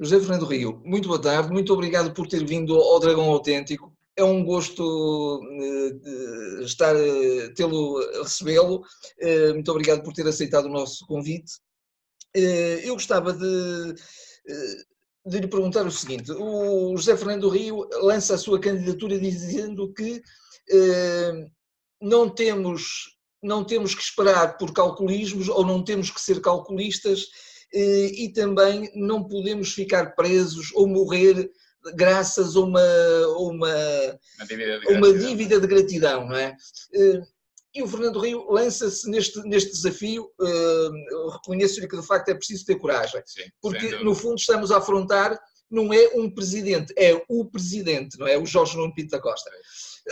José 0.00 0.20
Fernando 0.20 0.46
Rio, 0.46 0.80
muito 0.84 1.08
boa 1.08 1.20
tarde, 1.20 1.50
muito 1.50 1.72
obrigado 1.72 2.14
por 2.14 2.28
ter 2.28 2.44
vindo 2.44 2.72
ao 2.76 3.00
Dragão 3.00 3.24
Autêntico. 3.30 3.92
É 4.16 4.22
um 4.22 4.44
gosto 4.44 5.40
uh, 5.40 6.62
estar 6.62 6.94
uh, 6.94 7.54
tê-lo 7.54 7.98
recebê-lo. 8.22 8.82
Uh, 9.20 9.54
muito 9.54 9.70
obrigado 9.72 10.04
por 10.04 10.12
ter 10.12 10.26
aceitado 10.26 10.66
o 10.66 10.72
nosso 10.72 11.04
convite. 11.04 11.52
eu 12.32 12.94
gostava 12.94 13.32
de, 13.32 13.94
de 15.26 15.40
lhe 15.40 15.48
perguntar 15.48 15.84
o 15.84 15.90
seguinte: 15.90 16.30
o 16.30 16.96
José 16.96 17.16
Fernando 17.16 17.48
Rio 17.48 17.88
lança 18.00 18.34
a 18.34 18.38
sua 18.38 18.60
candidatura 18.60 19.18
dizendo 19.18 19.92
que 19.92 20.22
não 22.00 22.30
temos 22.30 23.16
não 23.42 23.64
temos 23.64 23.94
que 23.94 24.02
esperar 24.02 24.58
por 24.58 24.72
calculismos 24.72 25.48
ou 25.48 25.64
não 25.64 25.82
temos 25.82 26.10
que 26.10 26.20
ser 26.20 26.40
calculistas 26.40 27.26
e 27.72 28.32
também 28.32 28.90
não 28.94 29.22
podemos 29.24 29.72
ficar 29.72 30.14
presos 30.14 30.72
ou 30.74 30.86
morrer 30.86 31.50
graças 31.94 32.56
a 32.56 32.60
uma, 32.60 32.80
uma, 33.36 33.68
uma, 34.38 34.46
dívida, 34.46 34.80
de 34.80 34.92
uma 34.94 35.12
dívida 35.12 35.60
de 35.60 35.66
gratidão, 35.66 36.26
não 36.26 36.36
é? 36.36 36.56
E 37.74 37.82
o 37.82 37.86
Fernando 37.86 38.18
Rio 38.18 38.50
lança-se 38.50 39.08
neste, 39.08 39.38
neste 39.42 39.70
desafio, 39.70 40.30
uh, 40.40 41.28
reconheço-lhe 41.30 41.86
que 41.86 41.96
de 41.96 42.06
facto 42.06 42.30
é 42.30 42.34
preciso 42.34 42.64
ter 42.64 42.76
coragem, 42.76 43.22
Sim, 43.24 43.42
porque 43.60 43.98
no 44.02 44.14
fundo 44.14 44.36
estamos 44.36 44.72
a 44.72 44.78
afrontar, 44.78 45.38
não 45.70 45.92
é 45.92 46.08
um 46.14 46.30
presidente, 46.30 46.94
é 46.96 47.22
o 47.28 47.44
presidente, 47.44 48.18
não 48.18 48.26
é? 48.26 48.38
O 48.38 48.46
Jorge 48.46 48.76
Nuno 48.76 48.94
Pinto 48.94 49.10
da 49.10 49.20
Costa. 49.20 49.50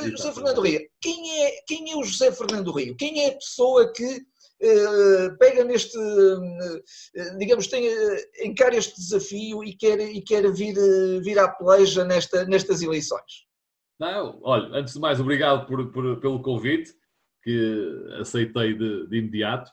José 0.02 0.32
Fernando 0.32 0.60
Rio, 0.60 0.80
quem 1.00 1.42
é, 1.42 1.62
quem 1.66 1.92
é 1.92 1.96
o 1.96 2.04
José 2.04 2.30
Fernando 2.30 2.70
Rio? 2.70 2.94
Quem 2.96 3.24
é 3.24 3.28
a 3.30 3.34
pessoa 3.36 3.90
que 3.90 4.04
eh, 4.04 4.20
pega 5.38 5.64
neste, 5.64 5.98
eh, 5.98 7.36
digamos, 7.38 7.66
tem, 7.66 7.86
eh, 7.86 8.44
encara 8.44 8.76
este 8.76 8.96
desafio 8.96 9.62
e 9.62 9.74
quer, 9.74 10.00
e 10.00 10.22
quer 10.22 10.50
vir, 10.52 10.74
vir 11.22 11.38
à 11.38 11.48
peleja 11.48 12.04
nesta, 12.04 12.44
nestas 12.46 12.82
eleições? 12.82 13.46
Não, 13.98 14.38
olha, 14.42 14.68
antes 14.78 14.94
de 14.94 15.00
mais, 15.00 15.20
obrigado 15.20 15.66
por, 15.66 15.90
por 15.90 16.20
pelo 16.20 16.42
convite, 16.42 16.92
que 17.42 18.06
aceitei 18.20 18.74
de, 18.74 19.06
de 19.06 19.16
imediato. 19.18 19.70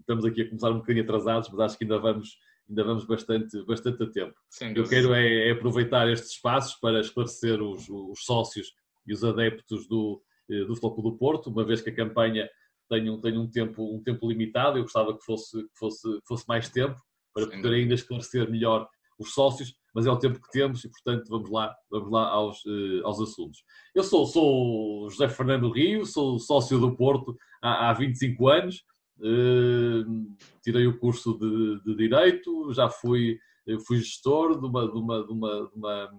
Estamos 0.00 0.24
aqui 0.24 0.42
a 0.42 0.46
começar 0.46 0.70
um 0.70 0.78
bocadinho 0.78 1.04
atrasados, 1.04 1.48
mas 1.50 1.60
acho 1.60 1.78
que 1.78 1.84
ainda 1.84 1.98
vamos, 1.98 2.36
ainda 2.68 2.84
vamos 2.84 3.04
bastante, 3.04 3.64
bastante 3.64 4.02
a 4.02 4.10
tempo. 4.10 4.34
Sim, 4.50 4.72
eu 4.76 4.84
quero 4.88 5.14
é, 5.14 5.48
é, 5.48 5.50
aproveitar 5.52 6.08
estes 6.10 6.32
espaços 6.32 6.74
para 6.80 7.00
esclarecer 7.00 7.62
os, 7.62 7.88
os 7.88 8.24
sócios 8.24 8.72
e 9.06 9.12
os 9.12 9.24
adeptos 9.24 9.88
do, 9.88 10.22
do 10.48 10.76
Floco 10.76 11.02
do 11.02 11.16
Porto, 11.16 11.50
uma 11.50 11.64
vez 11.64 11.80
que 11.80 11.90
a 11.90 11.94
campanha 11.94 12.48
tenho, 12.88 13.20
tenho 13.20 13.40
um, 13.40 13.50
tempo, 13.50 13.96
um 13.96 14.02
tempo 14.02 14.28
limitado, 14.28 14.78
eu 14.78 14.82
gostava 14.82 15.16
que 15.16 15.24
fosse, 15.24 15.62
que 15.62 15.78
fosse, 15.78 16.08
que 16.20 16.26
fosse 16.26 16.44
mais 16.48 16.68
tempo 16.68 17.00
para 17.32 17.44
Sim. 17.44 17.62
poder 17.62 17.74
ainda 17.74 17.94
esclarecer 17.94 18.50
melhor 18.50 18.88
os 19.18 19.34
sócios, 19.34 19.74
mas 19.94 20.06
é 20.06 20.10
o 20.10 20.18
tempo 20.18 20.40
que 20.40 20.50
temos 20.50 20.84
e, 20.84 20.90
portanto, 20.90 21.28
vamos 21.28 21.50
lá, 21.50 21.74
vamos 21.90 22.10
lá 22.10 22.28
aos, 22.28 22.64
uh, 22.64 23.04
aos 23.04 23.20
assuntos. 23.20 23.64
Eu 23.94 24.04
sou, 24.04 24.26
sou 24.26 25.10
José 25.10 25.28
Fernando 25.28 25.70
Rio, 25.70 26.06
sou 26.06 26.38
sócio 26.38 26.78
do 26.78 26.94
Porto 26.96 27.36
há, 27.60 27.90
há 27.90 27.92
25 27.92 28.48
anos, 28.48 28.84
uh, 29.18 30.36
tirei 30.62 30.86
o 30.86 30.98
curso 30.98 31.36
de, 31.38 31.82
de 31.84 31.96
Direito, 31.96 32.72
já 32.72 32.88
fui, 32.88 33.38
fui 33.86 33.98
gestor 33.98 34.58
de 34.58 34.66
uma, 34.66 34.90
de 34.90 34.98
uma, 34.98 35.26
de 35.26 35.32
uma, 35.32 35.68
de 35.68 35.74
uma, 35.74 36.10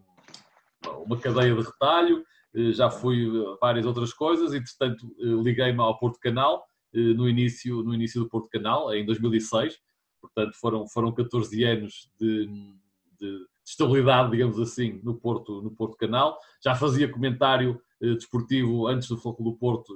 uma 1.05 1.17
cadeia 1.17 1.55
de 1.55 1.61
retalho, 1.61 2.19
eh, 2.19 2.25
já 2.73 2.89
fui 2.89 3.27
várias 3.61 3.85
outras 3.85 4.13
coisas, 4.13 4.53
e 4.53 4.61
portanto 4.61 5.15
eh, 5.19 5.43
liguei-me 5.43 5.81
ao 5.81 5.97
Porto 5.97 6.19
Canal 6.19 6.65
eh, 6.93 7.13
no 7.13 7.27
início, 7.27 7.83
no 7.83 7.93
início 7.93 8.21
do 8.21 8.29
Porto 8.29 8.49
Canal, 8.49 8.93
em 8.93 9.05
2006, 9.05 9.77
portanto 10.21 10.55
foram, 10.59 10.87
foram 10.87 11.13
14 11.13 11.63
anos 11.63 12.09
de, 12.19 12.47
de 13.19 13.45
estabilidade, 13.65 14.31
digamos 14.31 14.59
assim, 14.59 14.99
no 15.03 15.15
Porto, 15.15 15.61
no 15.61 15.71
Porto 15.71 15.95
Canal. 15.95 16.37
Já 16.63 16.75
fazia 16.75 17.11
comentário 17.11 17.79
desportivo 18.01 18.87
antes 18.87 19.09
do 19.09 19.17
Foco 19.17 19.43
do 19.43 19.53
Porto 19.57 19.95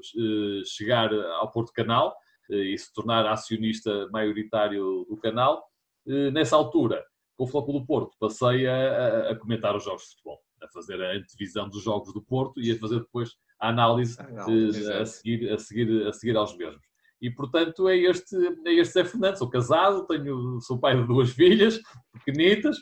chegar 0.66 1.14
ao 1.14 1.50
Porto 1.50 1.72
Canal 1.72 2.16
e 2.50 2.78
se 2.78 2.94
tornar 2.94 3.26
acionista 3.26 4.08
maioritário 4.12 5.06
do 5.10 5.18
canal. 5.18 5.66
Nessa 6.06 6.56
altura, 6.56 7.04
com 7.36 7.46
o 7.46 7.48
Foco 7.48 7.72
do 7.72 7.86
Porto, 7.86 8.16
passei 8.20 8.68
a, 8.68 9.32
a 9.32 9.36
comentar 9.36 9.76
os 9.76 9.86
jogos 9.86 10.04
de 10.04 10.10
futebol 10.10 10.40
a 10.64 10.68
fazer 10.70 11.02
a 11.02 11.14
antevisão 11.14 11.70
dos 11.70 11.84
jogos 11.84 12.14
do 12.14 12.22
Porto 12.22 12.62
e 12.62 12.72
a 12.72 12.80
fazer 12.80 13.00
depois 13.00 13.32
a 13.60 13.70
análise, 13.70 14.18
a, 14.20 15.02
a, 15.02 15.06
seguir, 15.06 15.52
a, 15.52 15.58
seguir, 15.58 16.08
a 16.08 16.14
seguir 16.14 16.38
aos 16.38 16.56
mesmos. 16.58 16.82
E, 17.22 17.32
portanto, 17.32 17.88
é 17.88 17.98
este, 17.98 18.36
é 18.66 18.74
este 18.74 18.94
Zé 18.96 19.06
Fernandes. 19.06 19.40
Sou 19.40 19.50
casado, 19.50 20.06
tenho, 20.06 20.60
sou 20.60 20.78
pai 20.78 20.98
de 20.98 21.08
duas 21.08 21.32
filhas 21.32 21.80
pequenitas 22.12 22.78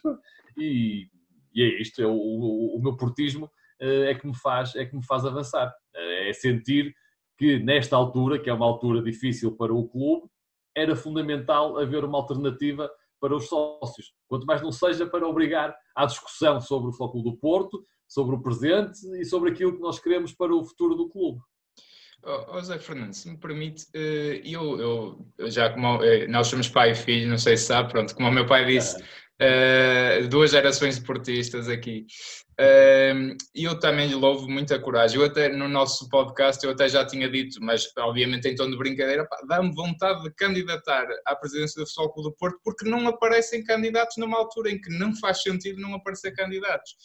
e, 0.57 1.07
e 1.53 1.61
é 1.61 1.79
isto. 1.79 2.01
É 2.01 2.07
o, 2.07 2.13
o, 2.13 2.77
o, 2.77 2.81
meu 2.81 2.97
portismo 2.97 3.47
eh, 3.79 4.09
é 4.09 4.15
que, 4.15 4.25
me 4.25 4.35
faz, 4.35 4.75
é 4.75 4.83
que 4.83 4.95
me 4.95 5.05
faz 5.05 5.25
avançar. 5.25 5.71
Eh, 5.95 6.29
é 6.29 6.33
sentir 6.33 6.91
que, 7.37 7.59
nesta 7.59 7.95
altura, 7.95 8.39
que 8.39 8.49
é 8.49 8.53
uma 8.53 8.65
altura 8.65 9.03
difícil 9.03 9.55
para 9.55 9.71
o 9.71 9.87
clube, 9.87 10.27
era 10.75 10.95
fundamental 10.95 11.77
haver 11.77 12.03
uma 12.03 12.17
alternativa 12.17 12.89
para 13.21 13.35
os 13.35 13.47
sócios. 13.47 14.11
Quanto 14.27 14.45
mais 14.45 14.61
não 14.61 14.71
seja 14.71 15.05
para 15.05 15.27
obrigar 15.27 15.73
à 15.95 16.05
discussão 16.05 16.59
sobre 16.59 16.89
o 16.89 16.91
Futebol 16.91 17.23
do 17.23 17.37
Porto, 17.37 17.85
sobre 18.07 18.35
o 18.35 18.41
presente 18.41 18.99
e 19.19 19.23
sobre 19.23 19.51
aquilo 19.51 19.73
que 19.73 19.81
nós 19.81 19.99
queremos 19.99 20.33
para 20.33 20.53
o 20.53 20.65
futuro 20.65 20.95
do 20.95 21.07
clube. 21.07 21.39
Oh, 22.23 22.59
José 22.59 22.77
Fernando, 22.77 23.13
se 23.13 23.29
me 23.29 23.37
permite, 23.37 23.87
eh, 23.95 24.41
eu, 24.43 25.25
eu 25.37 25.49
já 25.49 25.71
como 25.71 26.03
eh, 26.03 26.27
nós 26.27 26.47
somos 26.47 26.69
pai 26.69 26.91
e 26.91 26.95
filho, 26.95 27.29
não 27.29 27.37
sei 27.37 27.57
se 27.57 27.65
sabe, 27.65 27.91
pronto, 27.91 28.13
como 28.13 28.27
o 28.27 28.31
meu 28.31 28.45
pai 28.45 28.65
disse, 28.65 29.03
Uh, 29.41 30.28
duas 30.28 30.52
gerações 30.52 31.00
de 31.00 31.06
portistas 31.06 31.68
aqui. 31.68 32.06
Uh, 32.59 33.35
eu 33.56 33.79
também 33.79 34.13
louvo 34.13 34.47
muita 34.47 34.78
coragem. 34.78 35.19
Eu 35.19 35.25
até 35.25 35.50
no 35.50 35.68
nosso 35.68 36.07
podcast 36.09 36.63
eu 36.63 36.72
até 36.72 36.88
já 36.88 37.03
tinha 37.03 37.28
dito, 37.28 37.57
mas 37.59 37.91
obviamente 37.97 38.47
em 38.47 38.53
tom 38.53 38.69
de 38.69 38.78
brincadeira, 38.78 39.28
dá-me 39.47 39.74
vontade 39.74 40.22
de 40.22 40.31
candidatar 40.35 41.07
à 41.25 41.35
presidência 41.35 41.81
do 41.81 41.88
Futebol 41.88 42.13
Clube 42.13 42.29
do 42.29 42.35
Porto 42.35 42.59
porque 42.63 42.88
não 42.88 43.07
aparecem 43.07 43.63
candidatos 43.63 44.18
numa 44.18 44.38
altura 44.38 44.69
em 44.69 44.79
que 44.79 44.96
não 44.96 45.16
faz 45.16 45.41
sentido 45.41 45.81
não 45.81 45.96
aparecer 45.96 46.35
candidatos. 46.35 46.96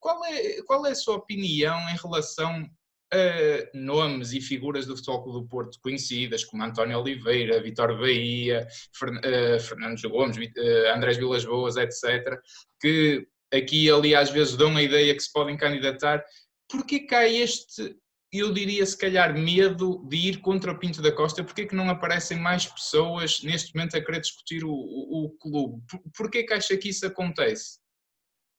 Qual 0.00 0.24
é, 0.24 0.62
qual 0.62 0.86
é 0.86 0.92
a 0.92 0.94
sua 0.94 1.16
opinião 1.16 1.78
em 1.90 1.96
relação 2.02 2.66
uh, 3.14 3.78
nomes 3.78 4.32
e 4.32 4.40
figuras 4.40 4.86
do 4.86 4.96
Futebol 4.96 5.22
Clube 5.22 5.40
do 5.40 5.48
Porto 5.48 5.78
conhecidas, 5.80 6.44
como 6.44 6.62
António 6.62 6.98
Oliveira, 6.98 7.62
Vitor 7.62 7.98
Bahia, 7.98 8.66
Fern, 8.92 9.18
uh, 9.18 9.60
Fernando 9.60 10.08
Gomes, 10.08 10.36
uh, 10.36 10.94
Andrés 10.94 11.16
Vilas 11.16 11.44
Boas, 11.44 11.76
etc., 11.76 12.38
que 12.80 13.26
aqui 13.52 13.84
e 13.84 13.90
ali 13.90 14.14
às 14.14 14.30
vezes 14.30 14.56
dão 14.56 14.76
a 14.76 14.82
ideia 14.82 15.14
que 15.14 15.22
se 15.22 15.32
podem 15.32 15.56
candidatar. 15.56 16.24
Porquê 16.68 17.00
que 17.00 17.14
há 17.14 17.28
este, 17.28 17.96
eu 18.32 18.52
diria 18.52 18.84
se 18.84 18.98
calhar, 18.98 19.38
medo 19.38 20.04
de 20.08 20.16
ir 20.16 20.40
contra 20.40 20.72
o 20.72 20.78
Pinto 20.78 21.00
da 21.00 21.12
Costa? 21.12 21.44
Porquê 21.44 21.66
que 21.66 21.74
não 21.74 21.88
aparecem 21.88 22.38
mais 22.38 22.66
pessoas 22.66 23.42
neste 23.42 23.74
momento 23.74 23.96
a 23.96 24.04
querer 24.04 24.20
discutir 24.20 24.64
o, 24.64 24.72
o, 24.72 25.26
o 25.26 25.30
clube? 25.38 25.82
Porquê 26.16 26.42
que 26.42 26.52
acha 26.52 26.76
que 26.76 26.88
isso 26.88 27.06
acontece? 27.06 27.78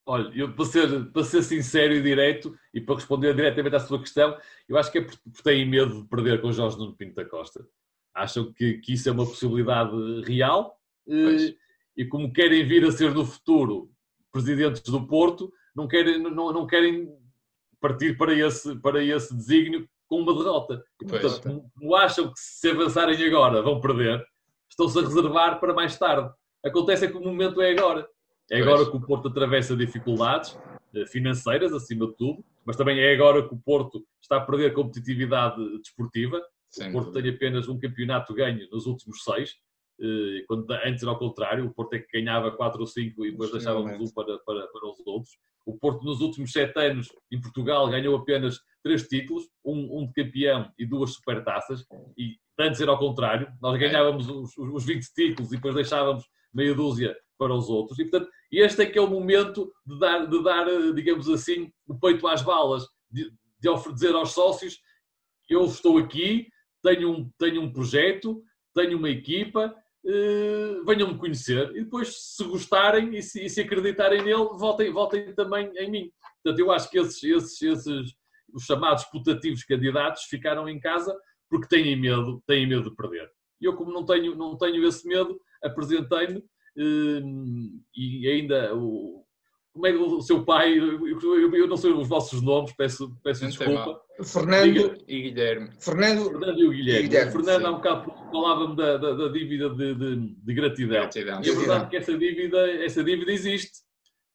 Olha, 0.09 0.31
eu, 0.33 0.53
para, 0.53 0.63
ser, 0.63 1.11
para 1.11 1.23
ser 1.25 1.43
sincero 1.43 1.93
e 1.93 2.01
direto, 2.01 2.57
e 2.73 2.79
para 2.79 2.95
responder 2.95 3.35
diretamente 3.35 3.75
à 3.75 3.79
sua 3.79 3.99
questão, 3.99 4.37
eu 4.67 4.77
acho 4.77 4.89
que 4.89 4.99
é 4.99 5.01
porque 5.01 5.19
têm 5.43 5.69
medo 5.69 6.01
de 6.01 6.07
perder 6.07 6.39
com 6.39 6.47
o 6.47 6.53
Jorge 6.53 6.77
Nuno 6.77 6.95
Pinto 6.95 7.13
da 7.13 7.25
Costa. 7.25 7.67
Acham 8.15 8.53
que, 8.53 8.75
que 8.75 8.93
isso 8.93 9.09
é 9.09 9.11
uma 9.11 9.25
possibilidade 9.25 9.91
real 10.21 10.79
eh, 11.09 11.53
e 11.97 12.05
como 12.05 12.31
querem 12.31 12.65
vir 12.65 12.85
a 12.85 12.91
ser 12.91 13.13
no 13.13 13.25
futuro 13.25 13.91
presidentes 14.31 14.81
do 14.81 15.05
Porto, 15.05 15.51
não 15.75 15.89
querem, 15.89 16.19
não, 16.19 16.53
não 16.53 16.65
querem 16.65 17.13
partir 17.81 18.17
para 18.17 18.33
esse, 18.33 18.77
para 18.77 19.03
esse 19.03 19.35
desígnio 19.35 19.89
com 20.07 20.21
uma 20.21 20.33
derrota. 20.33 20.85
E, 21.01 21.05
portanto, 21.05 21.41
como, 21.41 21.71
como 21.77 21.95
acham 21.95 22.31
que 22.31 22.39
se 22.39 22.69
avançarem 22.69 23.21
agora 23.25 23.61
vão 23.61 23.81
perder, 23.81 24.25
estão-se 24.69 24.97
a 24.97 25.01
reservar 25.01 25.59
para 25.59 25.73
mais 25.73 25.99
tarde. 25.99 26.31
Acontece 26.65 27.05
é 27.05 27.07
que 27.09 27.17
o 27.17 27.21
momento 27.21 27.61
é 27.61 27.71
agora. 27.71 28.07
É 28.49 28.61
agora 28.61 28.89
que 28.89 28.95
o 28.95 29.01
Porto 29.01 29.27
atravessa 29.27 29.75
dificuldades 29.75 30.57
eh, 30.95 31.05
financeiras, 31.05 31.73
acima 31.73 32.07
de 32.07 32.15
tudo, 32.15 32.43
mas 32.65 32.77
também 32.77 32.99
é 32.99 33.13
agora 33.13 33.47
que 33.47 33.53
o 33.53 33.57
Porto 33.57 34.05
está 34.21 34.37
a 34.37 34.41
perder 34.41 34.73
competitividade 34.73 35.57
desportiva. 35.79 36.41
Sim, 36.69 36.89
o 36.89 36.91
Porto 36.93 37.11
tem 37.11 37.29
apenas 37.29 37.67
um 37.67 37.79
campeonato 37.79 38.33
ganho 38.33 38.67
nos 38.71 38.85
últimos 38.85 39.23
seis, 39.23 39.55
eh, 39.99 40.43
quando 40.47 40.69
antes 40.71 41.01
era 41.01 41.11
ao 41.11 41.19
contrário, 41.19 41.65
o 41.65 41.73
Porto 41.73 41.93
é 41.93 41.99
que 41.99 42.19
ganhava 42.19 42.51
quatro 42.51 42.79
ou 42.81 42.87
cinco 42.87 43.25
e 43.25 43.31
depois 43.31 43.51
deixávamos 43.51 43.99
um 43.99 44.13
para, 44.13 44.37
para, 44.39 44.67
para 44.67 44.89
os 44.89 45.05
outros. 45.05 45.37
O 45.65 45.77
Porto 45.77 46.05
nos 46.05 46.21
últimos 46.21 46.51
sete 46.51 46.79
anos 46.79 47.09
em 47.31 47.41
Portugal 47.41 47.89
ganhou 47.89 48.15
apenas 48.15 48.59
três 48.81 49.07
títulos, 49.07 49.43
um, 49.65 49.99
um 49.99 50.07
de 50.07 50.13
campeão 50.13 50.71
e 50.79 50.85
duas 50.85 51.13
supertaças, 51.13 51.85
e 52.17 52.37
antes 52.57 52.79
era 52.79 52.91
ao 52.91 52.99
contrário, 52.99 53.51
nós 53.61 53.77
ganhávamos 53.77 54.29
os, 54.29 54.57
os 54.57 54.85
20 54.85 55.13
títulos 55.13 55.51
e 55.51 55.57
depois 55.57 55.75
deixávamos 55.75 56.23
meia 56.53 56.73
dúzia 56.73 57.15
para 57.37 57.53
os 57.53 57.69
outros. 57.69 57.99
E, 57.99 58.03
portanto, 58.03 58.29
este 58.51 58.81
é 58.81 58.85
que 58.85 58.97
é 58.97 59.01
o 59.01 59.09
momento 59.09 59.71
de 59.85 59.99
dar, 59.99 60.25
de 60.25 60.43
dar 60.43 60.93
digamos 60.93 61.29
assim, 61.29 61.71
o 61.87 61.97
peito 61.99 62.27
às 62.27 62.41
balas, 62.41 62.83
de, 63.09 63.31
de 63.59 63.69
oferecer 63.69 64.13
aos 64.15 64.31
sócios: 64.31 64.79
eu 65.49 65.65
estou 65.65 65.97
aqui, 65.97 66.47
tenho 66.83 67.11
um, 67.11 67.31
tenho 67.37 67.61
um 67.61 67.71
projeto, 67.71 68.41
tenho 68.73 68.97
uma 68.97 69.09
equipa, 69.09 69.73
uh, 70.05 70.85
venham-me 70.85 71.17
conhecer 71.17 71.71
e 71.75 71.83
depois, 71.83 72.35
se 72.35 72.43
gostarem 72.43 73.15
e 73.15 73.21
se, 73.21 73.45
e 73.45 73.49
se, 73.49 73.61
acreditarem 73.61 74.23
nele, 74.23 74.49
voltem, 74.57 74.91
voltem 74.91 75.33
também 75.33 75.71
em 75.77 75.89
mim. 75.89 76.11
Portanto, 76.43 76.59
eu 76.59 76.71
acho 76.71 76.89
que 76.89 76.99
esses, 76.99 77.23
esses, 77.23 77.61
esses 77.61 78.15
os 78.53 78.63
chamados 78.63 79.03
putativos 79.05 79.63
candidatos 79.63 80.23
ficaram 80.23 80.67
em 80.69 80.79
casa 80.79 81.15
porque 81.49 81.67
têm 81.67 81.95
medo, 81.95 82.41
têm 82.45 82.67
medo 82.67 82.89
de 82.89 82.95
perder. 82.95 83.29
E 83.59 83.65
eu, 83.65 83.75
como 83.75 83.91
não 83.91 84.05
tenho, 84.05 84.35
não 84.35 84.57
tenho 84.57 84.85
esse 84.87 85.07
medo, 85.07 85.39
apresentei-me 85.63 86.43
e 86.77 88.29
ainda 88.29 88.75
o, 88.75 89.25
como 89.77 89.87
é 89.87 89.91
que 89.91 89.97
o 89.97 90.21
seu 90.21 90.43
pai, 90.43 90.77
eu, 90.77 91.67
não 91.67 91.77
sei 91.77 91.91
os 91.91 92.07
vossos 92.07 92.41
nomes, 92.41 92.73
peço, 92.73 93.15
peço 93.23 93.45
desculpa. 93.45 94.01
Fernando 94.23 94.97
e 95.07 95.21
Guilherme. 95.21 95.69
Fernando, 95.79 96.31
Fernando 96.31 96.59
e 96.59 96.65
o 96.65 96.71
Guilherme. 96.71 97.05
E 97.05 97.07
Guilherme 97.07 97.31
Fernando, 97.31 97.59
sim. 97.59 97.65
há 97.65 97.69
um 97.69 97.75
bocado 97.75 98.13
falava-me 98.31 98.75
da, 98.75 98.97
da, 98.97 99.13
da, 99.13 99.27
dívida 99.27 99.69
de, 99.69 99.93
de, 99.93 100.35
de 100.35 100.53
gratidão. 100.53 101.01
gratidão. 101.01 101.41
E 101.43 101.49
é 101.49 101.53
verdade 101.53 101.89
que 101.89 101.97
essa 101.97 102.17
dívida, 102.17 102.71
essa 102.83 103.03
dívida 103.03 103.31
existe. 103.31 103.83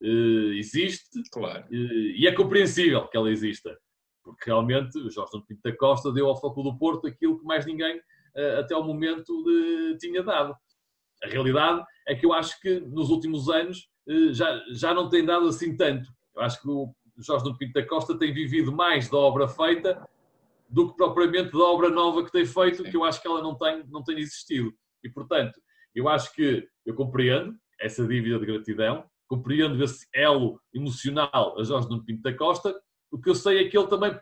Uh, 0.00 0.52
existe. 0.54 1.20
Claro. 1.32 1.64
Uh, 1.64 2.14
e 2.16 2.26
é 2.28 2.32
compreensível 2.32 3.08
que 3.08 3.16
ela 3.16 3.30
exista. 3.30 3.76
Porque 4.22 4.44
realmente 4.46 4.96
o 4.98 5.10
Jorge 5.10 5.32
Pinto 5.48 5.60
da 5.64 5.76
Costa 5.76 6.12
deu 6.12 6.28
ao 6.28 6.40
Foco 6.40 6.62
do 6.62 6.78
Porto 6.78 7.08
aquilo 7.08 7.40
que 7.40 7.44
mais 7.44 7.66
ninguém 7.66 7.96
uh, 7.96 8.60
até 8.60 8.74
ao 8.74 8.84
momento 8.84 9.42
de, 9.42 9.98
tinha 9.98 10.22
dado. 10.22 10.54
A 11.24 11.28
realidade 11.28 11.84
é 12.06 12.14
que 12.14 12.26
eu 12.26 12.32
acho 12.32 12.60
que 12.60 12.80
nos 12.80 13.10
últimos 13.10 13.48
anos 13.48 13.88
eh, 14.08 14.32
já, 14.32 14.60
já 14.72 14.94
não 14.94 15.08
tem 15.08 15.24
dado 15.24 15.46
assim 15.46 15.76
tanto. 15.76 16.08
Eu 16.34 16.42
acho 16.42 16.60
que 16.60 16.68
o 16.68 16.94
Jorge 17.18 17.44
do 17.44 17.56
Pinto 17.56 17.74
da 17.74 17.86
Costa 17.86 18.18
tem 18.18 18.32
vivido 18.32 18.72
mais 18.72 19.08
da 19.08 19.18
obra 19.18 19.48
feita 19.48 20.08
do 20.68 20.90
que 20.90 20.96
propriamente 20.96 21.52
da 21.52 21.64
obra 21.64 21.90
nova 21.90 22.24
que 22.24 22.32
tem 22.32 22.46
feito, 22.46 22.82
que 22.82 22.96
eu 22.96 23.04
acho 23.04 23.20
que 23.20 23.28
ela 23.28 23.42
não 23.42 23.54
tem, 23.54 23.84
não 23.88 24.02
tem 24.02 24.18
existido. 24.18 24.72
E, 25.04 25.10
portanto, 25.10 25.60
eu 25.94 26.08
acho 26.08 26.32
que 26.34 26.66
eu 26.86 26.94
compreendo 26.94 27.54
essa 27.78 28.06
dívida 28.06 28.38
de 28.38 28.46
gratidão, 28.46 29.04
compreendo 29.28 29.82
esse 29.82 30.06
elo 30.14 30.60
emocional 30.72 31.58
a 31.58 31.64
Jorge 31.64 31.88
do 31.88 32.02
Pinto 32.02 32.22
da 32.22 32.34
Costa, 32.34 32.74
o 33.10 33.20
que 33.20 33.28
eu 33.28 33.34
sei 33.34 33.58
é 33.58 33.68
que 33.68 33.76
ele 33.76 33.86
também 33.88 34.18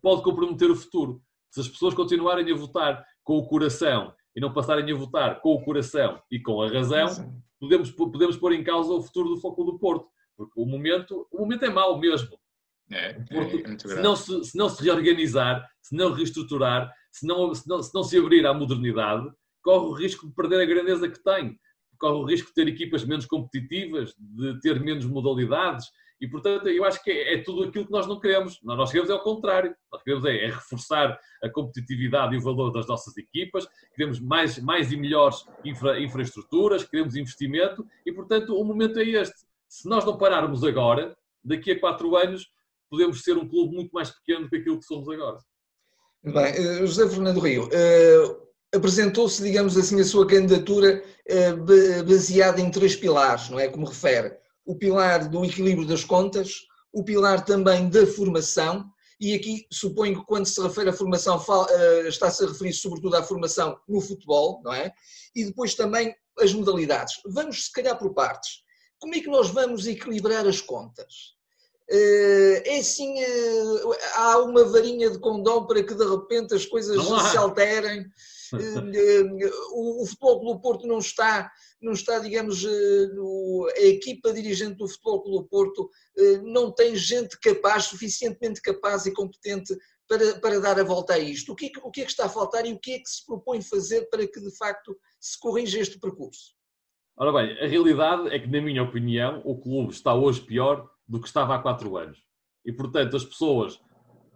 pode 0.00 0.22
comprometer 0.22 0.70
o 0.70 0.76
futuro. 0.76 1.20
Se 1.50 1.60
as 1.60 1.68
pessoas 1.68 1.94
continuarem 1.94 2.50
a 2.52 2.56
votar 2.56 3.04
com 3.24 3.36
o 3.38 3.46
coração 3.46 4.14
e 4.34 4.40
não 4.40 4.52
passarem 4.52 4.90
a 4.92 4.96
votar 4.96 5.40
com 5.40 5.54
o 5.54 5.62
coração 5.62 6.20
e 6.30 6.40
com 6.40 6.60
a 6.62 6.68
razão, 6.68 7.42
podemos, 7.60 7.90
podemos 7.90 8.36
pôr 8.36 8.52
em 8.52 8.64
causa 8.64 8.92
o 8.92 9.02
futuro 9.02 9.28
do 9.30 9.40
Foco 9.40 9.64
do 9.64 9.78
Porto. 9.78 10.08
Porque 10.36 10.60
o 10.60 10.66
momento, 10.66 11.26
o 11.30 11.40
momento 11.40 11.64
é 11.64 11.70
mau 11.70 11.98
mesmo. 11.98 12.36
É, 12.90 13.10
é 13.10 13.12
Porto, 13.12 13.56
é 13.56 13.78
se, 13.78 14.02
não 14.02 14.16
se, 14.16 14.44
se 14.44 14.58
não 14.58 14.68
se 14.68 14.82
reorganizar, 14.82 15.68
se 15.80 15.94
não 15.94 16.12
reestruturar, 16.12 16.92
se 17.12 17.26
não, 17.26 17.54
se 17.54 17.68
não, 17.68 17.82
se 17.82 17.94
não 17.94 18.02
se 18.02 18.18
abrir 18.18 18.44
à 18.46 18.52
modernidade, 18.52 19.30
corre 19.62 19.86
o 19.86 19.92
risco 19.92 20.26
de 20.26 20.34
perder 20.34 20.62
a 20.62 20.66
grandeza 20.66 21.08
que 21.08 21.22
tem. 21.22 21.58
Corre 21.98 22.18
o 22.18 22.24
risco 22.24 22.48
de 22.48 22.54
ter 22.54 22.68
equipas 22.68 23.04
menos 23.04 23.24
competitivas, 23.24 24.14
de 24.18 24.60
ter 24.60 24.80
menos 24.80 25.06
modalidades, 25.06 25.86
e, 26.20 26.28
portanto, 26.28 26.68
eu 26.68 26.84
acho 26.84 27.02
que 27.02 27.10
é, 27.10 27.34
é, 27.34 27.42
tudo 27.42 27.64
aquilo 27.64 27.86
que 27.86 27.92
nós 27.92 28.06
não 28.06 28.20
queremos. 28.20 28.58
Nós 28.62 28.90
queremos 28.90 29.10
é 29.10 29.14
o 29.14 29.20
contrário. 29.20 29.74
Nós 29.92 30.02
queremos 30.02 30.24
é, 30.24 30.44
é, 30.44 30.46
reforçar 30.46 31.18
a 31.42 31.50
competitividade 31.50 32.34
e 32.34 32.38
o 32.38 32.40
valor 32.40 32.70
das 32.70 32.86
nossas 32.86 33.16
equipas, 33.16 33.66
queremos 33.94 34.20
mais, 34.20 34.58
mais 34.58 34.92
e 34.92 34.96
melhores 34.96 35.44
infra, 35.64 36.00
infraestruturas, 36.00 36.84
queremos 36.84 37.16
investimento 37.16 37.84
e, 38.06 38.12
portanto, 38.12 38.56
o 38.56 38.64
momento 38.64 38.98
é 38.98 39.04
este. 39.04 39.44
Se 39.68 39.88
nós 39.88 40.04
não 40.04 40.16
pararmos 40.16 40.62
agora, 40.62 41.16
daqui 41.44 41.72
a 41.72 41.80
quatro 41.80 42.16
anos, 42.16 42.48
podemos 42.88 43.22
ser 43.22 43.36
um 43.36 43.48
clube 43.48 43.74
muito 43.74 43.90
mais 43.90 44.10
pequeno 44.10 44.44
do 44.44 44.50
que 44.50 44.56
aquilo 44.56 44.78
que 44.78 44.86
somos 44.86 45.08
agora. 45.08 45.38
Bem, 46.22 46.54
eh, 46.54 46.86
José 46.86 47.08
Fernando 47.08 47.40
Rio, 47.40 47.64
uh, 47.64 48.48
apresentou-se, 48.74 49.42
digamos 49.42 49.76
assim, 49.76 50.00
a 50.00 50.04
sua 50.04 50.26
candidatura 50.26 51.02
uh, 51.28 52.04
baseada 52.04 52.60
em 52.60 52.70
três 52.70 52.96
pilares, 52.96 53.50
não 53.50 53.58
é? 53.58 53.68
Como 53.68 53.84
refere 53.84 54.42
o 54.64 54.76
pilar 54.76 55.28
do 55.28 55.44
equilíbrio 55.44 55.86
das 55.86 56.04
contas, 56.04 56.60
o 56.92 57.04
pilar 57.04 57.44
também 57.44 57.88
da 57.88 58.06
formação, 58.06 58.88
e 59.20 59.34
aqui 59.34 59.66
suponho 59.72 60.20
que 60.20 60.26
quando 60.26 60.46
se 60.46 60.60
refere 60.60 60.90
à 60.90 60.92
formação 60.92 61.42
eh, 61.70 62.08
está-se 62.08 62.44
a 62.44 62.48
referir 62.48 62.72
sobretudo 62.72 63.16
à 63.16 63.22
formação 63.22 63.78
no 63.88 64.00
futebol, 64.00 64.60
não 64.64 64.72
é? 64.72 64.92
E 65.34 65.44
depois 65.44 65.74
também 65.74 66.14
as 66.38 66.52
modalidades. 66.52 67.20
Vamos 67.26 67.66
se 67.66 67.72
calhar 67.72 67.96
por 67.96 68.12
partes. 68.12 68.62
Como 68.98 69.14
é 69.14 69.20
que 69.20 69.28
nós 69.28 69.50
vamos 69.50 69.86
equilibrar 69.86 70.46
as 70.46 70.60
contas? 70.60 71.34
Eh, 71.90 72.62
é 72.64 72.78
assim, 72.78 73.20
eh, 73.20 73.82
há 74.16 74.38
uma 74.38 74.64
varinha 74.64 75.10
de 75.10 75.18
condão 75.18 75.66
para 75.66 75.82
que 75.82 75.94
de 75.94 76.04
repente 76.04 76.54
as 76.54 76.66
coisas 76.66 77.00
se 77.30 77.36
alterem. 77.36 78.04
O 79.74 80.06
Futebol 80.06 80.54
do 80.54 80.60
Porto 80.60 80.86
não 80.86 80.98
está 80.98 81.50
não 81.84 81.92
está, 81.92 82.18
digamos, 82.18 82.64
eh, 82.64 83.78
a 83.78 83.86
equipa 83.86 84.32
dirigente 84.32 84.76
do 84.76 84.88
Futebol 84.88 85.22
Clube 85.22 85.48
Porto 85.50 85.90
eh, 86.16 86.38
não 86.38 86.72
tem 86.72 86.96
gente 86.96 87.38
capaz, 87.38 87.84
suficientemente 87.84 88.62
capaz 88.62 89.04
e 89.04 89.12
competente 89.12 89.76
para, 90.08 90.40
para 90.40 90.60
dar 90.60 90.80
a 90.80 90.84
volta 90.84 91.14
a 91.14 91.18
isto. 91.18 91.52
O 91.52 91.54
que, 91.54 91.66
é 91.66 91.68
que, 91.68 91.78
o 91.80 91.90
que 91.90 92.00
é 92.00 92.04
que 92.04 92.10
está 92.10 92.24
a 92.24 92.28
faltar 92.28 92.64
e 92.66 92.72
o 92.72 92.78
que 92.78 92.92
é 92.92 92.98
que 92.98 93.08
se 93.08 93.24
propõe 93.26 93.60
fazer 93.60 94.08
para 94.08 94.26
que, 94.26 94.40
de 94.40 94.56
facto, 94.56 94.96
se 95.20 95.38
corrija 95.38 95.78
este 95.78 95.98
percurso? 95.98 96.54
Ora 97.16 97.32
bem, 97.32 97.58
a 97.60 97.66
realidade 97.66 98.28
é 98.34 98.38
que, 98.38 98.48
na 98.48 98.60
minha 98.60 98.82
opinião, 98.82 99.42
o 99.44 99.60
clube 99.60 99.92
está 99.92 100.14
hoje 100.14 100.40
pior 100.40 100.88
do 101.06 101.20
que 101.20 101.26
estava 101.26 101.54
há 101.54 101.58
quatro 101.58 101.96
anos. 101.96 102.18
E, 102.64 102.72
portanto, 102.72 103.14
as 103.14 103.24
pessoas, 103.24 103.78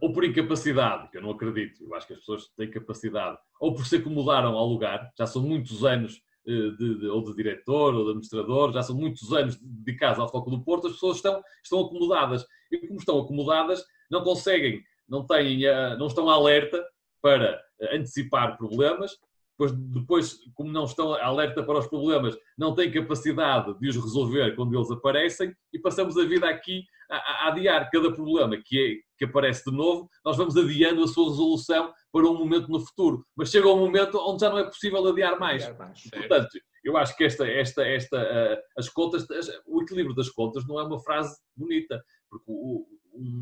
ou 0.00 0.12
por 0.12 0.24
incapacidade, 0.24 1.10
que 1.10 1.18
eu 1.18 1.22
não 1.22 1.30
acredito, 1.30 1.84
eu 1.84 1.94
acho 1.94 2.06
que 2.06 2.12
as 2.12 2.20
pessoas 2.20 2.46
têm 2.56 2.70
capacidade, 2.70 3.38
ou 3.60 3.74
por 3.74 3.86
se 3.86 3.96
acomodaram 3.96 4.56
ao 4.56 4.66
lugar, 4.66 5.12
já 5.16 5.26
são 5.26 5.42
muitos 5.42 5.84
anos 5.84 6.22
eh, 6.46 6.70
de, 6.78 6.98
de, 7.00 7.06
ou 7.08 7.22
de 7.22 7.34
diretor 7.34 7.94
ou 7.94 8.04
de 8.04 8.10
administrador, 8.10 8.72
já 8.72 8.82
são 8.82 8.96
muitos 8.96 9.32
anos 9.34 9.58
dedicados 9.60 10.18
ao 10.18 10.30
foco 10.30 10.50
do 10.50 10.62
Porto, 10.62 10.86
as 10.86 10.94
pessoas 10.94 11.16
estão, 11.16 11.42
estão 11.62 11.80
acomodadas. 11.80 12.46
E 12.72 12.78
como 12.78 12.98
estão 12.98 13.20
acomodadas, 13.20 13.84
não 14.10 14.22
conseguem, 14.22 14.82
não, 15.06 15.26
têm, 15.26 15.60
não 15.98 16.06
estão 16.06 16.30
alerta 16.30 16.82
para 17.20 17.60
antecipar 17.92 18.56
problemas, 18.56 19.18
depois, 19.58 19.72
depois, 19.72 20.38
como 20.54 20.70
não 20.70 20.84
estão 20.84 21.14
alerta 21.14 21.64
para 21.64 21.80
os 21.80 21.88
problemas, 21.88 22.36
não 22.56 22.74
têm 22.74 22.92
capacidade 22.92 23.76
de 23.78 23.88
os 23.88 23.96
resolver 23.96 24.54
quando 24.54 24.76
eles 24.76 24.90
aparecem 24.90 25.52
e 25.72 25.78
passamos 25.80 26.16
a 26.16 26.24
vida 26.24 26.48
aqui 26.48 26.84
a, 27.10 27.16
a 27.16 27.48
adiar 27.48 27.90
cada 27.90 28.12
problema 28.12 28.56
que, 28.64 28.78
é, 28.78 29.18
que 29.18 29.24
aparece 29.24 29.68
de 29.68 29.76
novo, 29.76 30.08
nós 30.24 30.36
vamos 30.36 30.56
adiando 30.56 31.02
a 31.02 31.08
sua 31.08 31.28
resolução 31.30 31.92
para 32.12 32.28
um 32.28 32.38
momento 32.38 32.68
no 32.68 32.78
futuro. 32.78 33.24
Mas 33.36 33.50
chega 33.50 33.66
um 33.66 33.78
momento 33.78 34.16
onde 34.18 34.42
já 34.42 34.50
não 34.50 34.58
é 34.58 34.64
possível 34.64 35.04
adiar 35.08 35.40
mais. 35.40 35.64
Adiar 35.64 35.78
mais 35.78 36.02
Portanto, 36.08 36.48
eu 36.84 36.96
acho 36.96 37.16
que 37.16 37.24
esta, 37.24 37.48
esta, 37.48 37.84
esta, 37.84 38.16
uh, 38.16 38.62
as 38.78 38.88
contas, 38.88 39.26
o 39.66 39.82
equilíbrio 39.82 40.14
das 40.14 40.28
contas 40.28 40.64
não 40.68 40.78
é 40.78 40.84
uma 40.84 41.00
frase 41.00 41.36
bonita, 41.56 42.00
porque 42.30 42.44
o, 42.46 42.86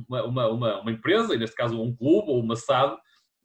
uma, 0.08 0.25
uma, 0.25 0.49
uma, 0.49 0.80
uma, 0.80 0.90
empresa, 0.90 1.35
e 1.35 1.38
neste 1.38 1.54
caso 1.54 1.80
um 1.80 1.94
clube 1.94 2.30
ou 2.30 2.40
uma 2.40 2.56
SAD, 2.56 2.96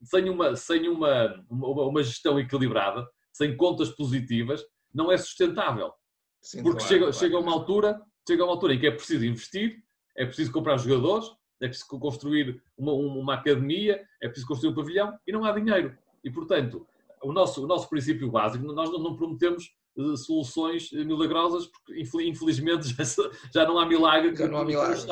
sem 0.02 0.28
uma, 0.28 0.56
sem 0.56 0.88
uma, 0.88 1.44
uma, 1.48 1.82
uma 1.86 2.02
gestão 2.02 2.38
equilibrada, 2.38 3.06
sem 3.32 3.56
contas 3.56 3.90
positivas, 3.90 4.62
não 4.92 5.10
é 5.10 5.16
sustentável. 5.16 5.92
Sim, 6.40 6.62
porque 6.62 6.78
claro, 6.78 6.88
chega, 6.88 7.04
claro. 7.06 7.18
chega 7.18 7.38
uma 7.38 7.52
altura, 7.52 8.02
chega 8.28 8.44
uma 8.44 8.52
altura 8.52 8.74
em 8.74 8.80
que 8.80 8.86
é 8.86 8.90
preciso 8.90 9.24
investir, 9.24 9.82
é 10.16 10.26
preciso 10.26 10.52
comprar 10.52 10.76
jogadores, 10.76 11.26
é 11.60 11.68
preciso 11.68 11.88
construir 11.88 12.62
uma, 12.76 12.92
uma 12.92 13.34
academia, 13.34 14.02
é 14.20 14.26
preciso 14.26 14.48
construir 14.48 14.72
um 14.72 14.74
pavilhão 14.74 15.16
e 15.26 15.32
não 15.32 15.44
há 15.44 15.52
dinheiro. 15.52 15.96
E, 16.24 16.30
portanto, 16.30 16.86
o 17.22 17.32
nosso, 17.32 17.62
o 17.62 17.66
nosso 17.66 17.88
princípio 17.88 18.30
básico, 18.30 18.64
nós 18.64 18.90
não 18.90 19.16
prometemos 19.16 19.70
eh, 19.96 20.16
soluções 20.16 20.90
milagrosas, 20.90 21.66
porque 21.66 22.00
infelizmente 22.00 22.88
já, 22.94 23.04
já 23.54 23.66
não 23.66 23.78
há 23.78 23.86
milagre 23.86 24.34
já 24.34 24.48
não 24.48 24.58
há 24.58 24.64
milagre. 24.64 24.96
Se 24.96 25.06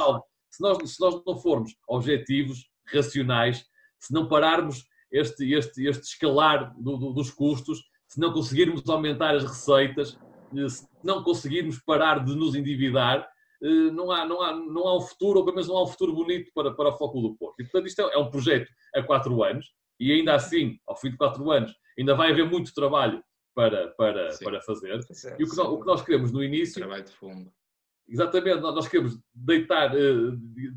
nós, 0.61 0.91
se 0.91 1.01
nós 1.01 1.23
não 1.25 1.39
formos 1.39 1.73
objetivos, 1.89 2.69
racionais, 2.93 3.65
se 4.01 4.13
não 4.13 4.27
pararmos 4.27 4.85
este, 5.13 5.53
este, 5.53 5.87
este 5.87 6.03
escalar 6.03 6.75
do, 6.79 6.97
do, 6.97 7.13
dos 7.13 7.31
custos, 7.31 7.83
se 8.09 8.19
não 8.19 8.33
conseguirmos 8.33 8.89
aumentar 8.89 9.35
as 9.35 9.45
receitas, 9.45 10.19
eh, 10.57 10.69
se 10.69 10.89
não 11.05 11.23
conseguirmos 11.23 11.79
parar 11.79 12.25
de 12.25 12.35
nos 12.35 12.55
endividar, 12.55 13.29
eh, 13.63 13.91
não 13.93 14.11
há, 14.11 14.25
não, 14.25 14.43
há, 14.43 14.55
não 14.55 14.89
há 14.89 14.97
um 14.97 15.01
futuro, 15.01 15.39
ou 15.39 15.45
pelo 15.45 15.57
menos 15.57 15.69
não 15.69 15.77
há 15.77 15.85
um 15.85 15.89
futuro 15.89 16.15
bonito 16.15 16.51
para, 16.55 16.73
para 16.73 16.89
o 16.89 16.97
Foco 16.97 17.21
do 17.21 17.37
Porto. 17.37 17.61
E, 17.61 17.65
portanto, 17.65 17.87
isto 17.87 18.01
é, 18.01 18.15
é 18.15 18.19
um 18.19 18.31
projeto 18.31 18.71
a 18.95 19.03
quatro 19.03 19.43
anos, 19.43 19.67
e 19.99 20.13
ainda 20.13 20.35
assim, 20.35 20.79
ao 20.87 20.97
fim 20.97 21.11
de 21.11 21.17
quatro 21.17 21.51
anos, 21.51 21.73
ainda 21.99 22.15
vai 22.15 22.31
haver 22.31 22.49
muito 22.49 22.73
trabalho 22.73 23.23
para, 23.55 23.89
para, 23.89 24.31
para 24.43 24.61
fazer. 24.63 24.99
e 25.39 25.45
o 25.45 25.51
que, 25.51 25.57
nós, 25.57 25.69
o 25.69 25.81
que 25.81 25.87
nós 25.87 26.03
queremos 26.03 26.33
no 26.33 26.43
início. 26.43 26.81
Trabalho 26.81 27.05
de 27.05 27.13
fundo. 27.13 27.53
Exatamente, 28.09 28.61
nós 28.61 28.89
queremos 28.89 29.19
deitar, 29.33 29.95
eh, 29.95 30.33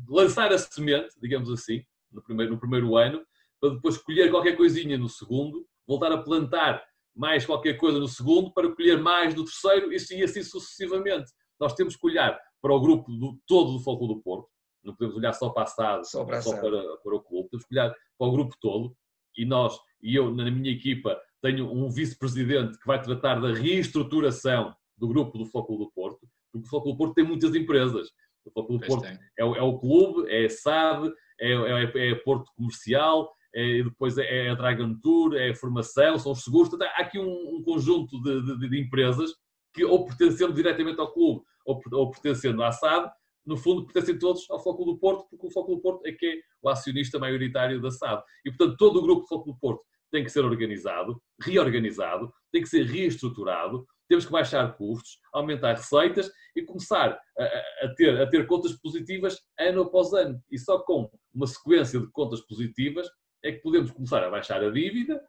lançar 0.08 0.52
a 0.52 0.58
semente, 0.58 1.14
digamos 1.20 1.50
assim, 1.50 1.82
no 2.14 2.22
primeiro, 2.22 2.52
no 2.52 2.58
primeiro 2.58 2.96
ano, 2.96 3.24
para 3.60 3.74
depois 3.74 3.98
colher 3.98 4.30
qualquer 4.30 4.56
coisinha 4.56 4.96
no 4.96 5.08
segundo, 5.08 5.66
voltar 5.86 6.12
a 6.12 6.18
plantar 6.18 6.82
mais 7.14 7.46
qualquer 7.46 7.74
coisa 7.74 7.98
no 7.98 8.08
segundo, 8.08 8.52
para 8.52 8.74
colher 8.74 9.00
mais 9.00 9.34
no 9.34 9.44
terceiro 9.44 9.92
e 9.92 9.96
assim, 9.96 10.22
assim 10.22 10.42
sucessivamente. 10.42 11.30
Nós 11.60 11.74
temos 11.74 11.96
que 11.96 12.06
olhar 12.06 12.38
para 12.60 12.72
o 12.72 12.80
grupo 12.80 13.12
do, 13.12 13.38
todo 13.46 13.72
do 13.72 13.80
Foco 13.80 14.06
do 14.06 14.20
Porto, 14.20 14.48
não 14.82 14.94
podemos 14.94 15.16
olhar 15.16 15.32
só 15.32 15.48
para 15.50 15.62
a 15.62 15.66
SAD, 15.66 16.08
só, 16.08 16.24
para, 16.24 16.42
só 16.42 16.56
para, 16.60 16.96
para, 16.98 17.14
o 17.14 17.20
clube, 17.20 17.48
temos 17.50 17.64
que 17.64 17.74
olhar 17.74 17.94
para 18.18 18.26
o 18.26 18.32
grupo 18.32 18.54
todo 18.60 18.96
e 19.36 19.44
nós, 19.44 19.78
e 20.02 20.14
eu 20.14 20.34
na 20.34 20.50
minha 20.50 20.72
equipa, 20.72 21.20
tenho 21.42 21.70
um 21.70 21.90
vice-presidente 21.90 22.78
que 22.78 22.86
vai 22.86 23.00
tratar 23.00 23.40
da 23.40 23.52
reestruturação 23.52 24.74
do 24.96 25.08
grupo 25.08 25.36
do 25.36 25.46
Flóculo 25.46 25.78
do 25.78 25.92
Porto, 25.92 26.26
porque 26.52 26.66
o 26.66 26.70
Flóculo 26.70 26.94
do 26.94 26.98
Porto 26.98 27.14
tem 27.14 27.24
muitas 27.24 27.54
empresas. 27.54 28.08
O 28.44 28.50
Flóculo 28.50 28.78
do 28.78 28.86
Porto 28.86 29.06
é 29.38 29.44
o, 29.44 29.56
é 29.56 29.62
o, 29.62 29.78
clube, 29.78 30.30
é 30.30 30.44
a 30.44 30.50
SAD, 30.50 31.12
é, 31.52 31.84
é, 31.84 32.10
é 32.10 32.14
Porto 32.16 32.50
Comercial, 32.56 33.30
é, 33.54 33.82
depois 33.82 34.18
é, 34.18 34.46
é 34.46 34.50
a 34.50 34.54
Dragon 34.54 34.94
Tour, 35.00 35.34
é 35.36 35.50
a 35.50 35.54
formação, 35.54 36.18
são 36.18 36.32
os 36.32 36.42
seguros. 36.42 36.68
Portanto, 36.68 36.90
há 36.96 37.02
aqui 37.02 37.18
um, 37.18 37.56
um 37.56 37.62
conjunto 37.62 38.20
de, 38.22 38.42
de, 38.42 38.68
de, 38.68 38.80
empresas 38.80 39.30
que, 39.72 39.84
ou 39.84 40.04
pertencendo 40.04 40.52
diretamente 40.52 41.00
ao 41.00 41.12
clube, 41.12 41.42
ou, 41.64 41.80
ou 41.92 42.10
pertencendo 42.10 42.62
à 42.62 42.72
SAD, 42.72 43.10
no 43.46 43.56
fundo 43.56 43.84
pertencem 43.84 44.18
todos 44.18 44.48
ao 44.50 44.62
Foco 44.62 44.84
do 44.84 44.98
Porto, 44.98 45.26
porque 45.30 45.46
o 45.46 45.50
Foco 45.50 45.74
do 45.74 45.80
Porto 45.80 46.06
é 46.06 46.12
que 46.12 46.26
é 46.26 46.34
o 46.62 46.68
acionista 46.68 47.18
maioritário 47.18 47.80
da 47.80 47.90
SAD. 47.90 48.22
E, 48.44 48.50
portanto, 48.50 48.76
todo 48.76 48.98
o 48.98 49.02
grupo 49.02 49.26
Foco 49.26 49.52
do 49.52 49.58
Porto 49.58 49.82
tem 50.10 50.24
que 50.24 50.30
ser 50.30 50.44
organizado, 50.44 51.20
reorganizado, 51.40 52.32
tem 52.50 52.62
que 52.62 52.68
ser 52.68 52.84
reestruturado, 52.84 53.84
temos 54.08 54.26
que 54.26 54.32
baixar 54.32 54.76
custos, 54.76 55.18
aumentar 55.32 55.74
receitas 55.74 56.30
e 56.54 56.62
começar 56.62 57.18
a, 57.38 57.44
a, 57.84 57.94
ter, 57.96 58.20
a 58.20 58.26
ter 58.28 58.46
contas 58.46 58.72
positivas 58.74 59.40
ano 59.58 59.82
após 59.82 60.12
ano. 60.12 60.42
E 60.50 60.58
só 60.58 60.78
com 60.80 61.10
uma 61.32 61.46
sequência 61.46 62.00
de 62.00 62.06
contas 62.10 62.40
positivas 62.42 63.08
é 63.42 63.52
que 63.52 63.60
podemos 63.60 63.90
começar 63.90 64.22
a 64.22 64.30
baixar 64.30 64.62
a 64.62 64.70
dívida 64.70 65.22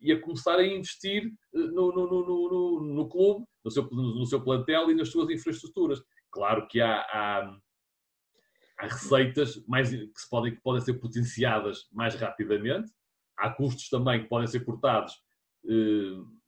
e 0.00 0.12
a 0.12 0.20
começar 0.20 0.56
a 0.56 0.66
investir 0.66 1.26
eh, 1.26 1.58
no, 1.58 1.92
no, 1.92 2.06
no, 2.06 2.94
no, 2.94 3.08
clube, 3.08 3.44
no 3.64 3.70
seu, 3.70 3.88
no 3.90 4.26
seu 4.26 4.42
plantel 4.42 4.90
e 4.90 4.94
nas 4.94 5.10
suas 5.10 5.28
infraestruturas. 5.30 6.00
Claro 6.30 6.66
que 6.68 6.80
há, 6.80 7.00
há, 7.00 7.58
há 8.78 8.86
receitas 8.86 9.64
mais, 9.66 9.90
que, 9.90 10.20
se 10.20 10.28
podem, 10.30 10.54
que 10.54 10.62
podem 10.62 10.80
ser 10.80 10.94
potenciadas 10.94 11.88
mais 11.92 12.14
rapidamente, 12.14 12.90
há 13.36 13.50
custos 13.50 13.88
também 13.88 14.22
que 14.22 14.28
podem 14.28 14.46
ser 14.46 14.64
cortados 14.64 15.14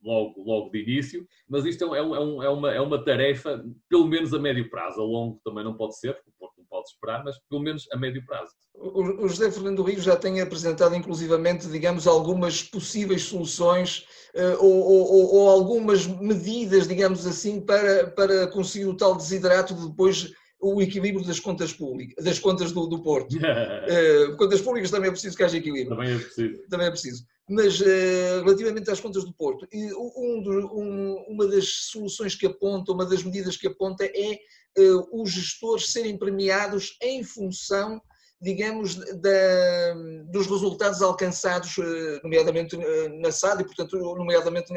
logo, 0.03 0.43
logo 0.43 0.71
de 0.71 0.83
início, 0.83 1.27
mas 1.49 1.65
isto 1.65 1.95
é, 1.95 1.99
é, 1.99 2.03
um, 2.03 2.43
é, 2.43 2.49
uma, 2.49 2.73
é 2.73 2.81
uma 2.81 3.03
tarefa, 3.05 3.62
pelo 3.89 4.07
menos 4.07 4.33
a 4.33 4.39
médio 4.39 4.69
prazo, 4.71 5.00
a 5.00 5.05
longo 5.05 5.41
também 5.45 5.65
não 5.65 5.77
pode 5.77 5.99
ser, 5.99 6.15
porque 6.15 6.31
o 6.31 6.39
Porto 6.39 6.55
não 6.59 6.65
pode 6.65 6.89
esperar, 6.89 7.23
mas 7.25 7.39
pelo 7.49 7.62
menos 7.62 7.87
a 7.93 7.97
médio 7.97 8.25
prazo. 8.25 8.53
O, 8.75 9.29
José 9.29 9.50
Fernando 9.50 9.83
Rios 9.83 10.03
já 10.03 10.17
tem 10.17 10.41
apresentado, 10.41 10.95
inclusivamente, 10.95 11.69
digamos, 11.69 12.07
algumas 12.07 12.62
possíveis 12.62 13.25
soluções 13.25 14.07
uh, 14.35 14.65
ou, 14.65 14.81
ou, 14.81 15.35
ou, 15.35 15.50
algumas 15.50 16.07
medidas, 16.07 16.89
digamos 16.89 17.27
assim, 17.27 17.61
para, 17.61 18.07
para 18.11 18.47
conseguir 18.47 18.87
o 18.87 18.97
tal 18.97 19.15
desidrato 19.15 19.75
de 19.75 19.89
depois 19.89 20.33
o 20.62 20.83
equilíbrio 20.83 21.25
das 21.25 21.41
contas 21.41 21.73
públicas, 21.73 22.23
das 22.23 22.39
contas 22.39 22.71
do, 22.71 22.87
do 22.87 23.03
Porto. 23.03 23.35
uh, 23.35 24.37
contas 24.37 24.61
públicas 24.61 24.91
também 24.91 25.09
é 25.09 25.12
preciso 25.12 25.37
que 25.37 25.43
haja 25.43 25.57
equilíbrio. 25.57 25.97
Também 25.97 26.15
é 26.15 26.19
preciso. 26.19 26.62
Também 26.69 26.87
é 26.87 26.91
preciso. 26.91 27.25
Mas 27.50 27.80
uh, 27.80 28.45
relativamente 28.45 28.88
às 28.92 29.00
contas 29.00 29.25
do 29.25 29.33
Porto, 29.33 29.66
um, 29.75 30.40
um, 30.73 31.25
uma 31.30 31.49
das 31.49 31.69
soluções 31.90 32.37
que 32.37 32.47
aponta, 32.47 32.92
uma 32.92 33.04
das 33.04 33.25
medidas 33.25 33.57
que 33.57 33.66
aponta 33.66 34.04
é 34.04 34.38
uh, 34.78 35.21
os 35.21 35.33
gestores 35.33 35.90
serem 35.90 36.16
premiados 36.16 36.97
em 37.02 37.25
função 37.25 38.00
digamos, 38.42 38.95
da, 38.95 39.95
dos 40.30 40.47
resultados 40.47 41.02
alcançados, 41.02 41.76
nomeadamente 42.23 42.75
na 43.21 43.30
SAD 43.30 43.61
e, 43.61 43.66
portanto, 43.66 43.99
nomeadamente 44.16 44.73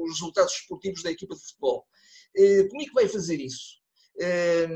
os 0.00 0.10
resultados 0.12 0.52
esportivos 0.52 1.02
da 1.02 1.10
equipa 1.10 1.34
de 1.34 1.40
futebol. 1.40 1.84
Como 2.70 2.82
é 2.82 2.84
que 2.84 2.94
vai 2.94 3.08
fazer 3.08 3.40
isso? 3.40 3.80
É, 4.20 4.68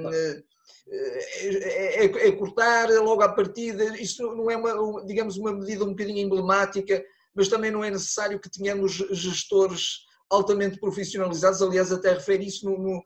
é, 0.90 2.04
é, 2.04 2.32
cortar 2.32 2.90
logo 2.90 3.23
à 3.23 3.28
partida. 3.28 3.85
Isso 3.99 4.20
não 4.35 4.50
é, 4.50 4.56
uma, 4.56 5.06
digamos, 5.06 5.37
uma 5.37 5.52
medida 5.52 5.85
um 5.85 5.90
bocadinho 5.90 6.18
emblemática, 6.18 7.00
mas 7.38 7.47
também 7.47 7.71
não 7.71 7.85
é 7.85 7.90
necessário 7.90 8.40
que 8.40 8.50
tenhamos 8.50 8.95
gestores 9.12 10.00
altamente 10.28 10.76
profissionalizados. 10.80 11.62
Aliás, 11.62 11.92
até 11.92 12.12
refere 12.12 12.45
isso 12.45 12.68
no, 12.68 13.00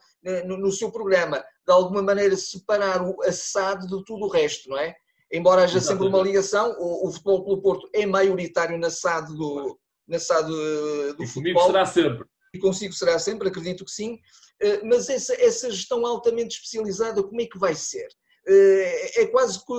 no, 0.47 0.57
no 0.57 0.73
seu 0.73 0.91
programa, 0.91 1.45
de 1.67 1.71
alguma 1.71 2.01
maneira 2.01 2.35
separar 2.35 3.07
o 3.07 3.23
assado 3.25 3.87
de 3.87 4.03
tudo 4.07 4.25
o 4.25 4.31
resto, 4.31 4.71
não 4.71 4.79
é? 4.79 4.97
Embora 5.31 5.65
haja 5.65 5.77
Exatamente. 5.77 6.03
sempre 6.05 6.17
uma 6.19 6.27
ligação, 6.27 6.75
o, 6.79 7.09
o 7.09 7.13
Futebol 7.13 7.45
pelo 7.45 7.61
Porto 7.61 7.91
é 7.93 8.07
maioritário 8.07 8.79
na 8.79 8.89
SAD 8.89 9.37
do, 9.37 9.79
na 10.09 10.19
SAD 10.19 10.49
do 10.49 11.23
e 11.23 11.27
futebol. 11.27 11.67
será 11.67 11.85
sempre. 11.85 12.27
E 12.55 12.59
consigo 12.59 12.95
será 12.95 13.19
sempre, 13.19 13.49
acredito 13.49 13.85
que 13.85 13.91
sim. 13.91 14.19
Eh, 14.63 14.83
mas 14.83 15.11
essa, 15.11 15.35
essa 15.35 15.71
gestão 15.71 16.07
altamente 16.07 16.55
especializada, 16.57 17.23
como 17.23 17.41
é 17.41 17.45
que 17.45 17.59
vai 17.59 17.75
ser? 17.75 18.09
Eh, 18.47 19.23
é 19.23 19.27
quase 19.27 19.59
que 19.59 19.75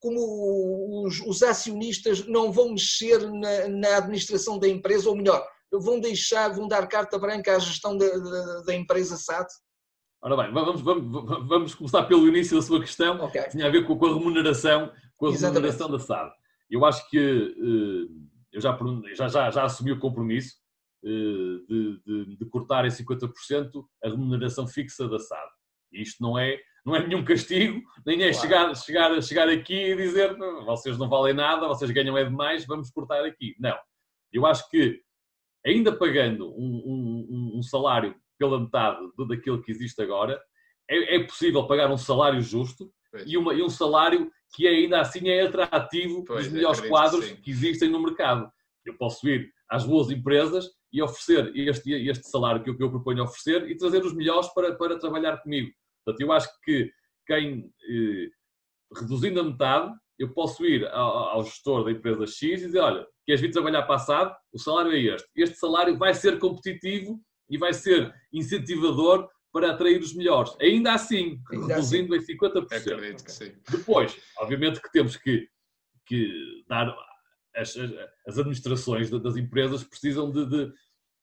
como 0.00 1.04
os, 1.06 1.20
os 1.20 1.42
acionistas 1.42 2.26
não 2.26 2.50
vão 2.50 2.70
mexer 2.70 3.18
na, 3.30 3.68
na, 3.68 3.96
administração 3.98 4.58
da 4.58 4.66
empresa, 4.66 5.08
ou 5.08 5.16
melhor, 5.16 5.46
vão 5.70 6.00
deixar, 6.00 6.48
vão 6.48 6.66
dar 6.66 6.86
carta 6.88 7.18
branca 7.18 7.54
à 7.54 7.58
gestão 7.58 7.96
da, 7.96 8.08
da, 8.08 8.62
da 8.62 8.74
empresa 8.74 9.16
SAT? 9.16 9.46
Ora 10.22 10.36
bem, 10.36 10.52
vamos, 10.52 10.80
vamos, 10.80 11.48
vamos, 11.48 11.74
começar 11.74 12.02
pelo 12.04 12.26
início 12.28 12.56
da 12.56 12.62
sua 12.62 12.80
questão, 12.80 13.24
okay. 13.24 13.42
que 13.42 13.50
tinha 13.50 13.66
a 13.66 13.70
ver 13.70 13.86
com, 13.86 13.96
com 13.96 14.06
a 14.06 14.14
remuneração, 14.14 14.90
com 15.16 15.26
a 15.26 15.30
Exatamente. 15.30 15.72
remuneração 15.72 15.90
da 15.90 15.98
SAD. 15.98 16.32
Eu 16.70 16.84
acho 16.84 17.08
que 17.08 17.18
eh, 17.18 18.30
eu 18.52 18.60
já, 18.60 18.78
já, 19.14 19.28
já, 19.28 19.50
já 19.50 19.64
assumi 19.64 19.92
o 19.92 19.98
compromisso 19.98 20.56
eh, 21.04 21.08
de, 21.68 22.02
de, 22.06 22.36
de 22.36 22.44
cortar 22.50 22.84
em 22.84 22.90
50% 22.90 23.30
a 24.04 24.08
remuneração 24.08 24.66
fixa 24.66 25.08
da 25.08 25.18
SAD. 25.18 25.50
E 25.92 26.02
isto 26.02 26.22
não 26.22 26.38
é, 26.38 26.58
não 26.84 26.96
é 26.96 27.06
nenhum 27.06 27.24
castigo, 27.24 27.80
nem 28.06 28.22
é 28.22 28.32
claro. 28.32 28.40
chegar, 28.40 28.74
chegar, 28.74 29.22
chegar 29.22 29.48
aqui 29.48 29.74
e 29.74 29.96
dizer 29.96 30.36
vocês 30.64 30.98
não 30.98 31.08
valem 31.08 31.34
nada, 31.34 31.68
vocês 31.68 31.90
ganham 31.90 32.16
é 32.16 32.24
demais, 32.24 32.66
vamos 32.66 32.90
cortar 32.90 33.24
aqui. 33.24 33.54
Não. 33.58 33.76
Eu 34.32 34.46
acho 34.46 34.68
que, 34.70 35.00
ainda 35.64 35.92
pagando 35.92 36.48
um, 36.50 36.82
um, 37.54 37.58
um 37.58 37.62
salário 37.62 38.14
pela 38.38 38.60
metade 38.60 39.00
daquilo 39.28 39.62
que 39.62 39.70
existe 39.70 40.00
agora, 40.00 40.40
é, 40.88 41.16
é 41.16 41.24
possível 41.24 41.66
pagar 41.66 41.90
um 41.90 41.98
salário 41.98 42.40
justo 42.40 42.90
e, 43.26 43.36
uma, 43.36 43.52
e, 43.54 43.62
um 43.62 43.68
salário 43.68 44.30
que 44.54 44.66
ainda 44.66 45.00
assim 45.00 45.28
é 45.28 45.42
atrativo 45.42 46.24
pois, 46.24 46.44
dos 46.44 46.52
melhores 46.52 46.80
quadros 46.80 47.26
que, 47.26 47.36
que 47.36 47.50
existem 47.50 47.90
no 47.90 48.02
mercado. 48.02 48.50
Eu 48.84 48.96
posso 48.96 49.28
ir 49.28 49.52
às 49.68 49.84
boas 49.84 50.10
empresas 50.10 50.68
e 50.92 51.00
oferecer 51.02 51.52
este, 51.54 51.92
este 51.92 52.28
salário 52.28 52.62
que 52.62 52.70
eu, 52.70 52.76
que 52.76 52.82
eu 52.82 52.90
proponho 52.90 53.22
oferecer 53.22 53.70
e 53.70 53.76
trazer 53.76 54.04
os 54.04 54.14
melhores 54.14 54.48
para, 54.48 54.74
para 54.74 54.98
trabalhar 54.98 55.36
comigo. 55.38 55.70
Portanto, 56.10 56.20
eu 56.20 56.32
acho 56.32 56.48
que 56.62 56.92
quem, 57.26 57.72
eh, 57.88 58.28
reduzindo 58.96 59.40
a 59.40 59.44
metade, 59.44 59.92
eu 60.18 60.32
posso 60.32 60.64
ir 60.66 60.86
ao, 60.88 61.30
ao, 61.30 61.44
gestor 61.44 61.84
da 61.84 61.92
empresa 61.92 62.26
X 62.26 62.42
e 62.42 62.66
dizer, 62.66 62.80
olha, 62.80 63.06
queres 63.24 63.40
vir 63.40 63.50
trabalhar 63.50 63.82
passado? 63.84 64.34
O 64.52 64.58
salário 64.58 64.92
é 64.92 65.14
este. 65.14 65.28
Este 65.34 65.56
salário 65.56 65.96
vai 65.96 66.12
ser 66.12 66.38
competitivo 66.38 67.18
e 67.48 67.56
vai 67.56 67.72
ser 67.72 68.12
incentivador 68.32 69.28
para 69.52 69.70
atrair 69.70 70.00
os 70.00 70.14
melhores. 70.14 70.54
Ainda 70.60 70.92
assim, 70.92 71.40
Ainda 71.50 71.74
reduzindo 71.74 72.14
assim. 72.14 72.32
em 72.32 72.36
50%. 72.36 72.92
Acredito 72.92 73.24
que 73.24 73.32
sim. 73.32 73.52
Depois, 73.70 74.16
obviamente 74.38 74.80
que 74.80 74.92
temos 74.92 75.16
que, 75.16 75.48
que 76.06 76.64
dar 76.68 76.94
as, 77.56 77.76
as 78.26 78.38
administrações 78.38 79.10
das 79.10 79.36
empresas 79.36 79.82
precisam 79.82 80.30
de, 80.30 80.46
de, 80.46 80.72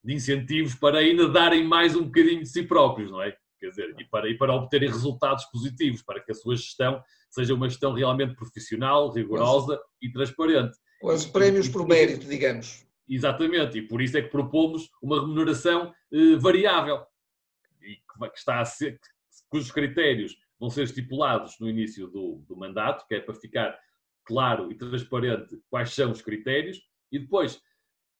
de, 0.04 0.14
incentivos 0.14 0.74
para 0.74 0.98
ainda 0.98 1.28
darem 1.28 1.64
mais 1.64 1.96
um 1.96 2.04
bocadinho 2.04 2.40
de 2.40 2.48
si 2.48 2.62
próprios, 2.62 3.10
não 3.10 3.22
é? 3.22 3.36
Quer 3.58 3.70
dizer, 3.70 3.94
e 3.98 4.04
para, 4.04 4.28
e 4.28 4.36
para 4.36 4.54
obterem 4.54 4.88
resultados 4.88 5.44
positivos, 5.46 6.02
para 6.02 6.20
que 6.20 6.30
a 6.30 6.34
sua 6.34 6.56
gestão 6.56 7.02
seja 7.30 7.54
uma 7.54 7.68
gestão 7.68 7.92
realmente 7.92 8.34
profissional, 8.34 9.10
rigorosa 9.10 9.80
e 10.00 10.10
transparente. 10.10 10.76
Com 11.00 11.08
os 11.08 11.26
prémios 11.26 11.68
por 11.68 11.86
mérito, 11.86 12.26
digamos. 12.26 12.86
Exatamente, 13.08 13.78
e 13.78 13.82
por 13.82 14.00
isso 14.02 14.16
é 14.18 14.22
que 14.22 14.28
propomos 14.28 14.90
uma 15.02 15.20
remuneração 15.20 15.92
eh, 16.12 16.36
variável, 16.36 17.04
e 17.82 17.96
que, 17.96 18.30
que 18.30 18.38
está 18.38 18.60
a 18.60 18.64
ser, 18.64 19.00
cujos 19.48 19.72
critérios 19.72 20.36
vão 20.58 20.70
ser 20.70 20.84
estipulados 20.84 21.58
no 21.58 21.68
início 21.68 22.06
do, 22.08 22.44
do 22.46 22.56
mandato, 22.56 23.06
que 23.06 23.14
é 23.14 23.20
para 23.20 23.34
ficar 23.34 23.78
claro 24.24 24.70
e 24.70 24.74
transparente 24.74 25.58
quais 25.70 25.94
são 25.94 26.10
os 26.10 26.20
critérios 26.20 26.82
e 27.10 27.18
depois 27.18 27.62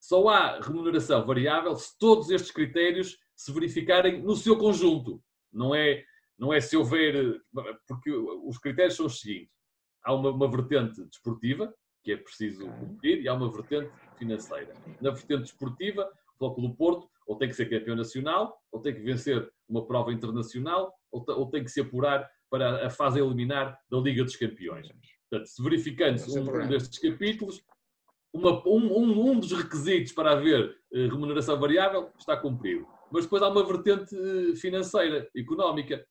só 0.01 0.27
há 0.29 0.61
remuneração 0.61 1.27
variável 1.27 1.77
se 1.77 1.99
todos 1.99 2.31
estes 2.31 2.51
critérios 2.51 3.19
se 3.37 3.53
verificarem 3.53 4.23
no 4.23 4.35
seu 4.35 4.57
conjunto. 4.57 5.23
Não 5.53 5.75
é, 5.75 6.05
não 6.39 6.53
é 6.53 6.61
se 6.61 6.77
houver. 6.77 7.41
Porque 7.87 8.11
os 8.11 8.59
critérios 8.59 8.97
são 8.97 9.07
os 9.07 9.21
seguintes: 9.21 9.53
há 10.05 10.15
uma, 10.15 10.31
uma 10.31 10.51
vertente 10.51 11.05
desportiva, 11.05 11.73
que 12.03 12.13
é 12.13 12.17
preciso 12.17 12.67
cumprir, 12.73 13.23
e 13.23 13.29
há 13.29 13.35
uma 13.35 13.51
vertente 13.51 13.91
financeira. 14.19 14.75
Na 15.01 15.11
vertente 15.11 15.43
desportiva, 15.43 16.11
o 16.35 16.39
Floco 16.39 16.61
do 16.61 16.75
Porto 16.75 17.09
ou 17.29 17.37
tem 17.37 17.49
que 17.49 17.55
ser 17.55 17.69
campeão 17.69 17.95
nacional, 17.95 18.59
ou 18.73 18.81
tem 18.81 18.95
que 18.95 19.03
vencer 19.03 19.47
uma 19.69 19.87
prova 19.87 20.11
internacional, 20.11 20.95
ou, 21.13 21.23
ou 21.29 21.51
tem 21.51 21.63
que 21.63 21.71
se 21.71 21.83
apurar 21.83 22.29
para 22.51 22.87
a 22.87 22.91
fase 22.91 23.21
eliminar 23.21 23.79
da 23.91 23.99
Liga 23.99 24.25
dos 24.25 24.35
Campeões. 24.35 24.89
Portanto, 25.29 25.47
se 25.47 25.63
verificando-se 25.63 26.39
um, 26.39 26.43
um, 26.43 26.69
destes 26.69 26.99
capítulos, 26.99 27.63
uma, 28.33 28.67
um, 28.67 29.31
um, 29.31 29.39
dos 29.39 29.53
requisitos 29.53 30.13
para 30.13 30.33
haver 30.33 30.75
eh, 30.93 31.07
remuneração 31.07 31.61
variável 31.61 32.11
está 32.19 32.35
cumprido. 32.35 32.87
Mas 33.11 33.25
depois 33.25 33.43
há 33.43 33.49
uma 33.49 33.67
vertente 33.67 34.15
eh, 34.15 34.57
financeira, 34.57 35.29
económica, 35.37 36.05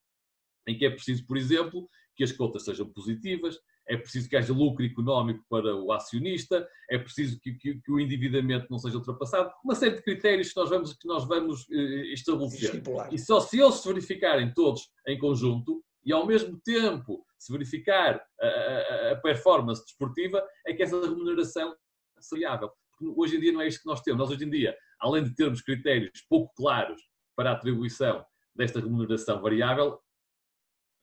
em 0.68 0.78
que 0.78 0.86
é 0.86 0.90
preciso, 0.90 1.26
por 1.26 1.38
exemplo, 1.38 1.90
que 2.16 2.24
as 2.24 2.32
contas 2.32 2.66
sejam 2.66 2.92
positivas, 2.92 3.60
é 3.88 3.96
preciso 3.96 4.28
que 4.28 4.36
haja 4.36 4.52
lucro 4.52 4.84
económico 4.84 5.46
para 5.50 5.76
o 5.76 5.92
acionista, 5.94 6.68
é 6.90 6.98
preciso 6.98 7.40
que, 7.40 7.54
que, 7.54 7.80
que, 7.80 7.92
o 7.92 8.00
endividamento 8.00 8.68
não 8.70 8.78
seja 8.78 8.98
ultrapassado, 8.98 9.50
uma 9.64 9.76
série 9.76 9.96
de 9.96 10.02
critérios 10.02 10.50
que 10.50 10.60
nós 10.60 10.70
vamos, 10.70 10.94
que 10.94 11.08
nós 11.08 11.26
vamos 11.26 11.66
eh, 11.72 12.14
estabelecer. 12.14 12.70
Estipular. 12.70 13.14
E 13.14 13.20
só 13.20 13.40
se 13.40 13.60
eles 13.60 13.76
se 13.76 13.88
verificarem 13.88 14.54
todos 14.54 14.90
em 15.08 15.18
conjunto 15.18 15.84
e 16.04 16.12
ao 16.12 16.26
mesmo 16.26 16.60
tempo 16.64 17.26
se 17.38 17.52
verificar 17.52 18.22
a, 18.42 18.48
a, 18.48 19.12
a 19.12 19.16
performance 19.18 19.84
desportiva, 19.86 20.44
é 20.66 20.74
que 20.74 20.84
essa 20.84 21.00
remuneração 21.00 21.72
é 21.72 22.36
viável. 22.36 22.72
Hoje 23.16 23.38
em 23.38 23.40
dia 23.40 23.52
não 23.52 23.62
é 23.62 23.68
isto 23.68 23.82
que 23.82 23.88
nós 23.88 24.02
temos. 24.02 24.20
Nós 24.20 24.32
hoje 24.32 24.44
em 24.44 24.50
dia, 24.50 24.76
além 25.00 25.24
de 25.24 25.36
termos 25.36 25.62
critérios 25.62 26.26
pouco 26.30 26.54
claros 26.56 27.02
para 27.36 27.52
a 27.52 27.54
atribuição 27.54 28.26
desta 28.56 28.80
remuneração 28.80 29.42
variável, 29.42 30.00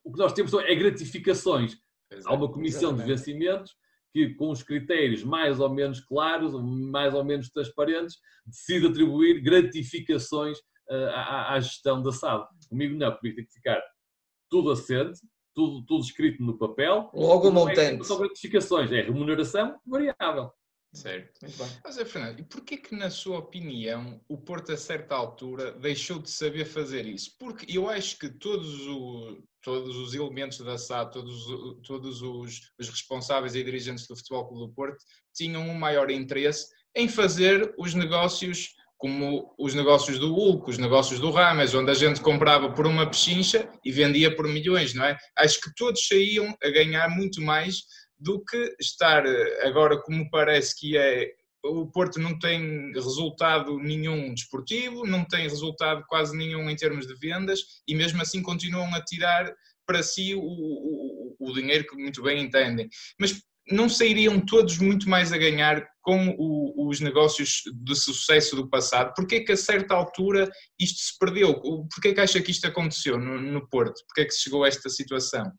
o 0.05 0.13
que 0.13 0.19
nós 0.19 0.33
temos 0.33 0.53
é 0.53 0.75
gratificações. 0.75 1.77
Exato, 2.11 2.29
Há 2.29 2.37
uma 2.37 2.53
comissão 2.53 2.91
exatamente. 2.91 3.07
de 3.07 3.15
vencimentos 3.15 3.77
que, 4.13 4.35
com 4.35 4.51
os 4.51 4.63
critérios 4.63 5.25
mais 5.25 5.59
ou 5.59 5.69
menos 5.69 6.01
claros, 6.01 6.53
mais 6.63 7.15
ou 7.15 7.25
menos 7.25 7.49
transparentes, 7.51 8.17
decide 8.47 8.87
atribuir 8.87 9.41
gratificações 9.41 10.59
uh, 10.91 11.11
à, 11.15 11.55
à, 11.55 11.61
gestão 11.61 12.03
da 12.03 12.13
SAD. 12.13 12.47
Comigo 12.69 12.97
não, 12.97 13.13
comigo 13.17 13.37
tem 13.37 13.47
que 13.47 13.53
ficar 13.53 13.83
tudo 14.51 14.71
assente, 14.71 15.21
tudo, 15.55 15.85
tudo 15.87 16.05
escrito 16.05 16.43
no 16.43 16.59
papel. 16.59 17.11
Logo 17.15 17.49
o 17.49 17.53
montante. 17.53 18.01
É, 18.01 18.05
são 18.05 18.19
gratificações, 18.19 18.93
é 18.93 19.01
remuneração 19.01 19.81
variável. 19.87 20.53
Certo. 20.95 21.41
Muito 21.43 21.59
bem. 21.59 21.69
Mas, 21.83 21.99
é, 21.99 22.05
Fernando, 22.05 22.39
e 22.39 22.45
porquê 22.45 22.77
que, 22.77 22.95
na 22.95 23.11
sua 23.11 23.39
opinião, 23.39 24.21
o 24.29 24.39
Porto, 24.39 24.73
a 24.73 24.77
certa 24.77 25.17
altura, 25.17 25.73
deixou 25.73 26.21
de 26.21 26.31
saber 26.31 26.65
fazer 26.65 27.05
isso? 27.05 27.33
Porque 27.39 27.67
eu 27.69 27.89
acho 27.89 28.17
que 28.17 28.29
todos, 28.29 28.87
o, 28.87 29.43
todos 29.61 29.97
os 29.97 30.15
elementos 30.15 30.59
da 30.59 30.79
SAD, 30.79 31.13
todos, 31.13 31.83
todos 31.83 32.23
os, 32.23 32.71
os 32.79 32.89
responsáveis 32.89 33.57
e 33.57 33.65
dirigentes 33.65 34.07
do 34.07 34.17
Futebol 34.17 34.47
Clube 34.47 34.67
do 34.69 34.73
Porto, 34.73 35.05
tinham 35.35 35.69
um 35.69 35.75
maior 35.75 36.11
interesse 36.11 36.69
em 36.95 37.09
fazer 37.09 37.75
os 37.77 37.93
negócios 37.93 38.73
como 38.97 39.55
os 39.59 39.75
negócios 39.75 40.19
do 40.19 40.33
Hulk, 40.33 40.71
os 40.71 40.79
negócios 40.79 41.21
do 41.21 41.31
Rames, 41.31 41.75
onde 41.75 41.91
a 41.91 41.95
gente 41.95 42.21
comprava 42.21 42.73
por 42.73 42.87
uma 42.87 43.07
pechincha 43.07 43.69
e 43.85 43.93
vendia 43.93 44.35
por 44.35 44.49
milhões, 44.49 44.95
não 44.95 45.05
é? 45.05 45.19
Acho 45.37 45.61
que 45.61 45.75
todos 45.75 46.07
saíam 46.07 46.57
a 46.63 46.71
ganhar 46.71 47.11
muito 47.11 47.43
mais 47.43 47.83
do 48.25 48.43
que 48.43 48.75
estar 48.81 49.25
eh, 49.27 49.69
agora 49.69 50.01
como 50.01 50.29
parece 50.31 50.79
que 50.79 50.97
é 50.97 51.31
o 51.63 51.87
Porto 51.87 52.19
não 52.19 52.39
tem 52.39 52.93
resultado 52.93 53.79
nenhum 53.79 54.35
desportivo, 54.35 55.07
não 55.07 55.25
tem 55.25 55.49
resultado 55.49 56.05
quase 56.09 56.37
nenhum 56.37 56.69
em 56.69 56.77
termos 56.77 57.07
de 57.07 57.15
vendas 57.15 57.61
e 57.89 57.95
mesmo 57.95 58.21
assim 58.21 58.43
continuam 58.43 58.95
a 58.95 59.03
tirar 59.03 59.51
para 59.87 60.03
si 60.03 60.35
o, 60.35 60.41
o, 60.43 61.37
o 61.39 61.53
dinheiro 61.55 61.87
que 61.87 61.97
muito 61.97 62.23
bem 62.23 62.43
entendem. 62.43 62.89
Mas 63.19 63.43
não 63.71 63.89
sairiam 63.89 64.39
todos 64.45 64.79
muito 64.79 65.09
mais 65.09 65.33
a 65.33 65.39
ganhar 65.39 65.87
com 66.03 66.35
o, 66.39 66.89
os 66.89 67.01
negócios 67.01 67.63
de 67.75 67.95
sucesso 67.95 68.55
do 68.57 68.69
passado? 68.69 69.15
Porquê 69.15 69.41
que 69.41 69.53
a 69.53 69.57
certa 69.57 69.95
altura 69.95 70.51
isto 70.79 70.99
se 70.99 71.19
perdeu? 71.19 71.61
Porquê 71.63 72.13
que 72.13 72.21
acha 72.21 72.43
que 72.43 72.51
isto 72.51 72.67
aconteceu 72.67 73.19
no, 73.19 73.41
no 73.41 73.67
Porto? 73.69 74.05
Porquê 74.07 74.27
que 74.27 74.33
se 74.33 74.43
chegou 74.43 74.65
a 74.65 74.69
esta 74.69 74.91
situação? 74.91 75.51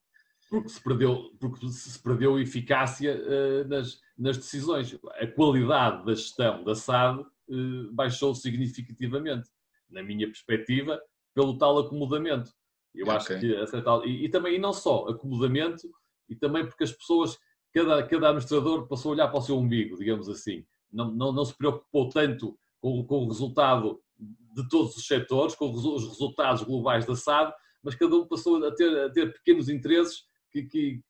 Porque 0.50 0.70
se 0.70 0.82
perdeu, 0.82 1.32
porque 1.40 1.68
se 1.70 2.00
perdeu 2.02 2.40
eficácia 2.40 3.16
uh, 3.16 3.68
nas, 3.68 4.00
nas 4.18 4.38
decisões. 4.38 4.98
A 5.20 5.28
qualidade 5.28 6.06
da 6.06 6.14
gestão 6.14 6.64
da 6.64 6.76
SAD 6.76 7.22
uh, 7.22 7.92
baixou 7.92 8.36
significativamente, 8.36 9.50
na 9.90 10.04
minha 10.04 10.28
perspectiva, 10.28 11.02
pelo 11.34 11.58
tal 11.58 11.80
acomodamento. 11.80 12.52
Eu 12.94 13.06
okay. 13.06 13.16
acho 13.16 13.28
que 13.28 13.56
a 13.56 14.06
e, 14.06 14.26
e, 14.26 14.30
também, 14.30 14.56
e 14.56 14.60
não 14.60 14.72
só 14.72 15.08
acomodamento, 15.10 15.90
e 16.30 16.36
também 16.36 16.66
porque 16.66 16.84
as 16.84 16.92
pessoas, 16.92 17.38
cada, 17.74 18.04
cada 18.04 18.30
administrador 18.30 18.88
passou 18.88 19.12
a 19.12 19.16
olhar 19.16 19.28
para 19.28 19.40
o 19.40 19.42
seu 19.42 19.58
umbigo, 19.58 19.98
digamos 19.98 20.30
assim. 20.30 20.66
Não, 20.92 21.12
não, 21.12 21.32
não 21.32 21.44
se 21.44 21.56
preocupou 21.58 22.08
tanto 22.10 22.58
com, 22.80 23.04
com 23.04 23.26
o 23.26 23.28
resultado 23.28 24.00
de 24.18 24.68
todos 24.70 24.96
os 24.96 25.06
setores, 25.06 25.56
com 25.56 25.70
os 25.72 26.08
resultados 26.08 26.64
globais 26.64 27.06
da 27.06 27.16
SAD, 27.16 27.54
mas 27.84 27.96
cada 27.96 28.16
um 28.16 28.26
passou 28.26 28.64
a 28.66 28.72
ter, 28.74 28.98
a 28.98 29.10
ter 29.10 29.34
pequenos 29.34 29.68
interesses 29.68 30.24
que, 30.64 30.64
que, 30.64 31.02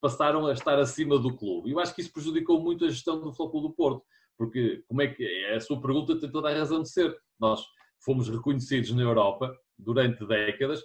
passaram 0.00 0.46
a 0.46 0.52
estar 0.52 0.78
acima 0.78 1.18
do 1.18 1.34
clube. 1.34 1.68
E 1.68 1.72
eu 1.72 1.80
acho 1.80 1.94
que 1.94 2.02
isso 2.02 2.12
prejudicou 2.12 2.60
muito 2.60 2.84
a 2.84 2.88
gestão 2.88 3.20
do 3.20 3.32
Futebol 3.32 3.62
do 3.62 3.74
Porto, 3.74 4.04
porque, 4.36 4.82
como 4.86 5.00
é 5.00 5.08
que 5.08 5.24
é? 5.24 5.56
a 5.56 5.60
sua 5.60 5.80
pergunta 5.80 6.18
tem 6.20 6.30
toda 6.30 6.50
a 6.50 6.54
razão 6.54 6.82
de 6.82 6.90
ser. 6.90 7.16
Nós 7.40 7.64
fomos 8.04 8.28
reconhecidos 8.28 8.90
na 8.92 9.02
Europa 9.02 9.56
durante 9.78 10.26
décadas, 10.26 10.82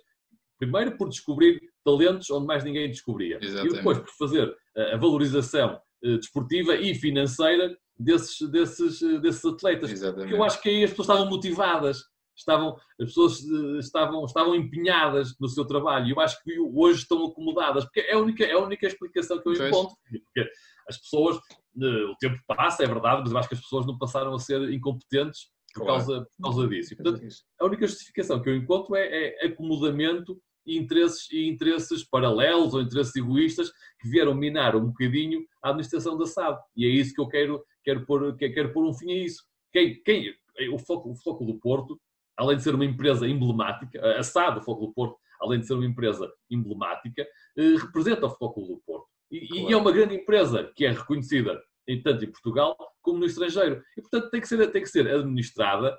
primeiro 0.57 0.97
por 0.97 1.09
descobrir 1.09 1.59
talentos 1.83 2.29
onde 2.29 2.47
mais 2.47 2.63
ninguém 2.63 2.87
descobria, 2.87 3.39
Exatamente. 3.41 3.73
e 3.73 3.77
depois 3.77 3.97
por 3.99 4.11
fazer 4.17 4.55
a 4.75 4.97
valorização 4.97 5.79
eh, 6.03 6.17
desportiva 6.17 6.75
e 6.75 6.95
financeira 6.95 7.77
desses, 7.97 8.49
desses, 8.49 9.01
eh, 9.01 9.19
desses 9.19 9.43
atletas. 9.43 9.91
Exatamente. 9.91 10.29
Porque 10.29 10.35
eu 10.35 10.43
acho 10.43 10.61
que 10.61 10.69
aí 10.69 10.83
as 10.83 10.91
pessoas 10.91 11.09
estavam 11.09 11.29
motivadas 11.29 12.03
estavam, 12.39 12.75
as 12.99 13.07
pessoas 13.07 13.39
eh, 13.43 13.79
estavam, 13.79 14.25
estavam 14.25 14.55
empenhadas 14.55 15.35
no 15.39 15.47
seu 15.47 15.65
trabalho 15.65 16.07
e 16.07 16.11
eu 16.11 16.19
acho 16.19 16.41
que 16.43 16.57
hoje 16.59 17.01
estão 17.01 17.25
acomodadas, 17.25 17.83
porque 17.83 17.99
é 18.01 18.13
a 18.13 18.19
única, 18.19 18.43
é 18.43 18.53
a 18.53 18.59
única 18.59 18.87
explicação 18.87 19.39
que 19.39 19.49
eu 19.49 19.53
encontro. 19.53 19.95
Porque 20.09 20.49
as 20.87 20.97
pessoas, 20.97 21.37
eh, 21.37 22.05
o 22.05 22.15
tempo 22.19 22.39
passa, 22.47 22.83
é 22.83 22.87
verdade, 22.87 23.21
mas 23.21 23.31
eu 23.31 23.37
acho 23.37 23.49
que 23.49 23.55
as 23.55 23.61
pessoas 23.61 23.85
não 23.85 23.97
passaram 23.97 24.33
a 24.33 24.39
ser 24.39 24.71
incompetentes 24.71 25.49
por, 25.73 25.85
claro. 25.85 26.05
causa, 26.05 26.27
por 26.37 26.43
causa 26.43 26.67
disso. 26.67 26.93
E, 26.93 26.95
portanto, 26.95 27.27
a 27.59 27.65
única 27.65 27.87
justificação 27.87 28.41
que 28.41 28.49
eu 28.49 28.55
encontro 28.55 28.95
é, 28.95 29.35
é 29.41 29.45
acomodamento 29.45 30.39
e 30.65 30.77
interesses, 30.77 31.29
e 31.31 31.47
interesses 31.47 32.03
paralelos 32.03 32.73
ou 32.73 32.81
interesses 32.81 33.15
egoístas 33.15 33.71
que 33.99 34.09
vieram 34.09 34.33
minar 34.33 34.75
um 34.75 34.87
bocadinho 34.87 35.43
a 35.63 35.69
administração 35.69 36.17
da 36.17 36.25
SAD. 36.25 36.59
E 36.75 36.85
é 36.85 36.89
isso 36.89 37.13
que 37.13 37.21
eu 37.21 37.27
quero, 37.27 37.63
quero, 37.83 38.05
pôr, 38.05 38.35
quero 38.37 38.71
pôr 38.71 38.85
um 38.85 38.93
fim 38.93 39.11
a 39.11 39.25
isso. 39.25 39.43
Quem, 39.71 40.01
quem, 40.03 40.33
o, 40.71 40.79
foco, 40.79 41.11
o 41.11 41.15
foco 41.15 41.45
do 41.45 41.59
Porto 41.59 41.99
além 42.39 42.55
de 42.55 42.63
ser 42.63 42.73
uma 42.73 42.85
empresa 42.85 43.27
emblemática, 43.27 43.99
a 44.17 44.23
SAD 44.23 44.55
do 44.55 44.61
Futebol 44.61 44.87
do 44.87 44.93
Porto, 44.93 45.17
além 45.41 45.59
de 45.59 45.67
ser 45.67 45.73
uma 45.73 45.85
empresa 45.85 46.31
emblemática, 46.49 47.27
eh, 47.57 47.75
representa 47.77 48.25
o 48.25 48.29
Futebol 48.29 48.67
do 48.67 48.81
Porto. 48.85 49.07
E, 49.29 49.45
claro. 49.47 49.69
e, 49.69 49.73
é 49.73 49.77
uma 49.77 49.91
grande 49.91 50.15
empresa 50.15 50.71
que 50.75 50.85
é 50.85 50.91
reconhecida 50.91 51.61
tanto 52.03 52.23
em 52.23 52.31
Portugal 52.31 52.77
como 53.01 53.19
no 53.19 53.25
estrangeiro. 53.25 53.83
E, 53.97 54.01
portanto, 54.01 54.29
tem 54.29 54.39
que 54.39 54.47
ser, 54.47 54.71
tem 54.71 54.81
que 54.81 54.89
ser 54.89 55.07
administrada 55.07 55.97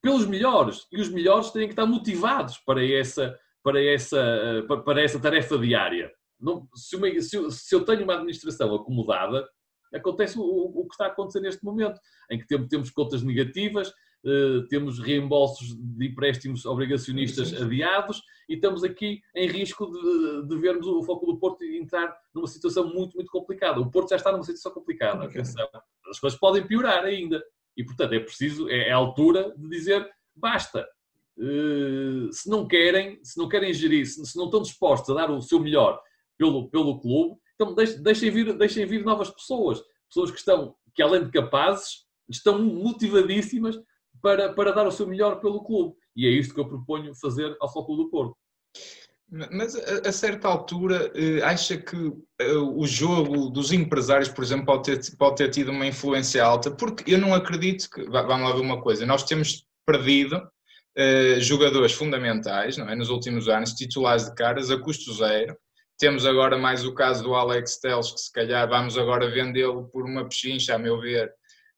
pelos 0.00 0.24
melhores. 0.26 0.86
E 0.90 1.00
os 1.00 1.10
melhores 1.10 1.50
têm 1.50 1.66
que 1.66 1.72
estar 1.72 1.86
motivados 1.86 2.58
para 2.58 2.84
essa, 2.84 3.38
para 3.62 3.82
essa, 3.82 4.18
eh, 4.18 4.62
para 4.62 5.02
essa 5.02 5.20
tarefa 5.20 5.58
diária. 5.58 6.10
Não, 6.40 6.66
se, 6.74 6.96
uma, 6.96 7.08
se, 7.20 7.36
eu, 7.36 7.50
se, 7.50 7.74
eu 7.74 7.84
tenho 7.84 8.04
uma 8.04 8.14
administração 8.14 8.74
acomodada, 8.74 9.46
acontece 9.94 10.38
o, 10.38 10.42
o, 10.42 10.86
que 10.86 10.94
está 10.94 11.04
a 11.04 11.08
acontecer 11.08 11.40
neste 11.40 11.62
momento, 11.62 12.00
em 12.30 12.38
que 12.38 12.46
temos, 12.46 12.68
temos 12.68 12.90
contas 12.90 13.22
negativas, 13.22 13.92
temos 14.68 14.98
reembolsos 14.98 15.74
de 15.76 16.06
empréstimos 16.06 16.64
obrigacionistas 16.64 17.52
adiados 17.60 18.22
e 18.48 18.54
estamos 18.54 18.84
aqui 18.84 19.20
em 19.34 19.48
risco 19.48 19.90
de, 19.90 20.46
de, 20.48 20.58
vermos 20.58 20.86
o 20.86 21.02
Foco 21.02 21.26
do 21.26 21.38
Porto 21.38 21.64
entrar 21.64 22.16
numa 22.34 22.46
situação 22.46 22.92
muito, 22.92 23.14
muito 23.16 23.30
complicada. 23.30 23.80
O 23.80 23.90
Porto 23.90 24.10
já 24.10 24.16
está 24.16 24.30
numa 24.30 24.44
situação 24.44 24.72
complicada, 24.72 25.24
atenção. 25.24 25.68
As 26.08 26.20
coisas 26.20 26.38
podem 26.38 26.66
piorar 26.66 27.04
ainda. 27.04 27.42
E, 27.76 27.82
portanto, 27.82 28.12
é 28.12 28.20
preciso, 28.20 28.68
é, 28.68 28.88
é 28.88 28.92
a 28.92 28.96
altura 28.96 29.54
de 29.56 29.68
dizer 29.68 30.08
basta. 30.34 30.86
Uh, 31.36 32.30
se 32.30 32.48
não 32.48 32.68
querem, 32.68 33.18
se 33.24 33.38
não 33.38 33.48
querem 33.48 33.72
gerir, 33.72 34.06
se, 34.06 34.36
não 34.36 34.44
estão 34.44 34.60
dispostos 34.62 35.10
a 35.10 35.14
dar 35.14 35.30
o 35.30 35.40
seu 35.40 35.58
melhor 35.58 36.00
pelo, 36.36 36.68
pelo 36.68 37.00
clube, 37.00 37.40
então 37.54 37.74
deixem, 37.74 38.02
deixem, 38.02 38.30
vir, 38.30 38.56
deixem 38.56 38.86
vir 38.86 39.04
novas 39.04 39.30
pessoas. 39.30 39.82
Pessoas 40.08 40.30
que 40.30 40.38
estão, 40.38 40.76
que 40.94 41.02
além 41.02 41.24
de 41.24 41.30
capazes, 41.30 42.06
estão 42.28 42.62
motivadíssimas 42.62 43.80
para, 44.22 44.52
para 44.52 44.72
dar 44.72 44.86
o 44.86 44.92
seu 44.92 45.06
melhor 45.06 45.40
pelo 45.40 45.64
clube. 45.64 45.96
E 46.14 46.26
é 46.26 46.30
isto 46.30 46.54
que 46.54 46.60
eu 46.60 46.68
proponho 46.68 47.14
fazer 47.14 47.56
ao 47.60 47.70
Futebol 47.70 47.96
do 47.96 48.10
Porto. 48.10 48.36
Mas 49.50 49.74
a, 49.74 50.08
a 50.08 50.12
certa 50.12 50.46
altura, 50.46 51.10
eh, 51.14 51.42
acha 51.42 51.78
que 51.78 51.96
eh, 52.38 52.52
o 52.52 52.86
jogo 52.86 53.48
dos 53.48 53.72
empresários, 53.72 54.28
por 54.28 54.44
exemplo, 54.44 54.66
pode 54.66 54.82
ter, 54.84 55.16
pode 55.16 55.36
ter 55.36 55.48
tido 55.48 55.70
uma 55.70 55.86
influência 55.86 56.44
alta? 56.44 56.70
Porque 56.70 57.14
eu 57.14 57.18
não 57.18 57.34
acredito 57.34 57.88
que. 57.88 58.04
Vamos 58.04 58.48
lá 58.48 58.54
ver 58.54 58.60
uma 58.60 58.82
coisa. 58.82 59.06
Nós 59.06 59.24
temos 59.24 59.66
perdido 59.86 60.36
uh, 60.36 61.40
jogadores 61.40 61.92
fundamentais, 61.92 62.76
não 62.76 62.88
é? 62.90 62.94
Nos 62.94 63.08
últimos 63.08 63.48
anos, 63.48 63.72
titulares 63.72 64.26
de 64.26 64.34
caras 64.34 64.70
a 64.70 64.78
custo 64.78 65.14
zero. 65.14 65.56
Temos 65.98 66.26
agora 66.26 66.58
mais 66.58 66.84
o 66.84 66.94
caso 66.94 67.22
do 67.24 67.34
Alex 67.34 67.78
Teles, 67.78 68.10
que 68.12 68.20
se 68.20 68.32
calhar 68.32 68.68
vamos 68.68 68.98
agora 68.98 69.30
vendê-lo 69.30 69.88
por 69.88 70.04
uma 70.04 70.28
pechincha, 70.28 70.74
a 70.74 70.78
meu 70.78 71.00
ver, 71.00 71.32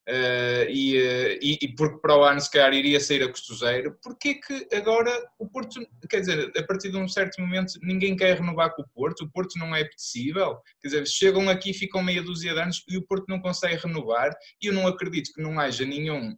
Uh, 0.07 0.69
e, 0.69 0.99
uh, 0.99 1.39
e, 1.41 1.57
e, 1.63 1.75
porque 1.75 1.97
para 1.97 2.15
o 2.15 2.23
ano 2.23 2.39
se 2.39 2.51
calhar 2.51 2.71
iria 2.75 2.99
sair 2.99 3.23
a 3.23 3.27
custo 3.27 3.55
zero, 3.55 3.97
porque 4.03 4.35
que 4.35 4.67
agora 4.71 5.11
o 5.39 5.49
Porto, 5.49 5.79
quer 6.07 6.19
dizer, 6.19 6.51
a 6.55 6.61
partir 6.61 6.91
de 6.91 6.97
um 6.97 7.07
certo 7.07 7.41
momento 7.41 7.73
ninguém 7.81 8.15
quer 8.15 8.37
renovar 8.37 8.75
com 8.75 8.83
o 8.83 8.87
Porto, 8.89 9.23
o 9.23 9.31
Porto 9.31 9.57
não 9.57 9.75
é 9.75 9.81
apetecível, 9.81 10.59
quer 10.79 10.89
dizer, 10.89 11.07
chegam 11.07 11.49
aqui 11.49 11.73
ficam 11.73 12.03
meia 12.03 12.21
dúzia 12.21 12.53
de 12.53 12.59
anos 12.59 12.83
e 12.87 12.97
o 12.97 13.07
Porto 13.07 13.25
não 13.27 13.39
consegue 13.39 13.81
renovar 13.81 14.31
e 14.61 14.67
eu 14.67 14.73
não 14.73 14.85
acredito 14.85 15.33
que 15.33 15.41
não 15.41 15.59
haja 15.59 15.83
nenhum 15.83 16.37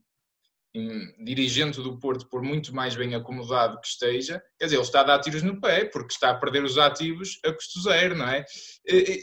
dirigente 1.24 1.82
do 1.82 2.00
Porto, 2.00 2.28
por 2.30 2.42
muito 2.42 2.74
mais 2.74 2.96
bem 2.96 3.16
acomodado 3.16 3.80
que 3.82 3.88
esteja, 3.88 4.42
quer 4.58 4.66
dizer, 4.66 4.78
ele 4.78 4.84
está 4.84 5.02
a 5.02 5.04
dar 5.04 5.20
tiros 5.20 5.44
no 5.44 5.60
pé, 5.60 5.86
porque 5.86 6.14
está 6.14 6.30
a 6.30 6.36
perder 6.36 6.64
os 6.64 6.78
ativos 6.78 7.40
a 7.44 7.52
custo 7.52 7.82
zero, 7.82 8.16
não 8.16 8.28
é? 8.28 8.46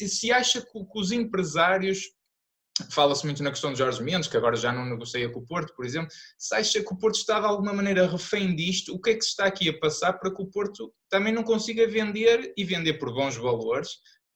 Se 0.06 0.32
acha 0.32 0.60
que 0.60 0.68
os 0.94 1.12
empresários 1.12 2.10
Fala-se 2.90 3.24
muito 3.24 3.42
na 3.42 3.50
questão 3.50 3.72
de 3.72 3.78
Jorge 3.78 4.02
Mendes, 4.02 4.28
que 4.28 4.36
agora 4.36 4.56
já 4.56 4.72
não 4.72 4.84
negocia 4.84 5.28
com 5.30 5.38
o 5.38 5.46
Porto, 5.46 5.72
por 5.76 5.84
exemplo. 5.84 6.08
Se 6.36 6.54
acha 6.56 6.82
que 6.82 6.92
o 6.92 6.96
Porto 6.96 7.16
está 7.16 7.38
de 7.38 7.46
alguma 7.46 7.72
maneira 7.72 8.06
refém 8.06 8.54
disto, 8.54 8.92
o 8.92 9.00
que 9.00 9.10
é 9.10 9.14
que 9.14 9.22
se 9.22 9.30
está 9.30 9.44
aqui 9.44 9.68
a 9.68 9.78
passar 9.78 10.14
para 10.14 10.34
que 10.34 10.42
o 10.42 10.46
Porto 10.46 10.92
também 11.08 11.32
não 11.32 11.44
consiga 11.44 11.86
vender 11.86 12.52
e 12.56 12.64
vender 12.64 12.94
por 12.94 13.14
bons 13.14 13.36
valores 13.36 13.90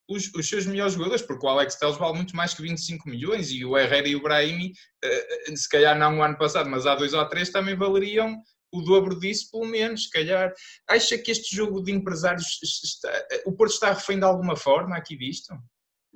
os, 0.09 0.33
os 0.35 0.49
seus 0.49 0.67
melhores 0.67 0.95
jogadores? 0.95 1.23
Porque 1.23 1.45
o 1.45 1.49
Alex 1.49 1.75
Telles 1.77 1.97
vale 1.97 2.15
muito 2.15 2.37
mais 2.37 2.55
que 2.55 2.63
25 2.63 3.09
milhões 3.09 3.51
e 3.51 3.65
o 3.65 3.77
Herrera 3.77 4.07
e 4.07 4.15
o 4.15 4.23
Brahimi, 4.23 4.73
eh, 5.03 5.57
se 5.57 5.69
calhar 5.69 5.99
não 5.99 6.19
o 6.19 6.23
ano 6.23 6.39
passado, 6.39 6.71
mas 6.71 6.87
há 6.87 6.95
dois 6.95 7.15
ou 7.15 7.29
três 7.29 7.51
também 7.51 7.75
valeriam 7.75 8.41
o 8.73 8.83
dobro 8.83 9.19
disso, 9.19 9.51
pelo 9.51 9.67
menos, 9.67 10.05
se 10.05 10.11
calhar. 10.11 10.53
Acha 10.89 11.19
que 11.19 11.33
este 11.33 11.57
jogo 11.57 11.83
de 11.83 11.91
empresários, 11.91 12.61
está, 12.63 13.11
o 13.47 13.53
Porto 13.53 13.73
está 13.73 13.93
refém 13.93 14.19
de 14.19 14.25
alguma 14.25 14.55
forma 14.55 14.97
aqui 14.97 15.17
disto? 15.17 15.55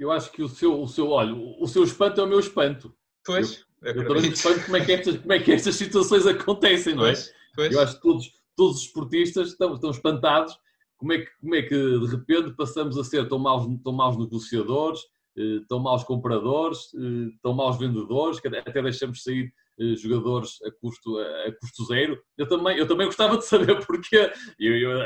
Eu 0.02 0.10
acho 0.10 0.32
que 0.32 0.42
o 0.42 0.48
seu, 0.48 0.80
o 0.80 0.88
seu, 0.88 1.08
olha, 1.10 1.34
o 1.34 1.66
seu 1.68 1.84
espanto 1.84 2.20
é 2.20 2.24
o 2.24 2.26
meu 2.26 2.40
espanto. 2.40 2.94
Pois. 3.24 3.64
Eu, 3.80 3.94
eu 3.94 4.08
também 4.08 4.30
espanto 4.30 4.64
como 4.64 4.76
é, 4.76 4.84
que 4.84 4.92
estas, 4.92 5.16
como 5.18 5.32
é 5.32 5.38
que 5.38 5.52
estas 5.52 5.74
situações 5.76 6.26
acontecem, 6.26 6.94
não 6.94 7.06
é? 7.06 7.12
Pois, 7.12 7.32
pois. 7.54 7.72
Eu 7.72 7.80
acho 7.80 7.94
que 7.96 8.02
todos, 8.02 8.32
todos 8.56 8.76
os 8.78 8.82
esportistas 8.82 9.48
estão, 9.50 9.74
estão 9.74 9.90
espantados 9.90 10.56
como 10.96 11.12
é, 11.12 11.18
que, 11.18 11.30
como 11.40 11.54
é 11.54 11.62
que 11.62 11.74
de 11.74 12.06
repente 12.06 12.54
passamos 12.56 12.96
a 12.96 13.04
ser 13.04 13.28
tão 13.28 13.38
maus, 13.38 13.66
tão 13.82 13.92
maus 13.92 14.16
negociadores, 14.16 15.00
eh, 15.36 15.60
tão 15.68 15.80
maus 15.80 16.04
compradores, 16.04 16.78
eh, 16.94 17.32
tão 17.42 17.52
maus 17.54 17.76
vendedores, 17.76 18.38
até 18.38 18.82
deixamos 18.82 19.22
sair 19.22 19.52
eh, 19.80 19.96
jogadores 19.96 20.62
a 20.64 20.70
custo, 20.80 21.18
a 21.18 21.52
custo 21.60 21.84
zero. 21.86 22.20
Eu 22.38 22.48
também, 22.48 22.76
eu 22.76 22.86
também 22.86 23.06
gostava 23.06 23.36
de 23.36 23.44
saber 23.44 23.78
porque 23.86 24.30
eu, 24.60 24.76
eu, 24.76 25.00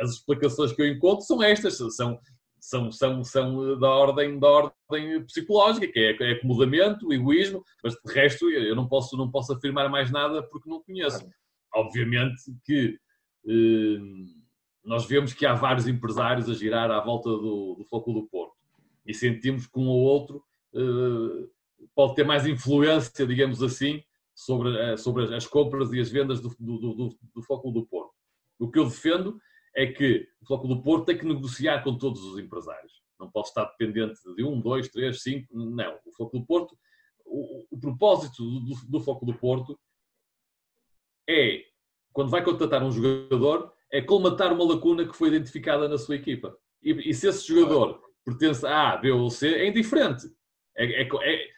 as 0.00 0.14
explicações 0.14 0.72
que 0.72 0.82
eu 0.82 0.88
encontro 0.88 1.24
são 1.24 1.42
estas, 1.42 1.76
são, 1.76 2.18
são, 2.60 2.92
são, 2.92 3.24
são 3.24 3.78
da, 3.78 3.88
ordem, 3.88 4.38
da 4.38 4.48
ordem 4.48 5.24
psicológica, 5.24 5.88
que 5.88 5.98
é, 5.98 6.16
é 6.20 6.32
acomodamento, 6.32 7.12
egoísmo, 7.12 7.64
mas 7.82 7.94
de 7.94 8.12
resto 8.12 8.50
eu 8.50 8.76
não 8.76 8.86
posso, 8.86 9.16
não 9.16 9.30
posso 9.30 9.52
afirmar 9.52 9.88
mais 9.88 10.10
nada 10.10 10.42
porque 10.42 10.68
não 10.68 10.82
conheço. 10.82 11.26
Obviamente 11.74 12.42
que 12.64 12.98
eh, 13.46 13.98
nós 14.84 15.06
vemos 15.06 15.32
que 15.32 15.46
há 15.46 15.54
vários 15.54 15.86
empresários 15.86 16.48
a 16.48 16.54
girar 16.54 16.90
à 16.90 17.00
volta 17.00 17.28
do, 17.28 17.76
do 17.78 17.84
Foco 17.88 18.12
do 18.12 18.26
Porto 18.28 18.54
e 19.06 19.14
sentimos 19.14 19.66
que 19.66 19.78
um 19.78 19.88
ou 19.88 20.00
outro 20.00 20.42
eh, 20.74 21.46
pode 21.94 22.14
ter 22.14 22.24
mais 22.24 22.46
influência, 22.46 23.26
digamos 23.26 23.62
assim, 23.62 24.02
sobre, 24.34 24.76
eh, 24.76 24.96
sobre 24.96 25.34
as 25.34 25.46
compras 25.46 25.92
e 25.92 26.00
as 26.00 26.10
vendas 26.10 26.40
do, 26.40 26.48
do, 26.58 26.78
do, 26.78 27.18
do 27.34 27.42
Foco 27.42 27.70
do 27.70 27.86
Porto. 27.86 28.12
O 28.58 28.70
que 28.70 28.78
eu 28.78 28.84
defendo 28.84 29.40
é 29.74 29.86
que 29.86 30.28
o 30.40 30.46
Floco 30.46 30.68
do 30.68 30.82
Porto 30.82 31.06
tem 31.06 31.18
que 31.18 31.26
negociar 31.26 31.82
com 31.82 31.96
todos 31.96 32.22
os 32.24 32.38
empresários. 32.38 33.00
Não 33.18 33.30
pode 33.30 33.48
estar 33.48 33.64
dependente 33.66 34.18
de 34.34 34.44
um, 34.44 34.60
dois, 34.60 34.88
três, 34.88 35.22
cinco. 35.22 35.46
Não. 35.52 35.98
O 36.06 36.12
Floco 36.12 36.38
do 36.38 36.46
Porto, 36.46 36.76
o, 37.24 37.66
o 37.70 37.78
propósito 37.78 38.42
do, 38.42 38.74
do 38.88 39.00
Floco 39.00 39.26
do 39.26 39.34
Porto 39.34 39.78
é, 41.28 41.64
quando 42.12 42.30
vai 42.30 42.42
contratar 42.42 42.82
um 42.82 42.90
jogador, 42.90 43.72
é 43.92 44.00
colmatar 44.00 44.52
uma 44.52 44.64
lacuna 44.64 45.06
que 45.06 45.16
foi 45.16 45.28
identificada 45.28 45.88
na 45.88 45.98
sua 45.98 46.16
equipa. 46.16 46.56
E, 46.82 47.10
e 47.10 47.14
se 47.14 47.28
esse 47.28 47.46
jogador 47.46 48.00
pertence 48.24 48.66
a 48.66 48.92
A, 48.92 48.96
B 48.96 49.10
ou 49.10 49.30
C, 49.30 49.48
é 49.54 49.68
indiferente. 49.68 50.26
É, 50.76 51.02
é, 51.02 51.08
é, 51.22 51.48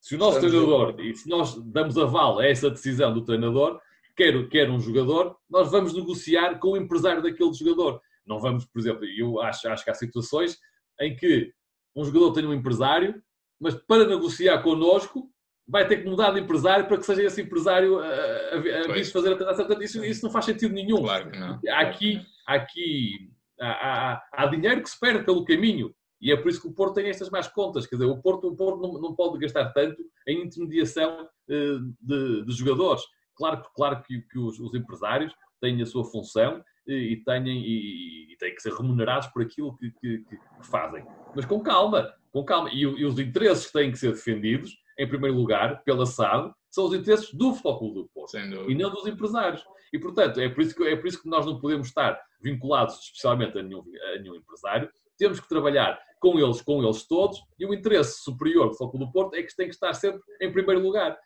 se 0.00 0.14
o 0.14 0.18
nosso 0.18 0.40
treinador, 0.40 1.00
e 1.00 1.14
se 1.14 1.28
nós 1.28 1.54
damos 1.64 1.96
aval 1.96 2.38
a 2.38 2.46
essa 2.46 2.70
decisão 2.70 3.14
do 3.14 3.24
treinador, 3.24 3.80
quer, 4.16 4.48
quer 4.48 4.70
um 4.70 4.80
jogador, 4.80 5.36
nós 5.48 5.70
vamos 5.70 5.94
negociar 5.94 6.58
com 6.58 6.72
o 6.72 6.76
empresário 6.76 7.22
daquele 7.22 7.52
jogador. 7.52 8.00
Não 8.26 8.38
vamos, 8.38 8.64
por 8.66 8.80
exemplo, 8.80 9.04
eu 9.04 9.40
acho, 9.40 9.68
acho 9.68 9.84
que 9.84 9.90
há 9.90 9.94
situações 9.94 10.58
em 11.00 11.16
que 11.16 11.52
um 11.94 12.04
jogador 12.04 12.32
tem 12.32 12.46
um 12.46 12.54
empresário, 12.54 13.22
mas 13.60 13.74
para 13.74 14.06
negociar 14.06 14.62
connosco 14.62 15.30
vai 15.66 15.86
ter 15.86 15.98
que 15.98 16.08
mudar 16.08 16.32
de 16.32 16.40
empresário 16.40 16.86
para 16.86 16.98
que 16.98 17.06
seja 17.06 17.22
esse 17.22 17.40
empresário 17.40 17.98
a, 17.98 18.06
a, 18.06 19.00
a 19.00 19.04
fazer 19.04 19.32
a 19.32 19.36
transação. 19.36 19.66
Portanto, 19.66 19.84
isso, 19.84 20.04
isso 20.04 20.24
não 20.24 20.32
faz 20.32 20.44
sentido 20.44 20.74
nenhum. 20.74 21.02
Claro 21.02 21.30
que 21.30 21.38
não. 21.38 21.60
Há 21.68 21.80
aqui, 21.80 22.20
aqui 22.46 23.30
há, 23.60 23.70
há, 23.70 24.22
há, 24.32 24.46
dinheiro 24.46 24.82
que 24.82 24.90
se 24.90 24.98
perde 24.98 25.24
pelo 25.24 25.44
caminho. 25.44 25.94
E 26.20 26.30
é 26.30 26.36
por 26.36 26.48
isso 26.48 26.60
que 26.60 26.68
o 26.68 26.72
Porto 26.72 26.94
tem 26.94 27.08
estas 27.08 27.30
más 27.30 27.48
contas. 27.48 27.86
Quer 27.86 27.96
dizer, 27.96 28.08
o 28.08 28.20
Porto, 28.20 28.48
o 28.48 28.56
Porto 28.56 28.80
não, 28.80 29.00
não 29.00 29.14
pode 29.14 29.38
gastar 29.38 29.72
tanto 29.72 30.02
em 30.26 30.44
intermediação 30.44 31.24
uh, 31.24 31.94
de, 32.00 32.44
de 32.44 32.52
jogadores. 32.52 33.02
Claro, 33.36 33.62
claro 33.74 34.02
que, 34.02 34.20
que 34.22 34.38
os, 34.38 34.58
os, 34.60 34.74
empresários 34.74 35.34
têm 35.60 35.80
a 35.82 35.86
sua 35.86 36.04
função 36.04 36.62
e, 36.86 37.12
e, 37.12 37.24
têm, 37.24 37.46
e, 37.48 38.32
e 38.32 38.36
têm 38.36 38.54
que 38.54 38.62
ser 38.62 38.72
remunerados 38.72 39.28
por 39.28 39.42
aquilo 39.42 39.76
que, 39.76 39.90
que, 39.92 40.18
que, 40.18 40.38
fazem. 40.62 41.04
Mas 41.34 41.44
com 41.44 41.60
calma, 41.60 42.12
com 42.30 42.44
calma. 42.44 42.70
E, 42.70 42.80
e, 42.80 43.04
os 43.04 43.18
interesses 43.18 43.66
que 43.66 43.72
têm 43.72 43.90
que 43.90 43.98
ser 43.98 44.12
defendidos, 44.12 44.76
em 44.98 45.08
primeiro 45.08 45.36
lugar, 45.36 45.82
pela 45.84 46.06
SAD, 46.06 46.52
são 46.70 46.86
os 46.86 46.94
interesses 46.94 47.32
do 47.34 47.54
Futebol 47.54 47.94
do 47.94 48.10
Porto 48.14 48.36
e 48.36 48.74
não 48.74 48.90
dos 48.90 49.06
empresários. 49.06 49.62
E, 49.92 49.98
portanto, 49.98 50.40
é 50.40 50.48
por, 50.48 50.62
isso 50.62 50.74
que, 50.74 50.84
é 50.84 50.96
por 50.96 51.06
isso 51.06 51.22
que 51.22 51.28
nós 51.28 51.44
não 51.44 51.60
podemos 51.60 51.88
estar 51.88 52.18
vinculados 52.40 52.98
especialmente 52.98 53.58
a 53.58 53.62
nenhum, 53.62 53.84
a 54.14 54.18
nenhum 54.18 54.34
empresário. 54.34 54.90
Temos 55.18 55.38
que 55.38 55.48
trabalhar 55.48 56.00
com 56.18 56.38
eles, 56.38 56.62
com 56.62 56.82
eles 56.82 57.06
todos, 57.06 57.42
e 57.58 57.66
o 57.66 57.74
interesse 57.74 58.22
superior 58.22 58.68
do 58.68 58.74
Futebol 58.74 59.06
do 59.06 59.12
Porto 59.12 59.34
é 59.34 59.42
que 59.42 59.54
tem 59.54 59.66
que 59.66 59.74
estar 59.74 59.92
sempre 59.92 60.22
em 60.40 60.50
primeiro 60.50 60.80
lugar 60.80 61.18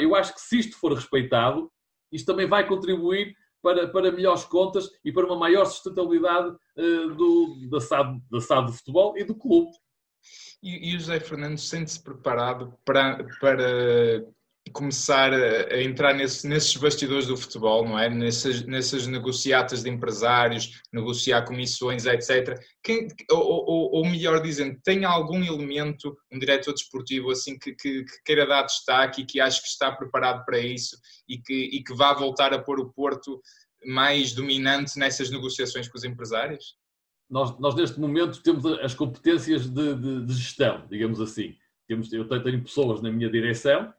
eu 0.00 0.14
acho 0.14 0.34
que 0.34 0.40
se 0.40 0.58
isto 0.58 0.76
for 0.78 0.92
respeitado, 0.92 1.70
isto 2.12 2.26
também 2.26 2.46
vai 2.46 2.66
contribuir 2.66 3.34
para, 3.62 3.88
para 3.88 4.12
melhores 4.12 4.44
contas 4.44 4.88
e 5.04 5.12
para 5.12 5.26
uma 5.26 5.36
maior 5.36 5.64
sustentabilidade 5.64 6.48
uh, 6.48 7.14
do, 7.14 7.68
da, 7.70 7.80
SAD, 7.80 8.20
da 8.30 8.40
SAD 8.40 8.66
do 8.66 8.72
futebol 8.72 9.16
e 9.16 9.24
do 9.24 9.34
clube. 9.34 9.70
E, 10.62 10.90
e 10.90 10.96
o 10.96 10.98
José 10.98 11.20
Fernandes 11.20 11.64
sente-se 11.64 12.02
preparado 12.02 12.74
para, 12.84 13.24
para 13.40 14.24
começar 14.68 15.32
a, 15.32 15.82
entrar 15.82 16.14
nesse, 16.14 16.46
nesses 16.46 16.76
bastidores 16.76 17.26
do 17.26 17.36
futebol, 17.36 17.86
não 17.86 17.98
é? 17.98 18.08
Nessas, 18.08 18.64
nessas 18.64 19.06
negociatas 19.06 19.82
de 19.82 19.90
empresários, 19.90 20.82
negociar 20.92 21.42
comissões, 21.44 22.06
etc. 22.06 22.58
Quem, 22.82 23.08
ou, 23.30 23.40
ou, 23.40 23.90
ou, 23.96 24.04
melhor 24.06 24.40
dizendo, 24.40 24.78
tem 24.84 25.04
algum 25.04 25.42
elemento, 25.42 26.16
um 26.32 26.38
diretor 26.38 26.72
desportivo 26.72 27.30
assim 27.30 27.58
que, 27.58 27.72
que, 27.74 28.04
que, 28.04 28.22
queira 28.24 28.46
dar 28.46 28.62
destaque 28.62 29.22
e 29.22 29.26
que 29.26 29.40
acha 29.40 29.60
que 29.60 29.68
está 29.68 29.92
preparado 29.92 30.44
para 30.44 30.58
isso 30.58 30.96
e 31.28 31.38
que, 31.38 31.54
e 31.72 31.82
que 31.82 31.94
vá 31.94 32.12
voltar 32.12 32.52
a 32.52 32.58
pôr 32.58 32.80
o 32.80 32.92
Porto 32.92 33.40
mais 33.84 34.32
dominante 34.32 34.98
nessas 34.98 35.30
negociações 35.30 35.88
com 35.88 35.96
os 35.96 36.04
empresários? 36.04 36.76
Nós, 37.30 37.58
nós 37.58 37.74
neste 37.74 38.00
momento 38.00 38.42
temos 38.42 38.64
as 38.80 38.94
competências 38.94 39.68
de, 39.68 39.94
de, 39.94 40.26
de 40.26 40.34
gestão, 40.34 40.86
digamos 40.90 41.20
assim. 41.20 41.54
Temos, 41.86 42.12
eu 42.12 42.26
tenho 42.28 42.62
pessoas 42.62 43.00
na 43.00 43.10
minha 43.10 43.30
direção 43.30 43.92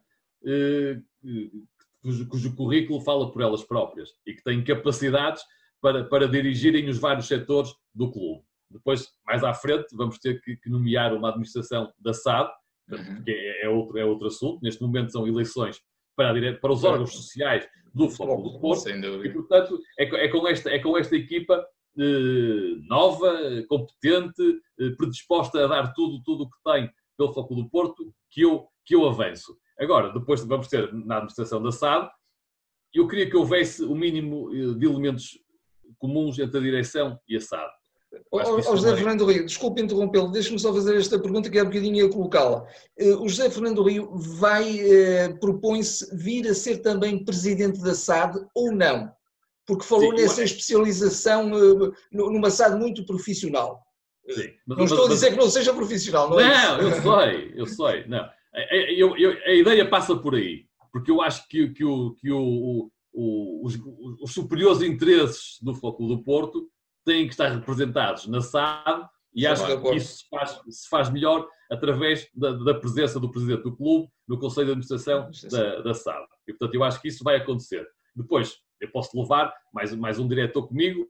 cujo, 2.02 2.28
cujo 2.28 2.56
currículo 2.56 3.00
fala 3.00 3.30
por 3.30 3.42
elas 3.42 3.62
próprias 3.62 4.10
e 4.26 4.34
que 4.34 4.42
têm 4.42 4.64
capacidades 4.64 5.42
para, 5.80 6.04
para 6.04 6.28
dirigirem 6.28 6.88
os 6.88 6.98
vários 6.98 7.26
setores 7.26 7.72
do 7.94 8.10
clube. 8.10 8.42
Depois, 8.70 9.08
mais 9.26 9.42
à 9.42 9.52
frente, 9.52 9.86
vamos 9.94 10.18
ter 10.18 10.40
que, 10.40 10.56
que 10.56 10.70
nomear 10.70 11.12
uma 11.12 11.28
administração 11.30 11.92
da 11.98 12.14
SAD, 12.14 12.50
uhum. 12.90 13.22
que 13.24 13.30
é, 13.30 13.64
é, 13.64 13.68
outro, 13.68 13.98
é 13.98 14.04
outro 14.04 14.28
assunto. 14.28 14.60
Neste 14.62 14.80
momento 14.80 15.10
são 15.10 15.26
eleições 15.26 15.80
para, 16.16 16.54
para 16.54 16.72
os 16.72 16.84
órgãos 16.84 17.12
sociais 17.12 17.68
do 17.92 18.08
Futebol 18.08 18.42
do 18.42 18.60
Porto. 18.60 18.88
E, 18.88 19.32
portanto, 19.32 19.80
é, 19.98 20.04
é, 20.04 20.28
com 20.28 20.46
esta, 20.46 20.70
é 20.70 20.78
com 20.78 20.96
esta 20.96 21.16
equipa 21.16 21.66
eh, 21.98 22.76
nova, 22.86 23.36
competente, 23.68 24.60
eh, 24.78 24.90
predisposta 24.96 25.64
a 25.64 25.66
dar 25.66 25.92
tudo, 25.92 26.22
tudo 26.22 26.44
o 26.44 26.50
que 26.50 26.58
tem 26.64 26.90
pelo 27.16 27.34
Futebol 27.34 27.64
do 27.64 27.70
Porto, 27.70 28.14
que 28.30 28.42
eu, 28.42 28.68
que 28.86 28.94
eu 28.94 29.08
avanço. 29.08 29.56
Agora, 29.80 30.12
depois 30.12 30.44
vamos 30.44 30.68
ter 30.68 30.92
na 30.92 31.16
administração 31.16 31.62
da 31.62 31.72
SAD, 31.72 32.10
eu 32.94 33.08
queria 33.08 33.30
que 33.30 33.36
houvesse 33.36 33.82
o 33.82 33.94
mínimo 33.94 34.50
eh, 34.52 34.74
de 34.74 34.84
elementos 34.84 35.38
comuns 35.98 36.38
entre 36.38 36.58
a 36.58 36.60
direção 36.60 37.18
e 37.28 37.36
a 37.36 37.40
SAD. 37.40 37.70
O 38.32 38.76
José 38.76 38.96
Fernando 38.96 39.24
Rio, 39.24 39.46
desculpe 39.46 39.80
interrompê-lo, 39.80 40.32
deixe-me 40.32 40.58
só 40.58 40.74
fazer 40.74 40.96
esta 40.96 41.16
pergunta 41.18 41.48
que 41.48 41.58
é 41.58 41.62
um 41.62 41.66
bocadinho 41.66 41.96
ia 41.96 42.10
colocá-la. 42.10 42.66
Eh, 42.98 43.14
o 43.14 43.28
José 43.28 43.48
Fernando 43.48 43.82
Rio 43.82 44.10
vai, 44.16 44.80
eh, 44.80 45.28
propõe-se 45.40 46.14
vir 46.16 46.46
a 46.48 46.54
ser 46.54 46.78
também 46.78 47.24
presidente 47.24 47.80
da 47.80 47.94
SAD 47.94 48.38
ou 48.54 48.72
não? 48.72 49.10
Porque 49.64 49.84
falou 49.84 50.10
Sim, 50.10 50.22
nessa 50.22 50.42
especialização 50.42 51.48
numa 52.10 52.50
SAD 52.50 52.76
muito 52.76 53.06
profissional. 53.06 53.80
Sim, 54.28 54.50
mas, 54.66 54.78
não 54.78 54.84
estou 54.84 55.04
mas, 55.04 55.10
a 55.10 55.14
dizer 55.14 55.30
que 55.30 55.38
não 55.38 55.48
seja 55.48 55.72
profissional, 55.72 56.28
não, 56.28 56.40
é 56.40 56.44
não 56.44 56.52
é? 56.52 56.66
Não, 56.66 56.80
eu 56.80 57.02
sei, 57.02 57.52
eu 57.56 57.66
sei, 57.66 58.06
não. 58.08 58.28
Eu, 58.96 59.16
eu, 59.16 59.30
a 59.44 59.52
ideia 59.52 59.88
passa 59.88 60.16
por 60.16 60.34
aí, 60.34 60.66
porque 60.92 61.10
eu 61.10 61.20
acho 61.22 61.46
que, 61.48 61.70
que, 61.70 61.84
o, 61.84 62.14
que 62.14 62.30
o, 62.32 62.90
o, 63.12 63.66
os, 63.66 63.78
os, 64.20 64.32
superiores 64.32 64.82
interesses 64.82 65.58
do 65.62 65.74
Futebol 65.74 66.16
do 66.16 66.22
Porto 66.24 66.68
têm 67.04 67.26
que 67.26 67.32
estar 67.32 67.48
representados 67.48 68.26
na 68.26 68.40
SAD 68.40 69.08
e 69.34 69.46
acho 69.46 69.64
que 69.64 69.94
isso 69.94 70.18
se 70.18 70.28
faz, 70.28 70.60
se 70.68 70.88
faz 70.88 71.10
melhor 71.10 71.46
através 71.70 72.28
da, 72.34 72.50
da, 72.52 72.74
presença 72.74 73.20
do 73.20 73.30
presidente 73.30 73.62
do 73.62 73.76
clube 73.76 74.08
no 74.26 74.38
Conselho 74.38 74.66
de 74.66 74.72
Administração 74.72 75.30
da, 75.50 75.82
da 75.82 75.94
SAD. 75.94 76.26
E, 76.48 76.52
portanto, 76.52 76.74
eu 76.74 76.82
acho 76.82 77.00
que 77.00 77.08
isso 77.08 77.22
vai 77.22 77.36
acontecer. 77.36 77.86
Depois, 78.16 78.56
eu 78.80 78.90
posso 78.90 79.16
levar 79.16 79.54
mais, 79.72 79.94
mais 79.94 80.18
um 80.18 80.26
diretor 80.26 80.66
comigo 80.66 81.06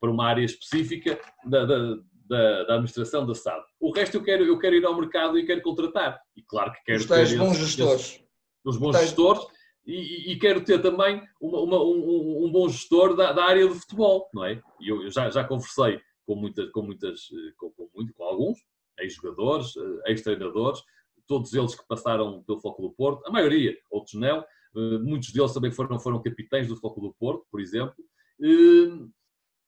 para 0.00 0.10
uma 0.10 0.26
área 0.26 0.44
específica 0.44 1.20
da, 1.44 1.64
da, 1.64 1.96
da, 2.30 2.62
da, 2.62 2.74
administração 2.74 3.26
da 3.26 3.34
SAD. 3.34 3.64
O 3.80 3.90
resto 3.90 4.16
eu 4.16 4.22
quero, 4.22 4.44
eu 4.44 4.58
quero 4.58 4.76
ir 4.76 4.84
ao 4.84 4.96
mercado 4.96 5.36
e 5.36 5.44
quero 5.44 5.60
contratar. 5.62 6.20
E 6.36 6.42
claro 6.42 6.72
que 6.72 6.84
quero 6.84 7.00
os 7.00 7.06
ter... 7.06 7.36
bons 7.36 7.56
gestores. 7.56 8.24
os 8.64 8.76
bons 8.76 8.96
gestores 9.00 9.42
e, 9.84 10.32
e, 10.32 10.38
quero 10.38 10.64
ter 10.64 10.80
também 10.80 11.20
uma, 11.40 11.60
uma, 11.60 11.82
um, 11.82 12.44
um, 12.44 12.52
bom 12.52 12.68
gestor 12.68 13.16
da, 13.16 13.32
da, 13.32 13.44
área 13.44 13.66
do 13.66 13.74
futebol, 13.74 14.28
não 14.32 14.44
é? 14.44 14.62
E 14.78 14.88
eu, 14.88 15.02
eu, 15.02 15.10
já, 15.10 15.28
já 15.30 15.42
conversei 15.42 16.00
com 16.24 16.36
muitas, 16.36 16.70
com 16.70 16.82
muitas, 16.82 17.28
com, 17.56 17.70
com, 17.70 17.90
muito, 17.94 18.14
com 18.14 18.22
alguns 18.22 18.58
ex-jogadores, 19.00 19.74
eh, 19.76 20.10
ex-treinadores, 20.10 20.80
todos 21.26 21.52
eles 21.54 21.74
que 21.74 21.86
passaram 21.88 22.42
pelo 22.42 22.60
Foco 22.60 22.82
do 22.82 22.92
Porto, 22.92 23.26
a 23.26 23.30
maioria, 23.30 23.76
outros 23.90 24.14
não, 24.14 24.44
eh, 24.76 24.98
muitos 24.98 25.32
deles 25.32 25.52
também 25.52 25.72
foram, 25.72 25.98
foram 25.98 26.22
capitães 26.22 26.68
do 26.68 26.76
Foco 26.76 27.00
do 27.00 27.12
Porto, 27.14 27.46
por 27.50 27.60
exemplo, 27.60 27.94
eh, 28.42 29.08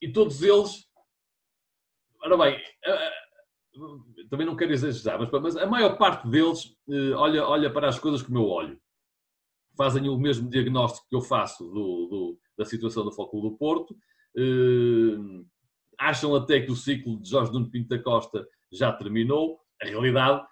e 0.03 0.13
todos 0.13 0.43
eles, 0.43 0.87
ora 2.25 2.37
bem, 2.37 2.63
também 4.31 4.47
não 4.47 4.57
quero 4.57 4.73
exagerar, 4.73 5.19
mas, 5.19 5.31
mas 5.31 5.57
a 5.57 5.67
maior 5.67 5.97
parte 5.97 6.29
deles 6.29 6.77
olha, 7.17 7.47
olha 7.47 7.73
para 7.73 7.89
as 7.89 7.99
coisas 7.99 8.23
como 8.23 8.39
eu 8.39 8.47
olho 8.47 8.83
fazem 9.77 10.09
o 10.09 10.19
mesmo 10.19 10.49
diagnóstico 10.49 11.07
que 11.09 11.17
eu 11.17 11.21
faço 11.21 11.65
do, 11.65 12.07
do, 12.09 12.39
da 12.59 12.65
situação 12.65 13.05
do 13.05 13.13
Foco 13.13 13.41
do 13.41 13.57
Porto. 13.57 13.97
Acham 15.99 16.35
até 16.35 16.61
que 16.61 16.71
o 16.71 16.77
ciclo 16.77 17.21
de 17.21 17.29
Jorge 17.29 17.53
Nuno 17.53 17.71
Pinto 17.71 17.89
da 17.89 18.03
Costa 18.03 18.47
já 18.71 18.93
terminou. 18.93 19.61
A 19.83 19.87
realidade 19.87 20.45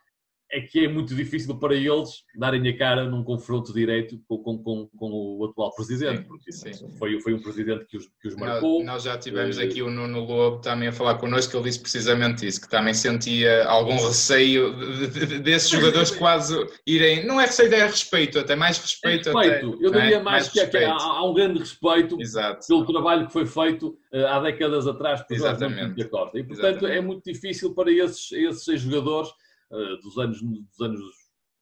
é 0.52 0.60
que 0.60 0.84
é 0.84 0.88
muito 0.88 1.14
difícil 1.14 1.56
para 1.56 1.74
eles 1.74 2.24
darem 2.34 2.66
a 2.68 2.76
cara 2.76 3.04
num 3.04 3.22
confronto 3.22 3.72
direto 3.72 4.18
com, 4.26 4.38
com, 4.38 4.58
com, 4.58 4.86
com 4.96 5.10
o 5.10 5.44
atual 5.44 5.74
presidente, 5.74 6.22
porque 6.22 6.52
sim, 6.52 6.72
sim. 6.72 6.90
Foi, 6.98 7.20
foi 7.20 7.34
um 7.34 7.40
presidente 7.40 7.84
que 7.86 7.96
os, 7.96 8.08
que 8.20 8.28
os 8.28 8.36
marcou. 8.36 8.78
Nós, 8.78 8.86
nós 8.86 9.02
já 9.04 9.18
tivemos 9.18 9.58
uh, 9.58 9.62
aqui 9.62 9.82
o 9.82 9.90
Nuno 9.90 10.24
Lobo 10.24 10.58
também 10.60 10.88
a 10.88 10.92
falar 10.92 11.16
connosco, 11.16 11.56
ele 11.56 11.64
disse 11.64 11.80
precisamente 11.80 12.46
isso, 12.46 12.60
que 12.60 12.68
também 12.68 12.94
sentia 12.94 13.64
algum 13.66 13.96
receio 13.96 14.74
de, 14.74 15.26
de, 15.26 15.38
desses 15.38 15.68
jogadores 15.68 16.10
quase 16.10 16.56
irem, 16.86 17.24
não 17.26 17.40
é 17.40 17.46
receio, 17.46 17.72
é 17.72 17.86
respeito, 17.86 18.38
até 18.38 18.56
mais 18.56 18.78
respeito. 18.78 19.28
É 19.28 19.32
respeito. 19.32 19.74
Até, 19.74 19.86
Eu 19.86 19.90
diria 19.90 20.16
é? 20.16 20.22
mais, 20.22 20.52
mais 20.54 20.70
que, 20.70 20.76
há, 20.78 20.92
há, 20.92 21.28
um 21.28 21.34
grande 21.34 21.58
respeito 21.58 22.20
Exato. 22.20 22.66
pelo 22.66 22.84
trabalho 22.84 23.26
que 23.26 23.32
foi 23.32 23.46
feito 23.46 23.96
uh, 24.12 24.26
há 24.26 24.40
décadas 24.40 24.86
atrás 24.86 25.22
por. 25.22 25.36
Jorge 25.36 26.04
Costa. 26.08 26.38
E, 26.38 26.44
portanto, 26.44 26.76
Exatamente. 26.76 26.98
é 26.98 27.00
muito 27.00 27.24
difícil 27.24 27.74
para 27.74 27.90
esses, 27.90 28.32
esses 28.32 28.80
jogadores 28.80 29.28
eh, 29.28 29.32
dos, 29.70 30.18
anos, 30.18 30.40
dos 30.42 30.80
anos 30.80 31.00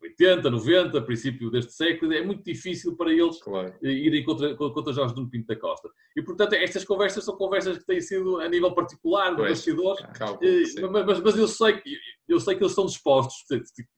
80, 0.01 0.51
90, 0.51 1.03
princípio 1.03 1.51
deste 1.51 1.73
século, 1.73 2.13
é 2.13 2.25
muito 2.25 2.45
difícil 2.45 2.97
para 2.97 3.13
eles 3.13 3.41
claro. 3.43 3.75
Eh, 3.83 3.91
irem 3.91 4.25
contra, 4.25 4.55
contra 4.55 4.93
Jorge 4.93 5.15
Nuno 5.15 5.29
Pinto 5.29 5.47
da 5.47 5.57
Costa. 5.57 5.89
E, 6.17 6.23
portanto, 6.23 6.53
estas 6.55 6.85
conversas 6.85 7.25
são 7.25 7.37
conversas 7.37 7.79
que 7.79 7.87
têm 7.87 8.01
sido 8.01 8.41
a 8.41 8.49
nível 8.49 8.73
particular, 8.75 9.35
dos 9.35 9.49
bastidores, 9.49 10.05
eh, 10.43 10.87
mas, 10.87 11.21
mas, 11.21 11.37
eu, 11.37 11.49
sei, 11.49 11.83
eu 12.29 12.39
sei 12.39 12.55
que 12.55 12.63
eles 12.63 12.73
estão 12.73 12.87
dispostos, 12.87 13.45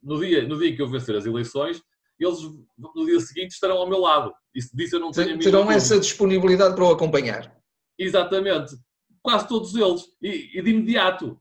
no 0.02 0.18
dia, 0.20 0.46
no 0.46 0.58
dia 0.58 0.70
em 0.70 0.76
que 0.76 0.82
eu 0.82 0.88
vencer 0.88 1.14
as 1.14 1.26
eleições, 1.26 1.82
eles 2.18 2.38
no 2.78 3.06
dia 3.06 3.20
seguinte 3.20 3.52
estarão 3.52 3.78
ao 3.78 3.88
meu 3.88 3.98
lado. 3.98 4.32
Isso 4.54 4.74
disso 4.76 4.96
eu 4.96 5.00
não 5.00 5.10
tenho 5.10 5.38
Terão 5.38 5.70
essa 5.70 5.98
disponibilidade 5.98 6.74
para 6.74 6.84
o 6.84 6.92
acompanhar. 6.92 7.56
Exatamente. 7.98 8.76
Quase 9.22 9.48
todos 9.48 9.74
eles. 9.74 10.02
E, 10.20 10.58
e 10.58 10.62
de 10.62 10.70
imediato. 10.70 11.40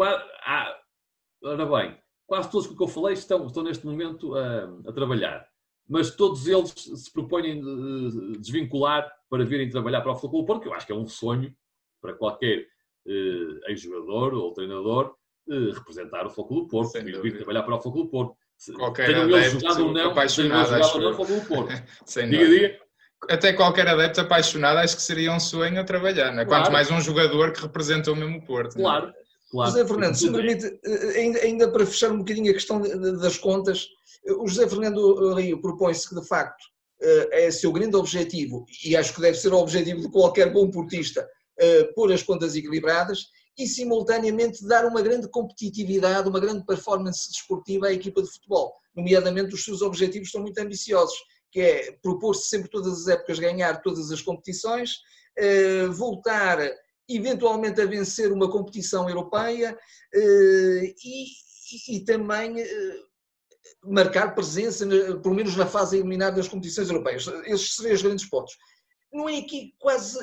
Há, 0.00 0.81
Ora 1.42 1.66
bem, 1.66 1.96
quase 2.26 2.50
todos 2.50 2.68
que 2.68 2.82
eu 2.82 2.88
falei 2.88 3.14
estão, 3.14 3.46
estão 3.46 3.62
neste 3.62 3.84
momento 3.84 4.34
a, 4.34 4.64
a 4.86 4.92
trabalhar, 4.92 5.46
mas 5.88 6.14
todos 6.14 6.46
eles 6.46 6.70
se 6.70 7.12
propõem 7.12 7.60
de 7.60 8.38
desvincular 8.38 9.10
para 9.28 9.44
virem 9.44 9.68
trabalhar 9.68 10.00
para 10.02 10.12
o 10.12 10.16
Futebol 10.16 10.44
Porto, 10.44 10.62
que 10.62 10.68
eu 10.68 10.74
acho 10.74 10.86
que 10.86 10.92
é 10.92 10.94
um 10.94 11.06
sonho 11.06 11.54
para 12.00 12.14
qualquer 12.14 12.66
eh, 13.06 13.70
ex-jogador 13.70 14.34
ou 14.34 14.52
treinador 14.52 15.14
eh, 15.50 15.70
representar 15.72 16.26
o 16.26 16.30
Futebol 16.30 16.62
do 16.62 16.68
Porto, 16.68 16.92
vir, 17.02 17.20
vir 17.20 17.36
trabalhar 17.36 17.62
para 17.62 17.74
o 17.74 17.80
Futebol 17.80 18.04
do 18.04 18.10
Porto. 18.10 18.36
Qualquer 18.76 19.06
tenham 19.06 19.28
eles 19.28 19.52
jogado 19.52 19.86
ou 19.86 19.92
não, 19.92 20.14
tenham 20.14 20.20
eles 20.20 20.34
jogado 20.34 20.94
ou 20.94 21.00
não 21.00 21.14
Futebol 21.14 21.40
do 21.40 21.46
Porto. 21.46 21.70
diga, 22.30 22.46
diga. 22.46 22.80
Até 23.28 23.52
qualquer 23.52 23.86
adepto 23.88 24.20
apaixonado 24.20 24.78
acho 24.78 24.96
que 24.96 25.02
seria 25.02 25.32
um 25.32 25.38
sonho 25.38 25.80
a 25.80 25.84
trabalhar, 25.84 26.32
né? 26.32 26.44
claro. 26.44 26.64
quanto 26.64 26.72
mais 26.72 26.90
um 26.90 27.00
jogador 27.00 27.52
que 27.52 27.62
representa 27.62 28.10
o 28.10 28.16
mesmo 28.16 28.44
Porto. 28.44 28.76
É? 28.78 28.80
Claro. 28.80 29.12
Claro. 29.52 29.70
José 29.70 29.86
Fernando, 29.86 30.14
se 30.14 30.30
me 30.30 30.36
permite, 30.36 30.80
eh, 30.82 31.20
ainda, 31.20 31.38
ainda, 31.40 31.70
para 31.70 31.84
fechar 31.84 32.10
um 32.10 32.18
bocadinho 32.18 32.50
a 32.50 32.54
questão 32.54 32.80
das 32.80 33.36
contas, 33.36 33.86
o 34.38 34.48
José 34.48 34.66
Fernando 34.66 35.34
Rio 35.34 35.60
propõe-se 35.60 36.08
que, 36.08 36.14
de 36.14 36.26
facto, 36.26 36.64
eh, 37.02 37.28
é 37.46 37.50
seu 37.50 37.70
grande 37.70 37.94
objetivo, 37.94 38.64
e 38.82 38.96
acho 38.96 39.14
que 39.14 39.20
deve 39.20 39.36
ser 39.36 39.52
o 39.52 39.58
objetivo 39.58 40.00
de 40.00 40.10
qualquer 40.10 40.50
bom 40.50 40.70
portista, 40.70 41.28
eh, 41.58 41.84
pôr 41.94 42.10
as 42.10 42.22
contas 42.22 42.56
equilibradas 42.56 43.26
e, 43.58 43.66
simultaneamente, 43.66 44.66
dar 44.66 44.86
uma 44.86 45.02
grande 45.02 45.28
competitividade, 45.28 46.30
uma 46.30 46.40
grande 46.40 46.64
performance 46.64 47.30
desportiva 47.30 47.88
à 47.88 47.92
equipa 47.92 48.22
de 48.22 48.30
futebol. 48.30 48.72
Nomeadamente, 48.96 49.54
os 49.54 49.62
seus 49.62 49.82
objetivos 49.82 50.30
são 50.30 50.40
muito 50.40 50.58
ambiciosos, 50.60 51.18
que 51.50 51.60
é 51.60 51.92
propor-se 52.02 52.48
sempre 52.48 52.70
todas 52.70 53.02
as 53.02 53.08
épocas 53.08 53.38
ganhar 53.38 53.82
todas 53.82 54.10
as 54.10 54.22
competições, 54.22 54.92
voltar 55.90 56.58
eventualmente 57.08 57.80
a 57.80 57.86
vencer 57.86 58.32
uma 58.32 58.50
competição 58.50 59.08
europeia 59.08 59.76
eh, 60.14 60.94
e, 61.04 61.96
e 61.96 62.04
também 62.04 62.60
eh, 62.60 63.00
marcar 63.84 64.34
presença, 64.34 64.86
pelo 64.86 65.34
menos 65.34 65.56
na 65.56 65.66
fase 65.66 65.96
eliminar 65.96 66.34
das 66.34 66.48
competições 66.48 66.88
europeias. 66.88 67.26
Esses 67.46 67.76
seriam 67.76 67.94
os 67.94 68.02
grandes 68.02 68.28
pontos. 68.28 68.56
Não 69.12 69.28
é 69.28 69.38
aqui 69.38 69.74
quase. 69.78 70.18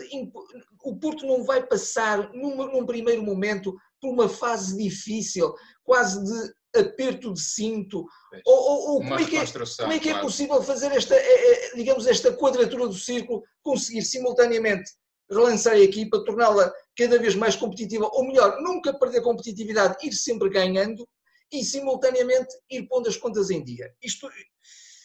O 0.83 0.97
Porto 0.97 1.25
não 1.25 1.43
vai 1.43 1.65
passar, 1.65 2.31
num, 2.33 2.55
num 2.71 2.85
primeiro 2.85 3.21
momento, 3.21 3.75
por 4.01 4.11
uma 4.11 4.27
fase 4.27 4.75
difícil, 4.75 5.53
quase 5.83 6.23
de 6.23 6.79
aperto 6.79 7.33
de 7.33 7.41
cinto? 7.41 8.05
Ou, 8.45 8.93
ou 8.93 8.97
como, 8.99 9.15
é 9.15 9.25
que 9.25 9.37
é, 9.37 9.45
como, 9.77 9.93
é 9.93 9.99
que 9.99 10.09
é, 10.09 10.19
possível 10.19 10.61
fazer 10.63 10.91
esta, 10.91 11.15
eh, 11.15 11.71
digamos, 11.75 12.07
esta 12.07 12.33
quadratura 12.33 12.87
do 12.87 12.93
círculo, 12.93 13.43
conseguir 13.61 14.01
simultaneamente 14.01 14.91
relançar 15.29 15.73
a 15.73 15.79
equipa, 15.79 16.23
torná-la 16.23 16.71
cada 16.97 17.19
vez 17.19 17.35
mais 17.35 17.55
competitiva, 17.55 18.09
ou 18.11 18.25
melhor, 18.25 18.61
nunca 18.61 18.93
perder 18.93 19.21
competitividade, 19.21 19.95
ir 20.05 20.11
sempre 20.13 20.49
ganhando 20.49 21.07
e 21.51 21.63
simultaneamente 21.63 22.49
ir 22.69 22.87
pondo 22.87 23.07
as 23.07 23.17
contas 23.17 23.49
em 23.49 23.63
dia. 23.63 23.91
Isto 24.03 24.29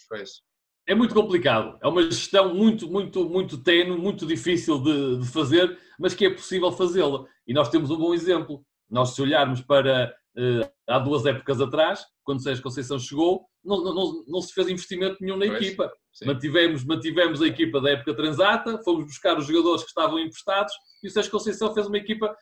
pois. 0.09 0.43
é 0.87 0.95
muito 0.95 1.15
complicado, 1.15 1.79
é 1.83 1.89
uma 1.89 2.03
gestão 2.03 2.55
muito, 2.55 2.91
muito, 2.91 3.29
muito 3.29 3.59
tenue, 3.63 3.97
muito 3.97 4.27
difícil 4.27 4.83
de, 4.83 5.19
de 5.21 5.27
fazer, 5.27 5.79
mas 5.99 6.15
que 6.15 6.27
é 6.27 6.31
possível 6.31 6.73
fazê-la. 6.73 7.25
E 7.47 7.55
nós 7.55 7.69
temos 7.69 7.91
um 7.91 7.97
bom 7.97 8.15
exemplo. 8.15 8.65
Nós, 8.91 9.15
se 9.15 9.23
olharmos 9.23 9.61
para 9.61 10.15
uh, 10.37 10.71
há 10.89 10.99
duas 10.99 11.25
épocas 11.27 11.61
atrás, 11.61 12.05
quando 12.23 12.43
Sérgio 12.43 12.63
Conceição 12.63 12.99
chegou, 12.99 13.47
não, 13.65 13.83
não, 13.83 14.25
não 14.27 14.41
se 14.41 14.53
fez 14.53 14.69
investimento 14.69 15.19
nenhum 15.21 15.37
na 15.37 15.47
pois. 15.47 15.63
equipa. 15.63 15.93
Mantivemos, 16.25 16.85
mantivemos 16.85 17.43
a 17.43 17.47
equipa 17.47 17.81
da 17.81 17.91
época 17.91 18.15
transata, 18.15 18.81
fomos 18.85 19.05
buscar 19.05 19.39
os 19.39 19.47
jogadores 19.47 19.83
que 19.83 19.89
estavam 19.89 20.19
emprestados 20.19 20.73
e 21.03 21.09
o 21.09 21.11
Sérgio 21.11 21.33
Conceição 21.33 21.75
fez 21.75 21.87
uma 21.87 21.99
equipa 21.99 22.35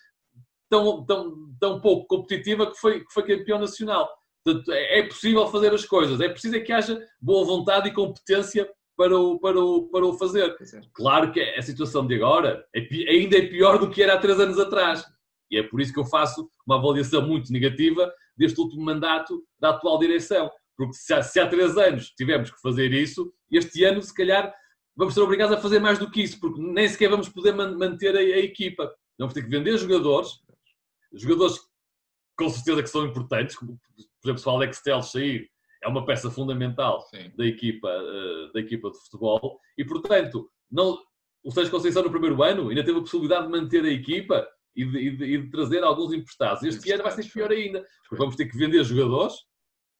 tão, 0.68 1.04
tão, 1.04 1.54
tão 1.58 1.80
pouco 1.80 2.06
competitiva 2.06 2.70
que 2.70 2.78
foi, 2.78 3.00
que 3.00 3.12
foi 3.12 3.22
campeão 3.22 3.58
nacional. 3.58 4.08
Portanto, 4.44 4.72
é, 4.72 4.98
é 4.98 5.02
possível 5.06 5.46
fazer 5.48 5.72
as 5.72 5.84
coisas, 5.84 6.20
é 6.20 6.28
preciso 6.28 6.56
é 6.56 6.60
que 6.60 6.72
haja 6.72 7.00
boa 7.20 7.46
vontade 7.46 7.88
e 7.88 7.92
competência 7.92 8.68
para 8.96 9.18
o, 9.18 9.38
para 9.38 9.58
o, 9.58 9.88
para 9.88 10.06
o 10.06 10.18
fazer. 10.18 10.56
Claro 10.92 11.32
que 11.32 11.40
a 11.40 11.62
situação 11.62 12.06
de 12.06 12.14
agora 12.14 12.64
é, 12.74 12.80
ainda 13.08 13.38
é 13.38 13.46
pior 13.46 13.78
do 13.78 13.90
que 13.90 14.02
era 14.02 14.14
há 14.14 14.18
três 14.18 14.38
anos 14.38 14.58
atrás. 14.58 15.04
E 15.50 15.58
é 15.58 15.62
por 15.62 15.80
isso 15.80 15.92
que 15.92 16.00
eu 16.00 16.04
faço 16.04 16.48
uma 16.66 16.76
avaliação 16.76 17.22
muito 17.26 17.52
negativa 17.52 18.12
deste 18.36 18.60
último 18.60 18.82
mandato 18.82 19.42
da 19.60 19.70
atual 19.70 19.98
direção. 19.98 20.50
Porque 20.76 20.94
se 20.94 21.12
há, 21.12 21.22
se 21.22 21.38
há 21.38 21.48
três 21.48 21.76
anos 21.76 22.10
tivemos 22.10 22.50
que 22.50 22.60
fazer 22.60 22.92
isso, 22.92 23.32
este 23.50 23.84
ano, 23.84 24.02
se 24.02 24.14
calhar, 24.14 24.52
vamos 24.96 25.14
ser 25.14 25.20
obrigados 25.20 25.56
a 25.56 25.60
fazer 25.60 25.78
mais 25.78 25.98
do 25.98 26.10
que 26.10 26.22
isso, 26.22 26.40
porque 26.40 26.60
nem 26.60 26.88
sequer 26.88 27.10
vamos 27.10 27.28
poder 27.28 27.52
manter 27.52 28.16
a, 28.16 28.20
a 28.20 28.38
equipa. 28.38 28.92
Vamos 29.18 29.34
ter 29.34 29.42
que 29.42 29.50
vender 29.50 29.76
jogadores, 29.76 30.30
jogadores 31.12 31.60
com 32.36 32.48
certeza 32.48 32.82
que 32.82 32.88
são 32.88 33.06
importantes, 33.06 33.56
como, 33.56 33.78
por 33.96 34.28
exemplo, 34.28 34.42
se 34.42 34.48
o 34.48 34.50
Alex 34.50 34.82
Telles 34.82 35.10
sair, 35.10 35.50
é 35.82 35.88
uma 35.88 36.06
peça 36.06 36.30
fundamental 36.30 37.04
da 37.36 37.44
equipa, 37.44 37.88
uh, 37.88 38.52
da 38.52 38.60
equipa 38.60 38.90
de 38.90 38.98
futebol, 38.98 39.60
e 39.76 39.84
portanto, 39.84 40.48
não, 40.70 40.98
o 41.44 41.50
Sérgio 41.50 41.72
Conceição 41.72 42.02
no 42.02 42.10
primeiro 42.10 42.42
ano 42.42 42.68
ainda 42.68 42.84
teve 42.84 42.98
a 42.98 43.02
possibilidade 43.02 43.46
de 43.46 43.52
manter 43.52 43.84
a 43.84 43.90
equipa 43.90 44.48
e 44.74 44.84
de, 44.84 44.98
e 44.98 45.16
de, 45.16 45.24
e 45.24 45.38
de 45.42 45.50
trazer 45.50 45.82
alguns 45.82 46.12
emprestados. 46.12 46.62
Este 46.62 46.92
ano 46.92 47.02
vai 47.02 47.12
ser 47.12 47.30
pior 47.30 47.50
ainda, 47.50 47.84
porque 48.08 48.22
vamos 48.22 48.36
ter 48.36 48.46
que 48.46 48.56
vender 48.56 48.82
jogadores, 48.84 49.34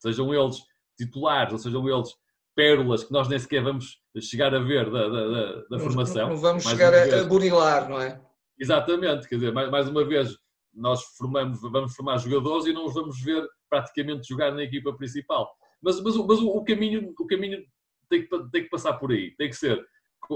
sejam 0.03 0.35
eles 0.35 0.59
titulares 0.99 1.53
ou 1.53 1.59
sejam 1.59 1.89
eles 1.89 2.11
pérolas 2.55 3.05
que 3.05 3.13
nós 3.13 3.29
nem 3.29 3.39
sequer 3.39 3.63
vamos 3.63 3.99
chegar 4.21 4.55
a 4.55 4.59
ver 4.59 4.91
da, 4.91 5.09
da, 5.09 5.29
da, 5.29 5.63
da 5.71 5.79
formação. 5.79 6.29
Não 6.29 6.37
vamos 6.37 6.65
mais 6.65 6.77
chegar 6.77 6.93
a, 6.93 7.21
a 7.21 7.25
burilar, 7.25 7.89
não 7.89 8.01
é? 8.01 8.21
Exatamente, 8.59 9.29
quer 9.29 9.37
dizer, 9.37 9.53
mais, 9.53 9.71
mais 9.71 9.89
uma 9.89 10.05
vez, 10.05 10.37
nós 10.75 11.03
formamos, 11.17 11.61
vamos 11.63 11.95
formar 11.95 12.19
jogadores 12.19 12.67
e 12.67 12.73
não 12.73 12.87
os 12.87 12.95
vamos 12.95 13.21
ver 13.23 13.47
praticamente 13.71 14.29
jogar 14.29 14.53
na 14.53 14.63
equipa 14.63 14.93
principal. 14.95 15.51
Mas, 15.81 16.01
mas, 16.03 16.15
mas 16.17 16.39
o, 16.39 16.49
o, 16.49 16.65
caminho, 16.65 17.13
o 17.19 17.27
caminho 17.27 17.65
tem, 18.09 18.27
que, 18.27 18.51
tem 18.51 18.65
que 18.65 18.71
passar 18.71 18.95
por 18.95 19.11
aí. 19.11 19.35
Tem 19.37 19.49
que 19.49 19.57
ser, 19.57 19.83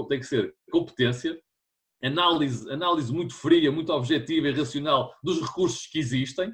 tem 0.09 0.19
que 0.19 0.25
ser 0.25 0.53
competência, 0.71 1.39
análise, 2.03 2.69
análise 2.71 3.13
muito 3.13 3.33
fria, 3.33 3.71
muito 3.71 3.93
objetiva 3.93 4.47
e 4.47 4.53
racional 4.53 5.13
dos 5.23 5.39
recursos 5.39 5.87
que 5.87 5.99
existem 5.99 6.51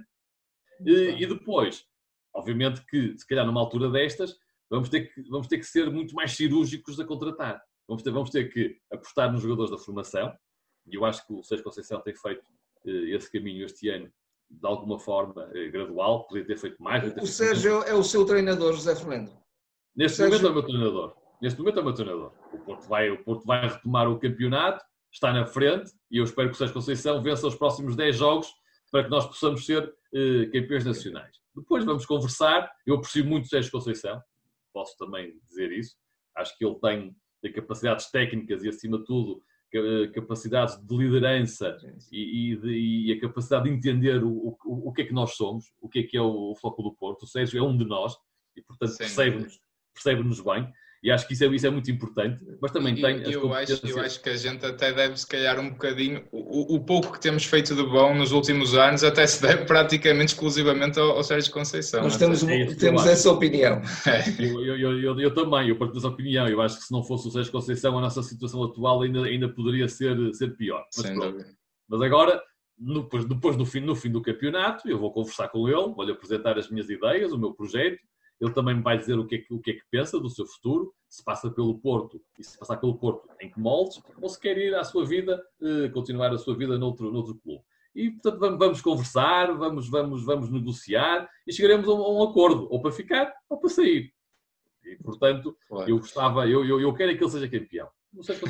e, 0.85 1.23
e 1.23 1.25
depois, 1.25 1.85
obviamente 2.33 2.85
que, 2.85 3.17
se 3.17 3.25
calhar 3.27 3.45
numa 3.45 3.59
altura 3.59 3.89
destas, 3.89 4.37
vamos 4.69 4.89
ter 4.89 5.13
que, 5.13 5.21
vamos 5.29 5.47
ter 5.47 5.57
que 5.57 5.65
ser 5.65 5.89
muito 5.89 6.15
mais 6.15 6.31
cirúrgicos 6.33 6.99
a 6.99 7.05
contratar. 7.05 7.61
Vamos 7.87 8.01
ter, 8.01 8.11
vamos 8.11 8.29
ter 8.29 8.51
que 8.51 8.77
apostar 8.91 9.31
nos 9.31 9.41
jogadores 9.41 9.71
da 9.71 9.77
formação, 9.77 10.33
e 10.87 10.95
eu 10.95 11.05
acho 11.05 11.25
que 11.25 11.33
o 11.33 11.43
Sérgio 11.43 11.63
Conceição 11.63 12.01
tem 12.01 12.15
feito 12.15 12.43
eh, 12.85 13.15
esse 13.15 13.31
caminho 13.31 13.65
este 13.65 13.89
ano 13.89 14.11
de 14.49 14.67
alguma 14.67 14.99
forma 14.99 15.49
eh, 15.53 15.69
gradual, 15.69 16.27
poderia 16.27 16.47
ter 16.47 16.57
feito 16.57 16.81
mais. 16.81 17.13
Ter 17.13 17.21
o 17.21 17.27
Sérgio 17.27 17.81
feito... 17.81 17.91
é 17.91 17.93
o 17.93 18.03
seu 18.03 18.25
treinador, 18.25 18.73
José 18.73 18.95
Fernando? 18.95 19.31
Neste 19.95 20.21
momento 20.21 20.45
é 20.45 20.49
o 20.49 20.53
meu 20.53 20.63
treinador. 20.63 21.15
Neste 21.41 21.59
momento 21.59 21.77
é 21.77 21.81
o 21.81 21.85
meu 21.85 21.93
treinador. 21.93 22.31
O 22.53 22.57
Porto, 22.59 22.87
vai, 22.87 23.09
o 23.09 23.23
Porto 23.23 23.45
vai 23.45 23.67
retomar 23.67 24.09
o 24.09 24.19
campeonato, 24.19 24.83
está 25.11 25.31
na 25.33 25.45
frente 25.45 25.91
e 26.09 26.17
eu 26.17 26.23
espero 26.23 26.49
que 26.49 26.55
o 26.55 26.57
Sérgio 26.57 26.73
Conceição 26.73 27.21
vença 27.21 27.47
os 27.47 27.55
próximos 27.55 27.95
10 27.95 28.15
jogos 28.15 28.47
para 28.91 29.03
que 29.03 29.09
nós 29.09 29.25
possamos 29.25 29.65
ser 29.65 29.93
eh, 30.13 30.45
campeões 30.45 30.85
nacionais. 30.85 31.37
Depois 31.55 31.83
vamos 31.85 32.05
conversar. 32.05 32.71
Eu 32.85 32.95
aprecio 32.95 33.25
muito 33.25 33.47
Sérgio 33.47 33.71
Conceição, 33.71 34.21
posso 34.73 34.97
também 34.97 35.33
dizer 35.47 35.71
isso. 35.71 35.95
Acho 36.35 36.57
que 36.57 36.65
ele 36.65 36.79
tem, 36.79 37.15
capacidades 37.53 38.09
técnicas 38.09 38.63
e, 38.63 38.69
acima 38.69 38.97
de 38.99 39.05
tudo, 39.05 39.43
eh, 39.73 40.07
capacidades 40.13 40.77
de 40.77 40.95
liderança 40.95 41.77
e, 42.11 42.53
e, 42.53 42.55
de, 42.55 42.69
e, 42.69 43.11
a 43.11 43.19
capacidade 43.19 43.65
de 43.65 43.71
entender 43.71 44.23
o, 44.23 44.57
o, 44.63 44.89
o 44.89 44.93
que 44.93 45.01
é 45.01 45.05
que 45.05 45.13
nós 45.13 45.35
somos, 45.35 45.65
o 45.81 45.89
que 45.89 45.99
é 45.99 46.03
que 46.03 46.17
é 46.17 46.21
o, 46.21 46.51
o 46.51 46.55
Foco 46.55 46.81
do 46.83 46.93
Porto. 46.93 47.23
O 47.23 47.27
Sérgio 47.27 47.59
é 47.59 47.63
um 47.63 47.75
de 47.75 47.85
nós 47.85 48.15
e, 48.55 48.61
portanto, 48.61 48.97
percebe-nos 48.97 49.59
percebe 49.93 50.23
bem. 50.23 50.73
E 51.03 51.11
acho 51.11 51.27
que 51.27 51.33
isso 51.33 51.43
é, 51.43 51.47
isso 51.47 51.67
é 51.67 51.69
muito 51.69 51.91
importante, 51.91 52.39
mas 52.61 52.71
também 52.71 52.95
tem 52.95 53.21
as 53.23 53.27
eu 53.27 53.53
acho, 53.53 53.85
eu 53.85 53.99
acho 53.99 54.23
que 54.23 54.29
a 54.29 54.37
gente 54.37 54.65
até 54.65 54.93
deve, 54.93 55.19
se 55.19 55.27
calhar, 55.27 55.59
um 55.59 55.71
bocadinho. 55.71 56.23
O, 56.31 56.75
o, 56.75 56.79
pouco 56.79 57.11
que 57.11 57.19
temos 57.19 57.43
feito 57.43 57.75
de 57.75 57.83
bom 57.83 58.15
nos 58.15 58.31
últimos 58.31 58.73
anos 58.73 59.03
até 59.03 59.27
se 59.27 59.41
deve 59.41 59.65
praticamente 59.65 60.33
exclusivamente 60.33 60.97
ao, 60.97 61.17
ao 61.17 61.23
Sérgio 61.23 61.51
Conceição. 61.51 62.03
Nós 62.03 62.15
temos, 62.15 62.41
é 62.43 62.73
temos 62.75 63.05
essa 63.05 63.29
opinião. 63.29 63.81
É. 64.07 64.23
Eu, 64.39 64.77
eu, 64.77 64.99
eu, 64.99 65.19
eu, 65.19 65.33
também, 65.33 65.67
eu 65.67 65.75
partilho 65.75 65.97
essa 65.97 66.07
opinião. 66.07 66.47
Eu 66.47 66.61
acho 66.61 66.77
que 66.77 66.83
se 66.85 66.91
não 66.93 67.03
fosse 67.03 67.27
o 67.27 67.31
Sérgio 67.31 67.51
Conceição, 67.51 67.97
a 67.97 68.01
nossa 68.01 68.23
situação 68.23 68.63
atual 68.63 69.01
ainda, 69.01 69.25
ainda 69.25 69.49
poderia 69.49 69.89
ser, 69.89 70.15
ser 70.33 70.55
pior. 70.55 70.85
Mas, 70.97 71.57
mas 71.89 72.01
agora, 72.01 72.41
depois, 72.77 73.25
depois 73.25 73.57
no, 73.57 73.65
fim, 73.65 73.81
no 73.81 73.95
fim 73.95 74.09
do 74.09 74.21
campeonato, 74.21 74.87
eu 74.89 74.97
vou 74.97 75.11
conversar 75.11 75.49
com 75.49 75.67
ele, 75.67 75.93
vou-lhe 75.93 76.13
apresentar 76.13 76.57
as 76.57 76.69
minhas 76.69 76.89
ideias, 76.89 77.33
o 77.33 77.37
meu 77.37 77.53
projeto 77.53 77.99
ele 78.39 78.51
também 78.51 78.81
vai 78.81 78.97
dizer 78.97 79.17
o 79.17 79.25
que, 79.25 79.35
é 79.35 79.37
que, 79.39 79.53
o 79.53 79.59
que 79.59 79.71
é 79.71 79.73
que 79.73 79.83
pensa 79.89 80.19
do 80.19 80.29
seu 80.29 80.45
futuro, 80.45 80.93
se 81.07 81.23
passa 81.23 81.49
pelo 81.49 81.77
Porto 81.79 82.21
e 82.37 82.43
se 82.43 82.57
passar 82.57 82.77
pelo 82.77 82.97
Porto 82.97 83.29
em 83.39 83.49
que 83.49 83.59
moldes, 83.59 84.01
ou 84.21 84.29
se 84.29 84.39
quer 84.39 84.57
ir 84.57 84.75
à 84.75 84.83
sua 84.83 85.05
vida, 85.05 85.41
eh, 85.61 85.89
continuar 85.89 86.33
a 86.33 86.37
sua 86.37 86.55
vida 86.55 86.77
noutro, 86.77 87.11
noutro 87.11 87.35
clube. 87.35 87.63
E, 87.95 88.09
portanto, 88.09 88.39
vamos, 88.39 88.59
vamos 88.59 88.81
conversar, 88.81 89.53
vamos, 89.55 89.89
vamos, 89.89 90.25
vamos 90.25 90.49
negociar 90.49 91.29
e 91.45 91.53
chegaremos 91.53 91.87
a 91.87 91.93
um, 91.93 92.01
a 92.01 92.11
um 92.11 92.23
acordo, 92.23 92.67
ou 92.69 92.81
para 92.81 92.91
ficar 92.91 93.31
ou 93.47 93.57
para 93.59 93.69
sair. 93.69 94.11
E, 94.83 94.95
portanto, 94.97 95.55
claro. 95.67 95.89
eu 95.89 95.97
gostava, 95.97 96.47
eu, 96.47 96.65
eu, 96.65 96.81
eu 96.81 96.93
quero 96.93 97.11
é 97.11 97.15
que 97.15 97.23
ele 97.23 97.31
seja 97.31 97.47
campeão. 97.47 97.87
Não 98.11 98.23
sei 98.23 98.35
se 98.35 98.41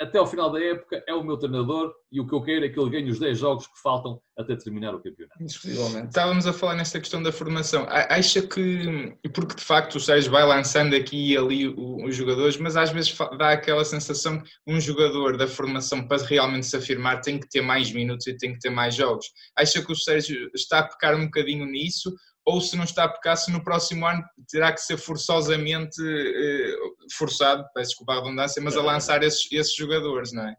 até 0.00 0.18
ao 0.18 0.26
final 0.26 0.50
da 0.50 0.58
época 0.58 1.04
é 1.06 1.12
o 1.12 1.22
meu 1.22 1.36
treinador 1.36 1.92
e 2.10 2.20
o 2.20 2.26
que 2.26 2.34
eu 2.34 2.42
quero 2.42 2.64
é 2.64 2.68
que 2.70 2.80
ele 2.80 2.90
ganhe 2.90 3.10
os 3.10 3.18
10 3.18 3.38
jogos 3.38 3.66
que 3.66 3.80
faltam 3.82 4.20
até 4.36 4.56
terminar 4.56 4.94
o 4.94 5.02
campeonato. 5.02 5.44
Estávamos 5.44 6.46
a 6.46 6.52
falar 6.54 6.74
nesta 6.74 6.98
questão 6.98 7.22
da 7.22 7.30
formação. 7.30 7.86
Acha 7.88 8.40
que, 8.40 9.14
porque 9.34 9.54
de 9.54 9.62
facto 9.62 9.96
o 9.96 10.00
Sérgio 10.00 10.32
vai 10.32 10.46
lançando 10.46 10.96
aqui 10.96 11.32
e 11.32 11.36
ali 11.36 11.68
os 11.68 12.16
jogadores, 12.16 12.56
mas 12.56 12.76
às 12.76 12.90
vezes 12.90 13.14
dá 13.36 13.50
aquela 13.50 13.84
sensação 13.84 14.40
que 14.40 14.48
um 14.66 14.80
jogador 14.80 15.36
da 15.36 15.46
formação 15.46 16.08
para 16.08 16.24
realmente 16.24 16.66
se 16.66 16.76
afirmar 16.76 17.20
tem 17.20 17.38
que 17.38 17.48
ter 17.48 17.60
mais 17.60 17.92
minutos 17.92 18.26
e 18.26 18.36
tem 18.36 18.54
que 18.54 18.58
ter 18.58 18.70
mais 18.70 18.94
jogos. 18.94 19.26
Acha 19.54 19.84
que 19.84 19.92
o 19.92 19.96
Sérgio 19.96 20.50
está 20.54 20.78
a 20.78 20.88
pecar 20.88 21.14
um 21.14 21.26
bocadinho 21.26 21.66
nisso 21.66 22.10
ou 22.44 22.60
se 22.60 22.76
não 22.76 22.84
está 22.84 23.04
a 23.04 23.08
pecar, 23.08 23.36
se 23.36 23.50
no 23.52 23.62
próximo 23.62 24.06
ano 24.06 24.24
terá 24.50 24.72
que 24.72 24.80
ser 24.80 24.96
forçosamente 24.96 26.00
eh, 26.02 26.74
forçado, 27.12 27.64
peço 27.74 27.90
desculpa 27.90 28.14
a 28.14 28.16
redundância, 28.16 28.62
mas 28.62 28.76
a 28.76 28.82
lançar 28.82 29.22
esses, 29.22 29.50
esses 29.52 29.74
jogadores, 29.74 30.32
não 30.32 30.46
é? 30.46 30.56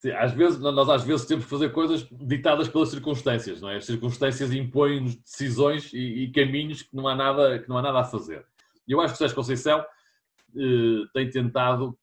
Sim, 0.00 0.12
às 0.12 0.32
vezes, 0.32 0.58
nós 0.58 0.88
às 0.88 1.04
vezes 1.04 1.26
temos 1.26 1.44
que 1.44 1.50
fazer 1.50 1.72
coisas 1.72 2.06
ditadas 2.10 2.68
pelas 2.68 2.88
circunstâncias, 2.88 3.60
não 3.60 3.68
é? 3.68 3.76
As 3.76 3.84
circunstâncias 3.84 4.50
impõem-nos 4.50 5.14
decisões 5.16 5.92
e, 5.92 6.24
e, 6.24 6.32
caminhos 6.32 6.82
que 6.82 6.96
não, 6.96 7.06
há 7.06 7.14
nada, 7.14 7.58
que 7.58 7.68
não 7.68 7.76
há 7.76 7.82
nada 7.82 8.00
a 8.00 8.04
fazer. 8.04 8.44
E 8.88 8.92
eu 8.92 9.00
acho 9.00 9.12
que 9.12 9.16
o 9.16 9.18
Sérgio 9.18 9.36
Conceição 9.36 9.84
eh, 10.56 11.04
tem 11.12 11.28
tentado. 11.28 11.96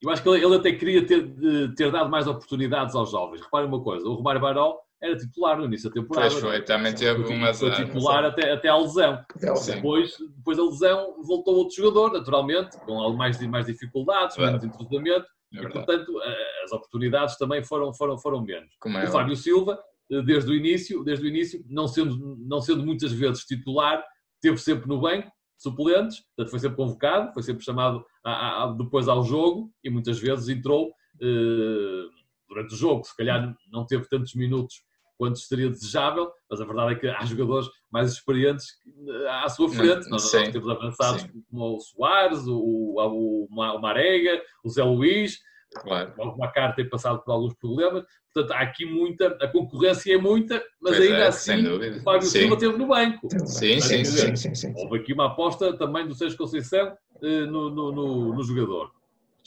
Eu 0.00 0.10
acho 0.10 0.22
que 0.22 0.28
ele, 0.28 0.44
ele 0.44 0.54
até 0.54 0.72
queria 0.72 1.04
ter, 1.04 1.34
ter 1.74 1.90
dado 1.90 2.08
mais 2.08 2.28
oportunidades 2.28 2.94
aos 2.94 3.10
jovens. 3.10 3.40
Reparem 3.40 3.66
uma 3.68 3.82
coisa: 3.82 4.06
o 4.06 4.14
Romário 4.14 4.40
Baró 4.40 4.83
era 5.04 5.16
titular 5.16 5.58
no 5.58 5.66
início 5.66 5.90
da 5.90 5.94
temporada. 5.94 6.30
Pois 6.30 6.40
foi, 6.40 6.62
também 6.62 6.94
teve 6.94 7.22
uma 7.32 7.52
Foi 7.52 7.70
titular 7.72 8.24
até, 8.24 8.52
até 8.52 8.68
à 8.68 8.76
lesão. 8.76 9.22
Depois, 9.66 10.16
depois 10.36 10.56
da 10.56 10.64
lesão 10.64 11.22
voltou 11.22 11.56
outro 11.56 11.76
jogador, 11.76 12.12
naturalmente, 12.12 12.78
com 12.78 13.12
mais, 13.12 13.40
mais 13.46 13.66
dificuldades, 13.66 14.36
menos 14.36 14.64
entrosamento. 14.64 15.26
É 15.52 15.62
e, 15.62 15.68
portanto, 15.68 16.20
as 16.64 16.72
oportunidades 16.72 17.36
também 17.36 17.62
foram, 17.62 17.92
foram, 17.94 18.18
foram 18.18 18.42
menos. 18.42 18.74
Como 18.80 18.98
é 18.98 19.04
o 19.04 19.12
Fábio 19.12 19.36
Silva, 19.36 19.78
eh, 20.10 20.22
desde 20.22 20.50
o 20.50 20.54
início, 20.54 21.04
desde 21.04 21.24
o 21.24 21.28
início 21.28 21.64
não, 21.68 21.86
sendo, 21.86 22.36
não 22.38 22.60
sendo 22.60 22.84
muitas 22.84 23.12
vezes 23.12 23.44
titular, 23.44 24.02
esteve 24.34 24.58
sempre 24.58 24.88
no 24.88 25.00
banco, 25.00 25.30
suplentes, 25.56 26.20
portanto 26.20 26.50
foi 26.50 26.58
sempre 26.58 26.76
convocado, 26.76 27.32
foi 27.32 27.42
sempre 27.42 27.64
chamado 27.64 28.04
a, 28.24 28.64
a, 28.64 28.72
depois 28.72 29.08
ao 29.08 29.22
jogo 29.22 29.72
e 29.82 29.88
muitas 29.88 30.18
vezes 30.18 30.48
entrou 30.48 30.92
eh, 31.22 32.04
durante 32.48 32.74
o 32.74 32.76
jogo. 32.76 33.04
Se 33.04 33.16
calhar 33.16 33.54
não 33.70 33.86
teve 33.86 34.08
tantos 34.08 34.34
minutos 34.34 34.82
quanto 35.24 35.38
seria 35.38 35.70
desejável, 35.70 36.30
mas 36.50 36.60
a 36.60 36.66
verdade 36.66 36.92
é 36.92 36.94
que 36.96 37.08
há 37.08 37.24
jogadores 37.24 37.66
mais 37.90 38.12
experientes 38.12 38.66
eh, 39.08 39.28
à 39.30 39.48
sua 39.48 39.70
frente. 39.70 40.10
Nós, 40.10 40.30
nós 40.30 40.50
temos 40.50 40.68
avançados 40.68 41.22
sim. 41.22 41.42
como 41.50 41.76
o 41.76 41.80
Soares, 41.80 42.46
o, 42.46 42.58
o, 42.58 43.46
o 43.48 43.80
Marega, 43.80 44.42
o 44.62 44.68
Zé 44.68 44.84
Luís, 44.84 45.38
claro. 45.74 46.12
o 46.18 46.36
Macar 46.36 46.74
tem 46.74 46.86
passado 46.86 47.22
por 47.22 47.32
alguns 47.32 47.54
problemas. 47.54 48.04
Portanto, 48.34 48.52
há 48.52 48.60
aqui 48.60 48.84
muita, 48.84 49.28
a 49.40 49.48
concorrência 49.48 50.14
é 50.14 50.18
muita, 50.18 50.62
mas 50.82 50.96
pois 50.96 51.08
ainda 51.08 51.24
é, 51.24 51.28
assim 51.28 51.66
o 51.66 52.02
Fábio 52.02 52.28
sim. 52.28 52.40
Silva 52.40 52.58
teve 52.58 52.76
no 52.76 52.86
banco. 52.86 53.28
Sim, 53.46 53.80
sim, 53.80 54.04
sim, 54.04 54.36
sim, 54.36 54.54
sim, 54.54 54.74
Houve 54.76 54.98
aqui 54.98 55.14
uma 55.14 55.28
aposta 55.28 55.72
também 55.78 56.06
do 56.06 56.14
Sérgio 56.14 56.36
Conceição 56.36 56.94
eh, 57.22 57.46
no, 57.46 57.70
no, 57.70 57.92
no, 57.92 58.34
no, 58.34 58.42
jogador. 58.42 58.90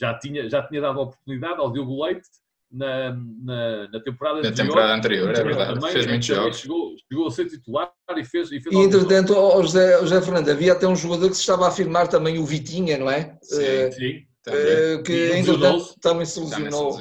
Já 0.00 0.18
tinha, 0.18 0.48
já 0.50 0.60
tinha 0.66 0.80
dado 0.80 0.98
a 0.98 1.02
oportunidade 1.02 1.60
ao 1.60 1.70
Diogo 1.70 2.04
Leite 2.04 2.28
na, 2.70 3.16
na, 3.42 3.88
na 3.88 4.00
temporada 4.00 4.42
na 4.42 4.52
temporada 4.52 4.94
anterior, 4.94 5.30
é 5.30 5.42
verdade. 5.42 5.74
Também, 5.74 5.92
fez 5.92 6.06
muitos 6.06 6.26
jogos. 6.26 6.58
Chegou, 6.58 6.94
chegou 7.08 7.26
a 7.26 7.30
ser 7.30 7.46
titular 7.46 7.92
e 8.16 8.24
fez. 8.24 8.52
E, 8.52 8.60
fez 8.60 8.74
e 8.74 8.78
entretanto, 8.78 9.34
oh, 9.34 9.62
José, 9.62 9.98
José 10.00 10.20
Fernando, 10.20 10.50
havia 10.50 10.72
até 10.72 10.86
um 10.86 10.96
jogador 10.96 11.28
que 11.28 11.34
se 11.34 11.40
estava 11.40 11.64
a 11.64 11.68
afirmar 11.68 12.08
também, 12.08 12.38
o 12.38 12.44
Vitinha, 12.44 12.98
não 12.98 13.10
é? 13.10 13.36
Sim, 13.42 13.56
uh, 13.56 13.92
sim. 13.92 14.28
Uh, 14.48 15.02
que 15.02 15.32
entretanto 15.36 15.94
também 16.00 16.24
se 16.24 16.40
lesionou. 16.40 16.96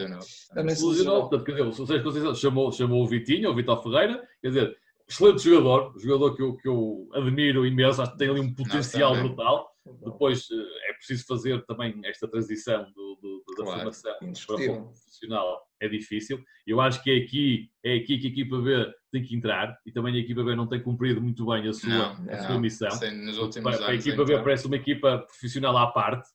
Também 0.54 0.76
se 0.76 0.86
lesionou. 0.86 1.22
Portanto, 1.22 1.46
quer 1.46 1.52
dizer, 1.54 1.68
o 1.68 1.74
Sérgio 1.74 2.04
Conceição 2.04 2.36
chamou, 2.36 2.72
chamou 2.72 3.04
o 3.04 3.08
Vitinho, 3.08 3.52
o 3.52 3.56
Vitor 3.56 3.82
Ferreira, 3.82 4.22
quer 4.42 4.50
dizer, 4.50 4.76
excelente 5.08 5.44
jogador, 5.44 5.94
jogador 5.98 6.36
que 6.36 6.42
eu, 6.42 6.56
que 6.58 6.68
eu 6.68 7.08
admiro 7.14 7.66
imenso, 7.66 8.02
acho 8.02 8.12
que 8.12 8.18
tem 8.18 8.30
ali 8.30 8.42
um 8.42 8.54
potencial 8.54 9.16
brutal. 9.16 9.70
Depois 10.04 10.47
eh, 10.52 10.89
é 10.89 10.93
preciso 10.93 11.26
fazer 11.26 11.65
também 11.65 12.00
esta 12.06 12.28
transição 12.28 12.86
do, 12.93 13.19
do, 13.21 13.43
da 13.58 13.63
claro. 13.63 13.80
formação 13.80 14.13
para 14.19 14.71
o 14.71 14.84
profissional, 14.86 15.67
é 15.80 15.88
difícil. 15.88 16.43
Eu 16.65 16.82
acho 16.82 17.02
que 17.04 17.12
é 17.12 17.17
aqui, 17.17 17.69
é 17.84 17.95
aqui 17.95 18.17
que 18.17 18.28
a 18.28 18.30
equipa 18.30 18.58
B 18.60 18.93
tem 19.12 19.23
que 19.23 19.36
entrar 19.36 19.78
e 19.86 19.91
também 19.91 20.15
a 20.15 20.19
equipa 20.19 20.43
B 20.43 20.56
não 20.56 20.67
tem 20.67 20.82
cumprido 20.82 21.21
muito 21.21 21.45
bem 21.45 21.67
a 21.67 21.73
sua, 21.73 21.89
não, 21.89 22.32
a 22.32 22.38
sua 22.39 22.60
missão. 22.60 22.91
Sim, 22.91 23.30
últimos 23.38 23.82
a, 23.82 23.89
a 23.89 23.95
equipa 23.95 24.23
B 24.26 24.34
então. 24.34 24.43
parece 24.43 24.67
uma 24.67 24.76
equipa 24.76 25.19
profissional 25.19 25.78
à 25.78 25.88
parte, 25.88 26.28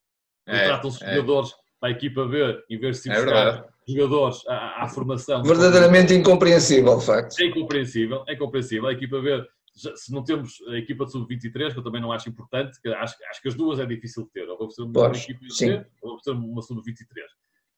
é, 0.46 0.66
tratam-se 0.66 1.04
é. 1.04 1.14
jogadores 1.14 1.52
para 1.80 1.88
a 1.88 1.92
equipa 1.92 2.26
B, 2.26 2.64
em 2.70 2.78
vez 2.78 2.96
de 2.96 3.02
se 3.02 3.10
é 3.10 3.14
buscar 3.14 3.66
jogadores 3.88 4.46
à, 4.46 4.84
à, 4.84 4.88
formação. 4.88 5.42
Verdadeiramente 5.42 6.14
incompreensível, 6.14 6.98
de 6.98 7.06
facto. 7.06 7.40
É 7.40 7.46
incompreensível, 7.46 8.24
é 8.28 8.34
incompreensível. 8.34 8.88
A 8.88 8.92
equipa 8.92 9.20
B 9.20 9.44
se 9.74 10.12
não 10.12 10.22
temos 10.22 10.60
a 10.68 10.76
equipa 10.76 11.04
de 11.04 11.12
sub-23, 11.12 11.72
que 11.72 11.78
eu 11.78 11.82
também 11.82 12.00
não 12.00 12.12
acho 12.12 12.28
importante, 12.28 12.78
acho, 12.96 13.16
acho 13.30 13.42
que 13.42 13.48
as 13.48 13.54
duas 13.54 13.78
é 13.78 13.86
difícil 13.86 14.24
de 14.24 14.30
ter. 14.30 14.48
Ou 14.48 14.58
vamos 14.58 14.74
ter 14.74 14.82
uma 14.82 15.08
equipa 15.08 15.40
B, 15.40 15.86
ou 16.02 16.10
vamos 16.10 16.22
ter 16.22 16.30
uma 16.30 16.62
sub-23. 16.62 17.06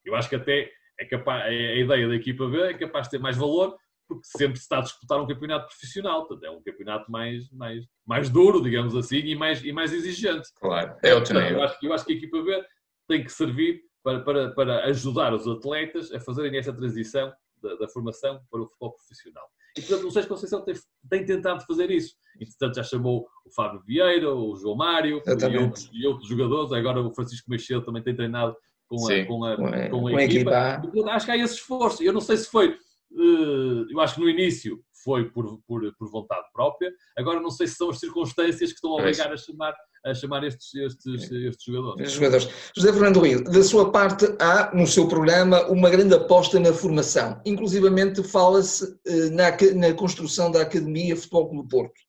Eu 0.04 0.14
acho 0.14 0.28
que 0.28 0.36
até 0.36 0.70
é 0.98 1.04
capaz, 1.04 1.44
a 1.44 1.52
ideia 1.52 2.08
da 2.08 2.14
equipa 2.14 2.46
B 2.48 2.60
é 2.60 2.74
capaz 2.74 3.06
de 3.06 3.12
ter 3.12 3.18
mais 3.18 3.36
valor, 3.36 3.76
porque 4.08 4.26
sempre 4.36 4.56
se 4.56 4.64
está 4.64 4.78
a 4.78 4.82
disputar 4.82 5.20
um 5.20 5.26
campeonato 5.26 5.68
profissional. 5.68 6.26
Portanto, 6.26 6.44
é 6.44 6.50
um 6.50 6.62
campeonato 6.62 7.10
mais, 7.10 7.50
mais, 7.50 7.84
mais 8.04 8.28
duro, 8.28 8.62
digamos 8.62 8.94
assim, 8.96 9.18
e 9.18 9.34
mais, 9.34 9.64
e 9.64 9.72
mais 9.72 9.92
exigente. 9.92 10.48
Claro, 10.56 10.96
é 11.02 11.14
outro 11.14 11.34
nível. 11.34 11.58
Eu 11.58 11.62
acho, 11.62 11.78
eu 11.82 11.92
acho 11.92 12.04
que 12.04 12.12
a 12.12 12.16
equipa 12.16 12.42
B 12.42 12.64
tem 13.08 13.24
que 13.24 13.30
servir 13.30 13.82
para, 14.02 14.20
para, 14.20 14.50
para 14.50 14.84
ajudar 14.86 15.32
os 15.32 15.48
atletas 15.48 16.12
a 16.12 16.20
fazerem 16.20 16.58
essa 16.58 16.72
transição 16.72 17.32
da, 17.62 17.74
da 17.76 17.88
formação 17.88 18.40
para 18.50 18.60
o 18.60 18.66
futebol 18.66 18.92
profissional. 18.92 19.48
E, 19.76 19.82
portanto, 19.82 20.06
o 20.06 20.10
Sérgio 20.10 20.28
Conceição 20.28 20.64
tem, 20.64 20.74
tem 21.08 21.26
tentado 21.26 21.64
fazer 21.66 21.90
isso. 21.90 22.14
Entretanto, 22.40 22.76
já 22.76 22.82
chamou 22.84 23.26
o 23.44 23.50
Fábio 23.50 23.80
Vieira, 23.80 24.32
o 24.32 24.56
João 24.56 24.76
Mário 24.76 25.20
e 25.26 25.58
outros, 25.58 25.90
e 25.92 26.06
outros, 26.06 26.28
jogadores. 26.28 26.72
Agora 26.72 27.00
o 27.00 27.12
Francisco 27.12 27.50
Machado 27.50 27.84
também 27.84 28.02
tem 28.02 28.14
treinado 28.14 28.56
com 28.86 29.06
a, 29.06 29.26
com 29.26 29.44
a, 29.44 29.56
com 29.56 29.66
a, 29.66 29.88
com 29.88 30.06
a 30.06 30.22
equipa. 30.22 30.80
equipa. 30.84 31.10
Acho 31.10 31.26
que 31.26 31.32
há 31.32 31.36
esse 31.36 31.54
esforço. 31.54 32.02
Eu 32.02 32.12
não 32.12 32.20
sei 32.20 32.36
se 32.36 32.48
foi. 32.48 32.68
Eh, 32.70 33.84
eu 33.90 34.00
acho 34.00 34.14
que 34.14 34.20
no 34.20 34.28
início 34.28 34.80
foi 35.02 35.28
por, 35.30 35.60
por, 35.66 35.94
por 35.96 36.10
vontade 36.10 36.46
própria. 36.52 36.92
Agora 37.16 37.40
não 37.40 37.50
sei 37.50 37.66
se 37.66 37.74
são 37.74 37.90
as 37.90 37.98
circunstâncias 37.98 38.70
que 38.70 38.76
estão 38.76 38.92
a 38.92 39.00
obrigar 39.00 39.32
a 39.32 39.36
chamar 39.36 39.74
a 40.04 40.14
chamar 40.14 40.44
estes, 40.44 40.74
estes, 40.74 41.30
estes 41.32 41.64
jogadores. 41.64 42.12
Jogadores. 42.12 42.48
José 42.76 42.92
Fernando 42.92 43.20
Rio, 43.20 43.42
da 43.44 43.62
sua 43.62 43.90
parte, 43.90 44.26
há 44.38 44.70
no 44.74 44.86
seu 44.86 45.08
programa 45.08 45.66
uma 45.68 45.88
grande 45.88 46.14
aposta 46.14 46.60
na 46.60 46.72
formação. 46.72 47.40
Inclusivamente 47.44 48.22
fala-se 48.22 48.98
eh, 49.06 49.30
na, 49.30 49.50
na 49.74 49.94
construção 49.94 50.50
da 50.50 50.60
Academia 50.60 51.16
Futebol 51.16 51.48
Clube 51.48 51.68
Porto. 51.70 52.00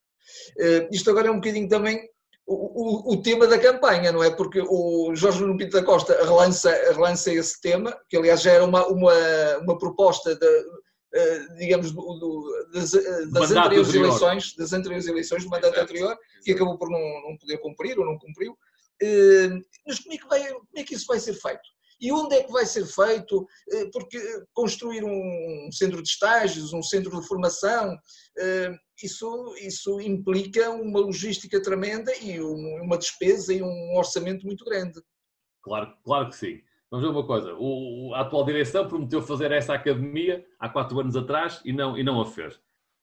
Eh, 0.60 0.90
isto 0.92 1.10
agora 1.10 1.30
é 1.30 1.32
um 1.32 1.36
bocadinho 1.36 1.70
também 1.70 2.02
o, 2.46 3.12
o, 3.12 3.14
o, 3.14 3.22
tema 3.22 3.48
da 3.48 3.58
campanha, 3.58 4.12
não 4.12 4.24
é? 4.24 4.30
Porque 4.30 4.62
o 4.62 5.16
Jorge 5.16 5.42
Nuno 5.42 5.58
Pinto 5.58 5.72
da 5.72 5.84
Costa 5.84 6.16
relança, 6.24 6.70
relança 6.92 7.34
esse 7.34 7.60
tema, 7.60 7.98
que 8.08 8.18
aliás 8.18 8.42
já 8.42 8.52
era 8.52 8.66
uma, 8.66 8.86
uma, 8.86 9.14
uma 9.62 9.78
proposta 9.78 10.36
de, 10.36 10.46
digamos, 11.58 11.92
do, 11.92 12.02
do, 12.20 12.70
das, 12.74 12.94
eh, 12.94 13.26
das 13.28 13.52
anteriores 13.52 13.88
anterior. 13.90 14.08
eleições, 14.08 14.56
das 14.56 14.74
anteriores 14.74 15.08
eleições 15.08 15.44
do 15.44 15.50
mandato 15.50 15.80
anterior, 15.80 16.18
que 16.44 16.52
acabou 16.52 16.78
por 16.78 16.90
não, 16.90 17.00
não 17.00 17.38
poder 17.38 17.58
cumprir 17.60 17.98
ou 17.98 18.06
não 18.06 18.18
cumpriu. 18.18 18.58
Eh, 19.02 19.50
mas 19.88 20.00
como 20.00 20.14
é, 20.14 20.18
que 20.18 20.28
vai, 20.28 20.48
como 20.50 20.68
é 20.76 20.84
que 20.84 20.94
isso 20.94 21.06
vai 21.08 21.20
ser 21.20 21.34
feito? 21.34 21.76
E 22.02 22.12
onde 22.12 22.36
é 22.36 22.44
que 22.44 22.52
vai 22.52 22.66
ser 22.66 22.86
feito? 22.86 23.48
Porque 23.94 24.20
construir 24.52 25.06
um 25.06 25.70
centro 25.72 26.04
de 26.04 26.10
estágios, 26.10 26.74
um 26.74 26.84
centro 26.84 27.22
de 27.22 27.26
formação, 27.26 27.98
isso, 29.02 29.56
isso 29.62 30.02
implica 30.02 30.72
uma 30.72 31.00
logística 31.00 31.62
tremenda 31.62 32.14
e 32.18 32.42
uma 32.42 32.98
despesa 32.98 33.54
e 33.54 33.64
um 33.64 33.96
orçamento 33.96 34.46
muito 34.46 34.66
grande. 34.66 35.02
Claro, 35.62 35.96
claro 36.04 36.30
que 36.30 36.36
sim. 36.36 36.62
Vamos 36.92 37.06
ver 37.06 37.12
uma 37.12 37.26
coisa, 37.26 37.54
o, 37.58 38.14
a 38.14 38.22
atual 38.22 38.46
direção 38.46 38.88
prometeu 38.88 39.22
fazer 39.22 39.52
essa 39.52 39.74
academia 39.74 40.46
há 40.60 40.70
quatro 40.70 41.00
anos 41.00 41.16
atrás 41.16 41.62
e 41.66 41.74
não, 41.74 41.98
e 41.98 42.04
não 42.04 42.22
a 42.22 42.26
fez. 42.26 42.60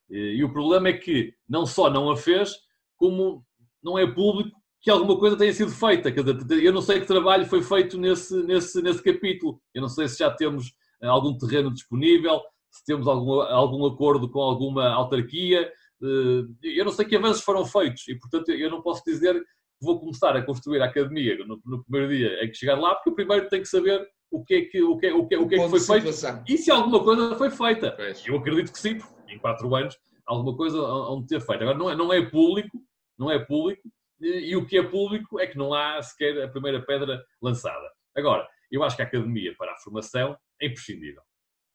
E, 0.09 0.37
e 0.37 0.45
o 0.45 0.53
problema 0.53 0.89
é 0.89 0.93
que 0.93 1.35
não 1.49 1.67
só 1.67 1.91
não 1.91 2.11
a 2.11 2.17
fez, 2.17 2.57
como 2.97 3.45
não 3.83 3.99
é 3.99 4.07
público 4.07 4.63
que 4.81 4.91
alguma 4.91 5.19
coisa 5.19 5.37
tenha 5.37 5.53
sido 5.53 5.71
feita. 5.71 6.13
Eu 6.61 6.73
não 6.73 6.83
sei 6.83 7.01
que 7.01 7.07
trabalho 7.07 7.47
foi 7.47 7.63
feito 7.63 7.97
nesse, 7.97 8.35
nesse, 8.43 8.83
nesse 8.83 9.03
capítulo. 9.03 9.61
Eu 9.73 9.83
não 9.83 9.89
sei 9.89 10.09
se 10.09 10.19
já 10.19 10.31
temos 10.31 10.75
eh, 11.01 11.07
algum 11.07 11.39
terreno 11.39 11.73
disponível, 11.73 12.41
se 12.69 12.85
temos 12.85 13.07
algum, 13.07 13.41
algum 13.41 13.87
acordo 13.87 14.29
com 14.29 14.41
alguma 14.41 14.89
autarquia. 14.89 15.71
Eh, 16.03 16.45
eu 16.79 16.85
não 16.85 16.91
sei 16.91 17.05
que 17.05 17.15
avanços 17.15 17.45
foram 17.45 17.65
feitos 17.65 18.09
e, 18.09 18.19
portanto, 18.19 18.51
eu 18.51 18.71
não 18.71 18.83
posso 18.83 19.05
dizer 19.07 19.41
vou 19.83 19.99
começar 19.99 20.37
a 20.37 20.43
construir 20.43 20.81
a 20.81 20.87
academia 20.87 21.37
no, 21.45 21.61
no 21.65 21.83
primeiro 21.85 22.15
dia 22.15 22.45
em 22.45 22.49
que 22.49 22.57
chegar 22.57 22.79
lá, 22.79 22.95
porque 22.95 23.11
eu 23.11 23.15
primeiro 23.15 23.49
tenho 23.49 23.63
que 23.63 23.69
saber 23.69 24.07
o 24.31 24.45
que 24.45 24.55
é 24.55 24.63
que, 24.63 24.83
o 24.83 24.97
que, 24.97 25.07
é, 25.07 25.13
o 25.13 25.27
que, 25.27 25.35
é, 25.35 25.39
o 25.39 25.49
que, 25.49 25.55
é 25.57 25.59
que 25.59 25.69
foi 25.69 25.81
feito 25.81 26.09
e 26.49 26.57
se 26.57 26.71
alguma 26.71 27.03
coisa 27.03 27.35
foi 27.37 27.51
feita. 27.51 27.93
Pois. 27.93 28.27
Eu 28.27 28.37
acredito 28.37 28.73
que 28.73 28.79
sim, 28.79 28.99
em 29.29 29.39
quatro 29.39 29.75
anos 29.75 29.97
alguma 30.25 30.57
coisa 30.57 30.81
onde 30.81 31.27
ter 31.27 31.41
feito. 31.41 31.63
Agora 31.63 31.77
não 31.77 31.91
é, 31.91 31.97
não 31.97 32.13
é 32.13 32.25
público, 32.25 32.81
não 33.19 33.31
é 33.31 33.39
público, 33.39 33.83
e, 34.21 34.51
e, 34.51 34.57
o 34.57 34.67
que 34.67 34.79
é 34.79 34.83
público 34.83 35.41
é 35.41 35.47
que 35.47 35.59
não 35.59 35.75
há 35.75 36.01
sequer 36.01 36.43
a 36.43 36.49
primeira 36.49 36.81
pedra 36.81 37.23
lançada. 37.43 37.91
Agora, 38.17 38.49
eu 38.71 38.83
acho 38.83 38.97
que 38.97 39.03
a 39.03 39.05
academia 39.05 39.55
para 39.59 39.73
a 39.73 39.79
formação 39.79 40.37
é 40.61 40.67
imprescindível. 40.67 41.23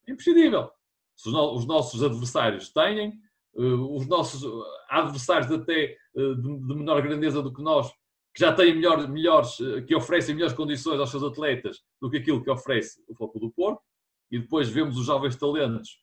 É 0.08 0.12
imprescindível. 0.14 0.72
Se 1.16 1.30
os, 1.30 1.36
os 1.36 1.68
nossos 1.68 2.01
adversários 2.01 2.72
têm, 2.72 3.14
os 3.58 4.08
nossos 4.08 4.43
adversários 4.89 5.51
até 5.51 5.97
uh, 6.16 6.36
de, 6.36 6.76
menor 6.76 7.01
grandeza 7.01 7.41
do 7.41 7.53
que 7.53 7.62
nós 7.62 7.91
que 8.34 8.41
já 8.41 8.53
têm 8.53 8.76
melhor, 8.76 9.08
melhores, 9.08 9.60
eh, 9.60 9.82
que 9.82 9.95
oferecem 9.95 10.36
melhores 10.36 10.55
condições 10.55 10.99
aos 10.99 11.10
seus 11.10 11.24
atletas 11.24 11.82
do 11.99 12.08
que 12.08 12.18
aquilo 12.18 12.43
que 12.43 12.51
oferece 12.51 13.03
o 13.08 13.16
Foco 13.16 13.39
do 13.39 13.49
Porto, 13.49 13.82
e 14.30 14.38
depois 14.38 14.70
vemos 14.70 14.95
os 14.95 15.08
jovens 15.08 15.36
talentos. 15.36 15.99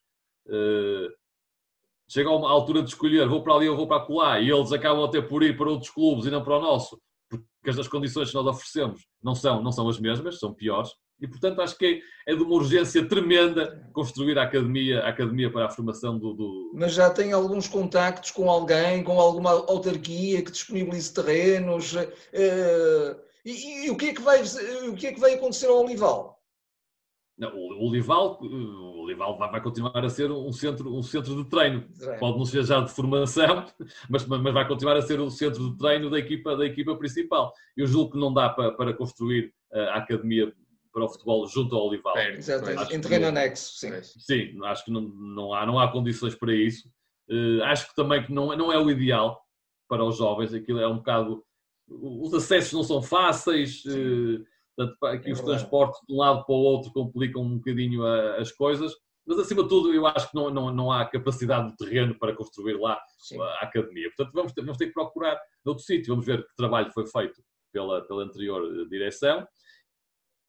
Chegam 2.09 2.33
a 2.33 2.37
uma 2.37 2.51
altura 2.51 2.83
de 2.83 2.89
escolher 2.89 3.29
vou 3.29 3.41
para 3.41 3.55
ali 3.55 3.69
ou 3.69 3.77
vou 3.77 3.87
para 3.87 4.05
lá, 4.09 4.41
e 4.41 4.51
eles 4.51 4.73
acabam 4.73 5.05
até 5.05 5.23
por 5.23 5.45
ir 5.45 5.57
para 5.57 5.71
outros 5.71 5.91
clubes 5.91 6.27
e 6.27 6.31
não 6.33 6.43
para 6.43 6.59
o 6.59 6.61
nosso, 6.61 7.01
porque 7.65 7.81
as 7.81 7.89
condições 7.89 8.29
que 8.29 8.35
nós 8.35 8.47
oferecemos 8.47 9.07
não 9.23 9.35
são, 9.35 9.63
não 9.63 9.73
são 9.73 9.89
as 9.89 9.99
mesmas, 9.99 10.39
são 10.39 10.53
piores, 10.53 10.91
e, 11.19 11.27
portanto, 11.27 11.63
acho 11.63 11.79
que 11.79 12.03
é, 12.27 12.35
de 12.35 12.43
uma 12.43 12.55
urgência 12.55 13.09
tremenda 13.09 13.89
construir 13.95 14.39
a 14.39 14.43
academia, 14.43 15.01
a 15.01 15.09
academia 15.09 15.51
para 15.51 15.67
a 15.67 15.71
formação 15.71 16.19
do, 16.19 16.35
do, 16.35 16.73
Mas 16.75 16.93
já 16.93 17.09
tem 17.09 17.33
alguns 17.33 17.67
contactos 17.67 18.33
com 18.33 18.51
alguém, 18.51 19.03
com 19.03 19.19
alguma 19.19 19.51
autarquia 19.51 20.43
que 20.43 20.51
disponibilize 20.51 21.15
terrenos? 21.15 21.95
Uh, 21.95 23.17
e, 23.45 23.87
e, 23.87 23.91
o, 23.91 23.97
que 23.97 24.07
é 24.07 24.15
que 24.15 24.21
vai, 24.21 24.43
o 24.89 24.95
que 24.95 25.07
é 25.07 25.13
que 25.13 25.21
vai 25.21 25.35
acontecer 25.35 25.69
ao 25.69 25.85
Olival? 25.85 26.43
Não, 27.39 27.55
o 27.57 27.89
Olival, 27.89 28.39
o 29.05 29.07
Olival 29.07 29.37
vai, 29.37 29.61
continuar 29.61 30.05
a 30.05 30.09
ser 30.09 30.31
um 30.31 30.53
centro, 30.53 30.95
um 30.95 31.03
centro 31.03 31.37
de 31.37 31.49
treino. 31.49 31.85
Pode 32.19 32.39
não 32.39 32.45
ser 32.45 32.65
já 32.65 32.81
de 32.81 32.91
formação, 32.91 33.67
mas, 34.09 34.27
mas 34.27 34.55
vai 34.55 34.67
continuar 34.67 34.97
a 34.97 35.03
ser 35.03 35.21
o 35.21 35.31
centro 35.31 35.71
de 35.71 35.79
treino 35.79 36.11
da 36.11 36.19
equipa, 36.19 36.57
da 36.57 36.65
equipa 36.65 36.97
principal. 36.97 37.53
Eu 37.77 37.87
julgo 37.87 38.13
que 38.13 38.19
não 38.19 38.33
dá 38.33 38.49
para, 38.49 38.73
para 38.73 38.95
construir 38.95 39.53
eh, 39.73 39.89
a 39.91 39.97
academia 39.97 40.53
para 40.93 41.05
o 41.05 41.09
futebol 41.09 41.47
junto 41.47 41.75
ao 41.77 41.89
Olival. 41.89 42.17
Exatamente, 42.17 42.95
em 42.95 43.01
terreno 43.01 43.27
anexo, 43.27 43.77
sim. 43.77 43.91
Sim, 44.03 44.65
acho 44.65 44.85
que 44.85 44.91
não, 44.91 45.03
não, 45.03 45.53
há, 45.53 45.67
não 45.67 45.79
há 45.79 45.91
condições 45.91 46.35
para 46.35 46.55
isso. 46.55 46.89
Uh, 47.29 47.63
acho 47.65 47.89
que 47.89 47.95
também 47.97 48.23
que 48.23 48.33
não, 48.33 48.57
não 48.57 48.73
é 48.73 48.79
o 48.79 48.91
ideal 48.91 49.43
para 49.89 50.05
os 50.05 50.17
jovens, 50.17 50.55
aquilo 50.55 50.79
é 50.81 50.89
um 50.89 50.97
bocado... 50.97 51.45
Os 51.87 52.33
acessos 52.33 52.73
não 52.73 52.83
são 52.83 53.03
fáceis, 53.03 53.85
uh, 53.85 54.45
portanto, 54.77 55.05
aqui 55.05 55.31
é 55.31 55.33
os 55.33 55.41
transportes 55.41 56.01
de 56.07 56.15
um 56.15 56.19
lado 56.19 56.45
para 56.45 56.55
o 56.55 56.59
outro 56.59 56.93
complicam 56.93 57.43
um 57.43 57.57
bocadinho 57.59 58.05
a, 58.05 58.37
as 58.37 58.53
coisas, 58.53 58.93
mas 59.27 59.39
acima 59.39 59.63
de 59.63 59.69
tudo 59.69 59.93
eu 59.93 60.07
acho 60.07 60.31
que 60.31 60.35
não, 60.35 60.51
não, 60.51 60.73
não 60.73 60.93
há 60.93 61.05
capacidade 61.07 61.71
de 61.71 61.77
terreno 61.77 62.19
para 62.19 62.35
construir 62.35 62.79
lá 62.79 63.01
Sim. 63.19 63.41
a 63.41 63.61
academia. 63.63 64.09
Portanto, 64.09 64.35
vamos 64.35 64.53
ter, 64.53 64.61
vamos 64.61 64.77
ter 64.77 64.87
que 64.87 64.93
procurar 64.93 65.41
noutro 65.65 65.85
sítio, 65.85 66.13
vamos 66.13 66.27
ver 66.27 66.47
que 66.47 66.57
trabalho 66.57 66.93
foi 66.93 67.07
feito 67.07 67.43
pela, 67.73 68.03
pela 68.03 68.23
anterior 68.23 68.63
eh, 68.63 68.85
direção 68.89 69.47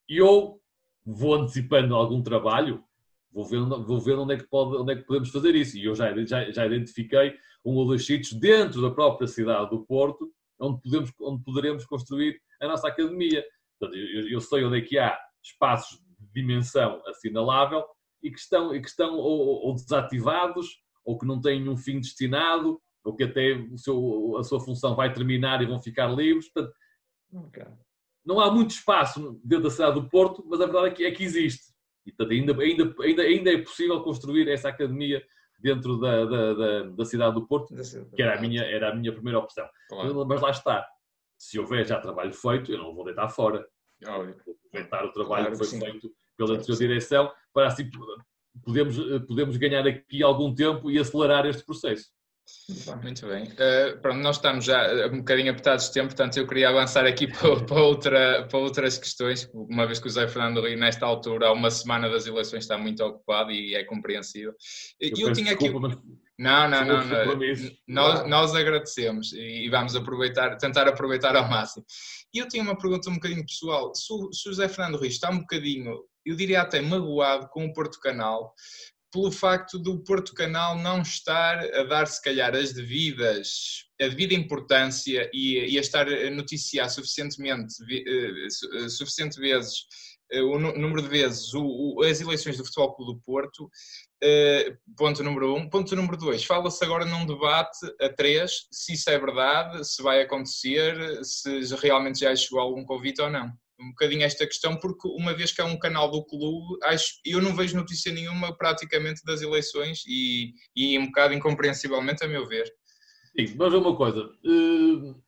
e 0.08 0.18
eu 0.18 0.60
vou 1.06 1.36
antecipando 1.36 1.96
algum 1.96 2.22
trabalho, 2.22 2.84
vou 3.32 3.46
ver, 3.46 3.60
vou 3.60 4.00
ver 4.00 4.18
onde, 4.18 4.34
é 4.34 4.38
que 4.38 4.48
pode, 4.48 4.76
onde 4.78 4.94
é 4.94 4.96
que 4.96 5.04
podemos 5.04 5.30
fazer 5.30 5.56
isso. 5.56 5.78
E 5.78 5.86
eu 5.86 5.96
já, 5.96 6.14
já, 6.26 6.52
já 6.52 6.66
identifiquei 6.66 7.36
um 7.64 7.76
ou 7.76 7.86
dois 7.86 8.06
sítios 8.06 8.34
dentro 8.34 8.82
da 8.82 8.92
própria 8.92 9.28
cidade 9.28 9.70
do 9.70 9.86
Porto 9.86 10.32
onde, 10.60 10.82
podemos, 10.82 11.12
onde 11.22 11.44
poderemos 11.44 11.86
construir 11.86 12.40
a 12.62 12.68
nossa 12.68 12.88
academia. 12.88 13.44
Portanto, 13.80 13.98
eu, 13.98 14.30
eu 14.30 14.42
sei 14.42 14.64
onde 14.64 14.80
é 14.80 14.82
que 14.82 14.98
há 14.98 15.18
espaços 15.44 16.00
de 16.20 16.42
dimensão 16.42 17.02
assinalável 17.08 17.84
e 18.24 18.32
que 18.32 18.40
estão, 18.40 18.76
e 18.76 18.82
que 18.82 18.88
estão 18.88 19.16
ou, 19.16 19.66
ou 19.66 19.76
desativados 19.76 20.68
ou 21.04 21.18
que 21.18 21.26
não 21.26 21.40
têm 21.40 21.68
um 21.70 21.78
fim 21.78 22.00
destinado 22.00 22.82
ou 23.04 23.16
que 23.16 23.24
até 23.24 23.54
o 23.54 23.78
seu, 23.78 24.38
a 24.38 24.44
sua 24.44 24.60
função 24.60 24.96
vai 24.96 25.14
terminar 25.14 25.62
e 25.62 25.68
vão 25.68 25.82
ficar 25.82 26.08
livres. 26.08 26.52
Portanto, 26.52 26.76
okay 27.34 27.66
não 28.26 28.40
há 28.40 28.52
muito 28.52 28.72
espaço 28.72 29.40
dentro 29.44 29.66
da 29.66 29.70
cidade 29.70 29.94
do 29.94 30.10
Porto, 30.10 30.44
mas 30.48 30.60
a 30.60 30.66
verdade 30.66 30.88
é 30.88 30.92
que, 30.92 31.06
é 31.06 31.12
que 31.12 31.24
existe. 31.24 31.74
E 32.06 32.12
portanto, 32.12 32.32
ainda, 32.32 32.62
ainda, 32.62 32.96
ainda, 33.02 33.22
ainda 33.22 33.54
é 33.54 33.58
possível 33.62 34.02
construir 34.02 34.50
essa 34.50 34.70
academia 34.70 35.24
dentro 35.60 35.98
da, 36.00 36.26
da, 36.26 36.54
da, 36.54 36.84
da 36.84 37.06
cidade 37.06 37.36
do 37.36 37.48
Porto, 37.48 37.74
que 38.16 38.22
era 38.22 38.38
a 38.38 38.42
minha, 38.42 38.64
era 38.64 38.92
a 38.92 38.96
minha 38.96 39.14
primeira 39.14 39.40
opção. 39.40 39.68
Claro. 39.90 40.26
Mas 40.26 40.42
lá 40.42 40.50
está. 40.50 40.88
Se 41.46 41.60
houver 41.60 41.86
já 41.86 42.00
trabalho 42.00 42.34
feito, 42.34 42.72
eu 42.72 42.80
não 42.80 42.96
vou 42.96 43.06
deitar 43.06 43.30
fora. 43.30 43.64
Óbvio. 44.08 44.36
Vou 44.46 44.56
aproveitar 44.56 45.06
o 45.06 45.12
trabalho 45.12 45.46
claro, 45.46 45.52
que 45.52 45.58
foi 45.58 45.68
sim. 45.68 45.80
feito 45.80 46.12
pela 46.36 46.56
anterior 46.56 46.78
direção 46.78 47.32
para 47.54 47.68
assim 47.68 47.90
podemos, 48.64 48.98
podemos 49.28 49.58
ganhar 49.58 49.88
aqui 49.88 50.24
algum 50.24 50.54
tempo 50.54 50.90
e 50.90 50.98
acelerar 50.98 51.46
este 51.46 51.64
processo. 51.64 52.10
Muito 53.02 53.26
bem. 53.28 53.44
Uh, 53.44 54.00
pronto, 54.02 54.20
nós 54.20 54.36
estamos 54.36 54.66
já 54.66 55.08
um 55.08 55.18
bocadinho 55.18 55.52
apertados 55.52 55.86
de 55.86 55.94
tempo, 55.94 56.08
portanto 56.08 56.38
eu 56.38 56.48
queria 56.48 56.70
avançar 56.70 57.06
aqui 57.06 57.28
para, 57.32 57.64
para, 57.64 57.82
outra, 57.82 58.48
para 58.48 58.60
outras 58.60 58.98
questões, 58.98 59.50
uma 59.54 59.86
vez 59.86 60.00
que 60.00 60.08
o 60.08 60.10
Zé 60.10 60.28
Fernando 60.28 60.62
Rio, 60.62 60.78
nesta 60.78 61.06
altura, 61.06 61.48
há 61.48 61.52
uma 61.52 61.72
semana 61.72 62.10
das 62.10 62.28
eleições, 62.28 62.64
está 62.64 62.78
muito 62.78 63.04
ocupado 63.04 63.52
e 63.52 63.76
é 63.76 63.84
compreensível. 63.84 64.54
Eu, 65.00 65.12
eu 65.18 65.34
tinha 65.34 65.54
aqui. 65.54 65.64
Desculpa, 65.64 65.88
mas... 65.88 66.25
Não, 66.38 66.70
não, 66.70 66.86
não. 66.86 67.06
não. 67.06 67.40
Nós, 67.88 68.28
nós 68.28 68.56
agradecemos 68.56 69.32
e 69.34 69.70
vamos 69.70 69.96
aproveitar, 69.96 70.58
tentar 70.58 70.88
aproveitar 70.88 71.36
ao 71.36 71.50
máximo. 71.50 71.86
E 72.34 72.40
eu 72.40 72.48
tinha 72.48 72.62
uma 72.62 72.78
pergunta 72.78 73.10
um 73.10 73.16
bocadinho 73.16 73.46
pessoal. 73.46 73.94
Se 73.96 74.12
o, 74.12 74.34
se 74.34 74.50
o 74.50 74.54
Zé 74.54 74.68
Fernando 74.68 75.00
Rio 75.00 75.10
está 75.10 75.30
um 75.30 75.40
bocadinho, 75.40 75.98
eu 76.26 76.36
diria 76.36 76.62
até 76.62 76.82
magoado 76.82 77.48
com 77.50 77.66
o 77.66 77.74
Porto 77.74 78.00
Canal, 78.00 78.54
pelo 79.16 79.32
facto 79.32 79.80
do 79.80 80.04
Porto 80.04 80.34
Canal 80.34 80.78
não 80.78 81.02
estar 81.02 81.60
a 81.74 81.84
dar, 81.84 82.06
se 82.06 82.22
calhar, 82.22 82.54
as 82.54 82.74
devidas, 82.74 83.86
a 84.02 84.08
devida 84.10 84.34
importância 84.34 85.30
e, 85.34 85.74
e 85.74 85.78
a 85.78 85.82
estar 85.82 86.06
a 86.06 86.30
noticiar 86.32 86.90
suficientemente, 86.90 87.76
uh, 87.82 88.90
suficiente 88.90 89.40
vezes 89.40 89.86
o 90.34 90.60
número 90.60 91.02
de 91.02 91.08
vezes 91.08 91.54
o, 91.54 91.64
o, 91.64 92.04
as 92.04 92.20
eleições 92.20 92.58
do 92.58 92.66
Futebol 92.66 92.96
Clube 92.96 93.14
do 93.14 93.22
Porto, 93.22 93.66
uh, 93.66 94.96
ponto 94.98 95.24
número 95.24 95.56
um. 95.56 95.70
Ponto 95.70 95.96
número 95.96 96.18
dois, 96.18 96.44
fala-se 96.44 96.84
agora 96.84 97.06
num 97.06 97.26
debate 97.26 97.78
a 98.02 98.10
três, 98.10 98.68
se 98.72 98.94
isso 98.94 99.10
é 99.10 99.20
verdade, 99.20 99.84
se 99.86 100.02
vai 100.02 100.22
acontecer, 100.22 100.96
se 101.24 101.76
realmente 101.76 102.20
já 102.20 102.36
chegou 102.36 102.60
algum 102.60 102.84
convite 102.84 103.22
ou 103.22 103.30
não. 103.30 103.52
Um 103.80 103.90
bocadinho 103.90 104.24
esta 104.24 104.46
questão, 104.48 104.78
porque 104.78 105.08
uma 105.08 105.34
vez 105.34 105.52
que 105.52 105.60
é 105.60 105.64
um 105.66 105.78
canal 105.78 106.10
do 106.10 106.24
clube, 106.26 106.80
acho, 106.84 107.20
eu 107.26 107.42
não 107.42 107.54
vejo 107.54 107.76
notícia 107.76 108.12
nenhuma 108.12 108.56
praticamente 108.58 109.22
das 109.26 109.42
eleições 109.42 110.02
e, 110.08 110.54
e 110.76 110.98
um 110.98 111.08
bocado 111.08 111.34
incompreensivelmente, 111.34 112.24
a 112.24 112.28
meu 112.28 112.48
ver. 112.48 112.66
Sim, 113.38 113.54
mas 113.58 113.74
uma 113.74 113.96
coisa, 113.96 114.24
uh 114.46 115.26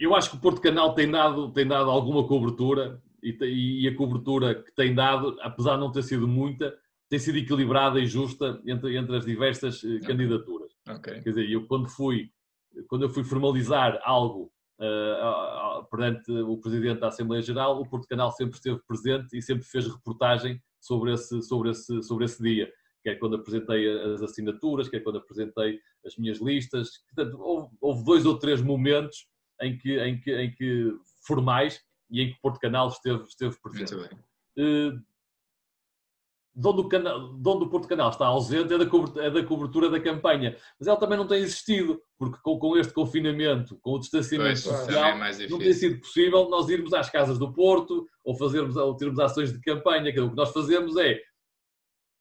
eu 0.00 0.14
acho 0.14 0.30
que 0.30 0.36
o 0.36 0.40
Porto 0.40 0.62
Canal 0.62 0.94
tem 0.94 1.10
dado, 1.10 1.52
tem 1.52 1.68
dado 1.68 1.90
alguma 1.90 2.26
cobertura 2.26 3.00
e, 3.22 3.84
e, 3.84 3.88
a 3.88 3.94
cobertura 3.94 4.54
que 4.54 4.72
tem 4.74 4.94
dado, 4.94 5.36
apesar 5.40 5.74
de 5.74 5.80
não 5.80 5.92
ter 5.92 6.02
sido 6.02 6.26
muita, 6.26 6.76
tem 7.08 7.18
sido 7.18 7.38
equilibrada 7.38 7.98
e 7.98 8.06
justa 8.06 8.60
entre, 8.66 8.96
entre 8.96 9.16
as 9.16 9.24
diversas 9.24 9.82
uh, 9.82 10.00
candidaturas. 10.00 10.72
Okay. 10.88 11.20
Quer 11.20 11.30
dizer, 11.30 11.50
eu 11.50 11.66
quando 11.66 11.88
fui, 11.88 12.30
quando 12.88 13.02
eu 13.02 13.10
fui 13.10 13.24
formalizar 13.24 14.00
algo 14.04 14.52
uh, 14.78 15.84
perante 15.90 16.30
o 16.32 16.56
Presidente 16.58 17.00
da 17.00 17.08
Assembleia 17.08 17.42
Geral, 17.42 17.80
o 17.80 17.88
Porto 17.88 18.06
Canal 18.08 18.30
sempre 18.32 18.54
esteve 18.54 18.80
presente 18.86 19.36
e 19.36 19.42
sempre 19.42 19.64
fez 19.64 19.86
reportagem 19.86 20.60
sobre 20.80 21.12
esse, 21.12 21.42
sobre 21.42 21.70
esse, 21.70 22.02
sobre 22.02 22.24
esse 22.24 22.42
dia. 22.42 22.72
Quer 23.02 23.16
quando 23.16 23.36
apresentei 23.36 23.88
as 24.12 24.22
assinaturas, 24.22 24.88
quer 24.88 25.00
quando 25.00 25.18
apresentei 25.18 25.78
as 26.04 26.16
minhas 26.16 26.40
listas. 26.40 26.90
Portanto, 27.14 27.40
houve, 27.40 27.68
houve 27.80 28.04
dois 28.04 28.26
ou 28.26 28.38
três 28.38 28.60
momentos 28.60 29.26
em 29.60 29.76
que, 29.76 29.98
em 29.98 30.20
que, 30.20 30.34
em 30.34 30.50
que 30.52 30.94
formais 31.26 31.80
e 32.10 32.22
em 32.22 32.32
que 32.32 32.40
Porto 32.40 32.58
Canal 32.58 32.88
esteve, 32.88 33.22
esteve 33.24 33.56
presente. 33.60 33.94
Muito 33.94 34.08
bem. 34.08 34.18
Uh, 34.58 35.10
de 36.54 36.68
onde, 36.68 36.80
o 36.80 36.88
canal, 36.88 37.32
de 37.32 37.48
onde 37.48 37.64
o 37.64 37.68
Porto 37.68 37.88
Canal 37.88 38.10
está 38.10 38.26
ausente 38.26 38.74
é 38.74 38.78
da, 38.78 38.84
cobertura, 38.84 39.24
é 39.24 39.30
da 39.30 39.44
cobertura 39.44 39.90
da 39.90 40.00
campanha. 40.00 40.56
Mas 40.78 40.88
ela 40.88 40.98
também 40.98 41.16
não 41.16 41.26
tem 41.26 41.40
existido, 41.40 42.00
porque 42.18 42.38
com, 42.42 42.58
com 42.58 42.76
este 42.76 42.92
confinamento, 42.92 43.78
com 43.80 43.92
o 43.92 43.98
distanciamento 43.98 44.62
pois, 44.64 44.78
social, 44.78 45.04
é 45.04 45.48
não 45.48 45.58
tem 45.58 45.72
sido 45.72 46.00
possível 46.00 46.48
nós 46.50 46.68
irmos 46.68 46.92
às 46.92 47.08
casas 47.08 47.38
do 47.38 47.52
Porto 47.52 48.06
ou, 48.24 48.36
fazermos, 48.36 48.76
ou 48.76 48.96
termos 48.96 49.18
ações 49.18 49.52
de 49.52 49.60
campanha. 49.60 50.10
O 50.10 50.30
que 50.30 50.36
nós 50.36 50.52
fazemos 50.52 50.96
é 50.96 51.20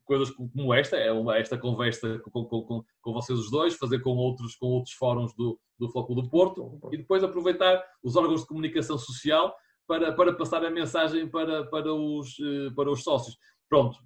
coisas 0.05 0.31
como 0.31 0.73
esta, 0.73 0.97
é 0.97 1.11
uma, 1.11 1.37
esta 1.37 1.57
conversa 1.57 2.19
com, 2.19 2.45
com, 2.45 2.63
com, 2.63 2.83
com, 3.01 3.13
vocês 3.13 3.37
os 3.37 3.51
dois, 3.51 3.75
fazer 3.75 3.99
com 3.99 4.15
outros, 4.15 4.55
com 4.55 4.65
outros 4.67 4.93
fóruns 4.95 5.35
do, 5.35 5.59
do 5.77 5.87
Foco 5.89 6.15
do 6.15 6.27
Porto 6.27 6.79
e 6.91 6.97
depois 6.97 7.23
aproveitar 7.23 7.83
os 8.03 8.15
órgãos 8.15 8.41
de 8.41 8.47
comunicação 8.47 8.97
social 8.97 9.55
para, 9.89 10.13
para 10.13 10.33
passar 10.33 10.63
a 10.63 10.69
mensagem 10.69 11.27
para, 11.27 11.65
para, 11.65 11.91
os, 11.91 12.39
eh, 12.39 12.69
para 12.75 12.91
os 12.91 13.01
sócios. 13.03 13.35
Pronto, 13.67 13.97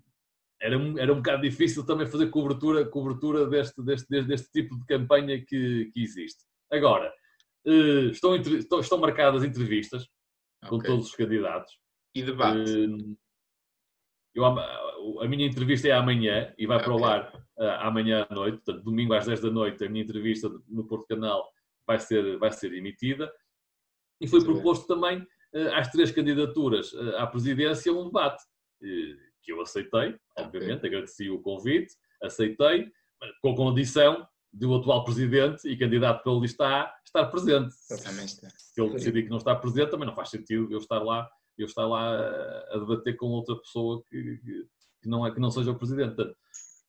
era, 0.62 0.78
era 0.98 1.12
um 1.12 1.18
bocado 1.18 1.42
difícil 1.42 1.86
também 1.86 2.08
fazer 2.08 2.30
cobertura, 2.30 2.86
cobertura 2.86 3.46
deste, 3.46 3.84
deste, 3.84 4.24
deste, 4.24 4.50
tipo 4.50 4.80
de 4.80 4.86
campanha 4.86 5.44
que, 5.46 5.92
que 5.94 6.02
existe. 6.02 6.42
Agora, 6.72 7.14
eh, 7.68 8.12
estão, 8.12 8.34
estão, 8.38 8.80
estão 8.80 8.98
marcadas 8.98 9.44
entrevistas 9.44 10.08
okay. 10.64 10.70
com 10.70 10.80
todos 10.80 11.08
os 11.08 11.16
candidatos. 11.16 11.78
E 12.16 12.24
debate? 12.24 12.72
Eh, 12.72 13.16
eu, 14.36 14.46
a 14.46 15.28
minha 15.28 15.46
entrevista 15.46 15.90
é 15.90 15.92
amanhã 15.92 16.54
e 16.58 16.66
vai 16.66 16.78
okay. 16.78 16.88
para 16.88 16.96
o 16.96 17.06
ar 17.06 17.46
amanhã 17.82 18.26
à 18.30 18.34
noite, 18.34 18.62
portanto, 18.64 18.86
domingo 18.86 19.14
às 19.14 19.26
10 19.26 19.42
da 19.42 19.52
noite, 19.52 19.84
a 19.84 19.90
minha 19.90 20.04
entrevista 20.04 20.50
no 20.70 20.88
Porto 20.88 21.08
Canal 21.08 21.46
vai 21.86 22.00
ser, 22.00 22.38
vai 22.38 22.54
ser 22.54 22.74
emitida. 22.74 23.30
E 24.22 24.28
foi 24.28 24.40
Muito 24.40 24.54
proposto 24.54 24.88
bem. 24.88 24.96
também 24.96 25.28
às 25.74 25.89
três 25.91 26.12
candidaturas 26.12 26.93
uh, 26.93 27.18
à 27.18 27.28
presidência 27.28 27.93
um 27.93 28.06
debate, 28.06 28.43
que 29.41 29.51
eu 29.51 29.62
aceitei, 29.62 30.16
obviamente, 30.38 30.80
okay. 30.80 30.89
agradeci 30.89 31.30
o 31.30 31.39
convite, 31.39 31.93
aceitei, 32.22 32.91
com 33.41 33.56
condição 33.56 34.28
de 34.51 34.66
o 34.66 34.76
atual 34.76 35.04
presidente 35.06 35.68
e 35.68 35.78
candidato 35.78 36.24
pela 36.24 36.39
lista 36.39 36.66
A 36.66 36.93
estar 37.06 37.26
presente. 37.28 37.74
Se 38.58 38.82
ele 38.82 38.91
decidir 38.91 39.24
que 39.24 39.30
não 39.30 39.38
está 39.38 39.56
presente, 39.56 39.89
também 39.89 40.06
não 40.06 40.16
faz 40.16 40.30
sentido 40.30 40.68
eu 40.72 40.80
estar 40.80 40.99
lá 40.99 41.30
eu 41.58 41.66
estar 41.66 41.86
lá 41.86 42.16
a, 42.72 42.78
debater 42.78 43.16
com 43.16 43.28
outra 43.28 43.56
pessoa 43.56 44.04
que, 44.10 44.39
que, 45.01 45.08
não, 45.08 45.26
é, 45.26 45.32
que 45.32 45.39
não 45.39 45.51
seja 45.51 45.72
o 45.72 45.78
presidente. 45.78 46.16
Portanto, 46.16 46.38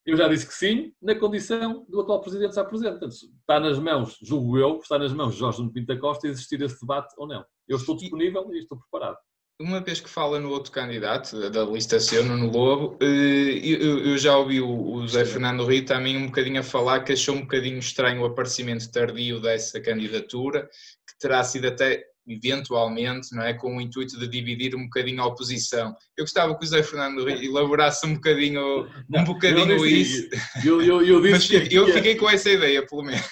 eu 0.06 0.16
já 0.16 0.28
disse 0.28 0.46
que 0.46 0.54
sim, 0.54 0.92
na 1.00 1.14
condição 1.14 1.86
do 1.88 2.00
atual 2.00 2.20
presidente 2.20 2.50
estar 2.50 2.64
presente. 2.64 2.98
Portanto, 2.98 3.12
está 3.12 3.60
nas 3.60 3.78
mãos, 3.78 4.18
julgo 4.22 4.58
eu, 4.58 4.78
está 4.78 4.98
nas 4.98 5.12
mãos 5.12 5.32
de 5.32 5.40
Jorge 5.40 5.58
Nuno 5.60 5.72
Pinto 5.72 5.86
da 5.86 5.98
Costa 5.98 6.28
existir 6.28 6.60
esse 6.60 6.80
debate 6.80 7.14
ou 7.16 7.26
não. 7.26 7.44
Eu 7.66 7.78
estou 7.78 7.96
disponível 7.96 8.46
e 8.52 8.58
estou 8.58 8.78
preparado. 8.78 9.16
Uma 9.60 9.80
vez 9.80 10.00
que 10.00 10.08
fala 10.08 10.40
no 10.40 10.50
outro 10.50 10.72
candidato 10.72 11.48
da 11.48 11.64
lista 11.64 12.00
C, 12.00 12.20
no 12.22 12.50
Lobo, 12.50 12.98
eh, 13.00 13.60
eu 13.64 14.18
já 14.18 14.36
ouvi 14.36 14.60
o 14.60 15.00
José 15.02 15.24
Fernando 15.24 15.64
Rio 15.64 15.86
também 15.86 16.16
um 16.16 16.26
bocadinho 16.26 16.58
a 16.58 16.64
falar 16.64 17.04
que 17.04 17.12
achou 17.12 17.36
um 17.36 17.42
bocadinho 17.42 17.78
estranho 17.78 18.22
o 18.22 18.26
aparecimento 18.26 18.90
tardio 18.90 19.40
dessa 19.40 19.80
candidatura, 19.80 20.68
que 21.08 21.18
terá 21.20 21.44
sido 21.44 21.68
até 21.68 22.04
eventualmente, 22.26 23.34
não 23.34 23.42
é? 23.42 23.54
com 23.54 23.76
o 23.76 23.80
intuito 23.80 24.18
de 24.18 24.26
dividir 24.28 24.74
um 24.74 24.84
bocadinho 24.84 25.22
a 25.22 25.26
oposição. 25.26 25.94
Eu 26.16 26.24
gostava 26.24 26.56
que 26.56 26.64
o 26.64 26.68
Zé 26.68 26.82
Fernando 26.82 27.28
elaborasse 27.28 28.06
um 28.06 28.14
bocadinho, 28.14 28.88
um 29.12 29.24
bocadinho 29.24 29.72
eu 29.72 29.86
isso. 29.86 30.28
Eu, 30.64 30.82
eu, 30.82 31.02
eu, 31.02 31.20
disse 31.20 31.58
Mas, 31.58 31.68
que, 31.68 31.74
eu 31.74 31.86
fiquei 31.88 32.16
com 32.16 32.28
essa 32.28 32.50
ideia, 32.50 32.86
pelo 32.86 33.02
menos. 33.02 33.24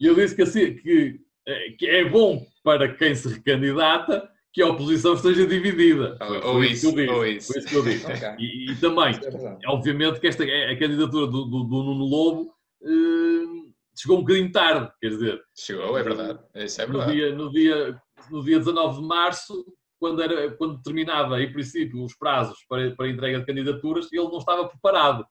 Eu 0.00 0.14
disse 0.14 0.34
que, 0.34 0.42
assim, 0.42 0.74
que, 0.74 1.20
é, 1.46 1.70
que 1.78 1.86
é 1.86 2.08
bom 2.08 2.46
para 2.62 2.92
quem 2.94 3.14
se 3.14 3.28
recandidata 3.28 4.28
que 4.52 4.62
a 4.62 4.66
oposição 4.66 5.14
esteja 5.14 5.46
dividida. 5.46 6.18
Ou, 6.20 6.54
foi, 6.54 6.70
isso, 6.70 6.88
ou 6.88 7.26
isso. 7.26 7.52
Foi 7.52 7.60
isso 7.60 7.68
que 7.68 7.74
eu 7.74 7.84
disse. 7.84 8.06
okay. 8.06 8.34
e, 8.38 8.72
e, 8.72 8.76
também, 8.76 9.14
é 9.62 9.68
obviamente, 9.68 10.18
que 10.18 10.26
esta, 10.26 10.42
a 10.44 10.78
candidatura 10.78 11.26
do, 11.26 11.44
do, 11.44 11.64
do 11.64 11.82
Nuno 11.82 12.04
Lobo 12.04 12.54
eh, 12.82 13.60
chegou 13.96 14.18
um 14.18 14.20
bocadinho 14.22 14.50
tarde, 14.50 14.90
quer 15.00 15.08
dizer. 15.10 15.40
Chegou, 15.56 15.96
é 15.96 16.02
verdade. 16.02 16.38
Isso 16.54 16.82
é 16.82 16.86
verdade. 16.86 17.10
No 17.10 17.14
dia, 17.14 17.34
no 17.34 17.50
dia 17.50 18.02
no 18.30 18.42
dia 18.44 18.58
19 18.58 19.00
de 19.00 19.06
março, 19.06 19.64
quando, 19.98 20.22
era, 20.22 20.50
quando 20.56 20.82
terminava, 20.82 21.40
em 21.42 21.52
princípio, 21.52 22.02
os 22.02 22.16
prazos 22.16 22.58
para, 22.68 22.94
para 22.96 23.08
entrega 23.08 23.40
de 23.40 23.46
candidaturas, 23.46 24.10
ele 24.12 24.24
não 24.24 24.38
estava 24.38 24.68
preparado. 24.68 25.24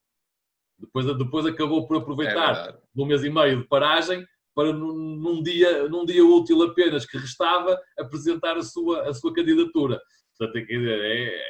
Depois, 0.78 1.06
depois 1.18 1.46
acabou 1.46 1.86
por 1.88 1.98
aproveitar 1.98 2.70
é 2.70 2.80
um 2.96 3.06
mês 3.06 3.24
e 3.24 3.30
meio 3.30 3.62
de 3.62 3.68
paragem 3.68 4.26
para, 4.56 4.72
num, 4.72 4.94
num, 4.94 5.44
dia, 5.44 5.90
num 5.90 6.06
dia 6.06 6.24
útil 6.24 6.62
apenas 6.64 7.06
que 7.06 7.18
restava, 7.18 7.78
apresentar 7.98 8.58
a 8.58 8.62
sua, 8.62 9.10
a 9.10 9.14
sua 9.14 9.34
candidatura. 9.34 10.00
Portanto, 10.38 10.66
é, 10.70 10.74
é 10.74 11.44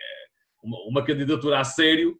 uma, 0.63 0.77
uma 0.87 1.05
candidatura 1.05 1.59
a 1.59 1.63
sério 1.63 2.19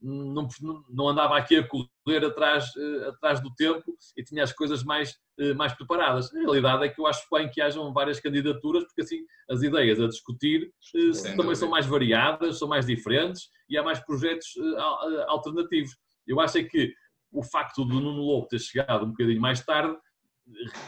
não, 0.00 0.48
não 0.88 1.08
andava 1.08 1.36
aqui 1.36 1.56
a 1.56 1.66
correr 1.66 2.24
atrás, 2.24 2.66
uh, 2.76 3.08
atrás 3.08 3.40
do 3.40 3.52
tempo 3.54 3.96
e 4.16 4.22
tinha 4.22 4.44
as 4.44 4.52
coisas 4.52 4.84
mais, 4.84 5.12
uh, 5.40 5.54
mais 5.56 5.72
preparadas. 5.72 6.32
A 6.32 6.38
realidade 6.38 6.84
é 6.84 6.88
que 6.88 7.00
eu 7.00 7.06
acho 7.06 7.26
bem 7.32 7.50
que 7.50 7.60
hajam 7.60 7.92
várias 7.92 8.20
candidaturas, 8.20 8.84
porque 8.84 9.02
assim 9.02 9.18
as 9.50 9.62
ideias 9.62 10.00
a 10.00 10.06
discutir 10.06 10.72
uh, 10.94 11.36
também 11.36 11.54
são 11.54 11.68
mais 11.68 11.86
variadas, 11.86 12.58
são 12.58 12.68
mais 12.68 12.86
diferentes 12.86 13.48
e 13.68 13.76
há 13.76 13.82
mais 13.82 13.98
projetos 14.00 14.54
alternativos. 15.26 15.96
Eu 16.26 16.40
acho 16.40 16.58
é 16.58 16.64
que 16.64 16.94
o 17.30 17.42
facto 17.42 17.84
do 17.84 18.00
Nuno 18.00 18.22
Lobo 18.22 18.48
ter 18.48 18.58
chegado 18.58 19.04
um 19.04 19.10
bocadinho 19.10 19.40
mais 19.40 19.62
tarde 19.62 19.94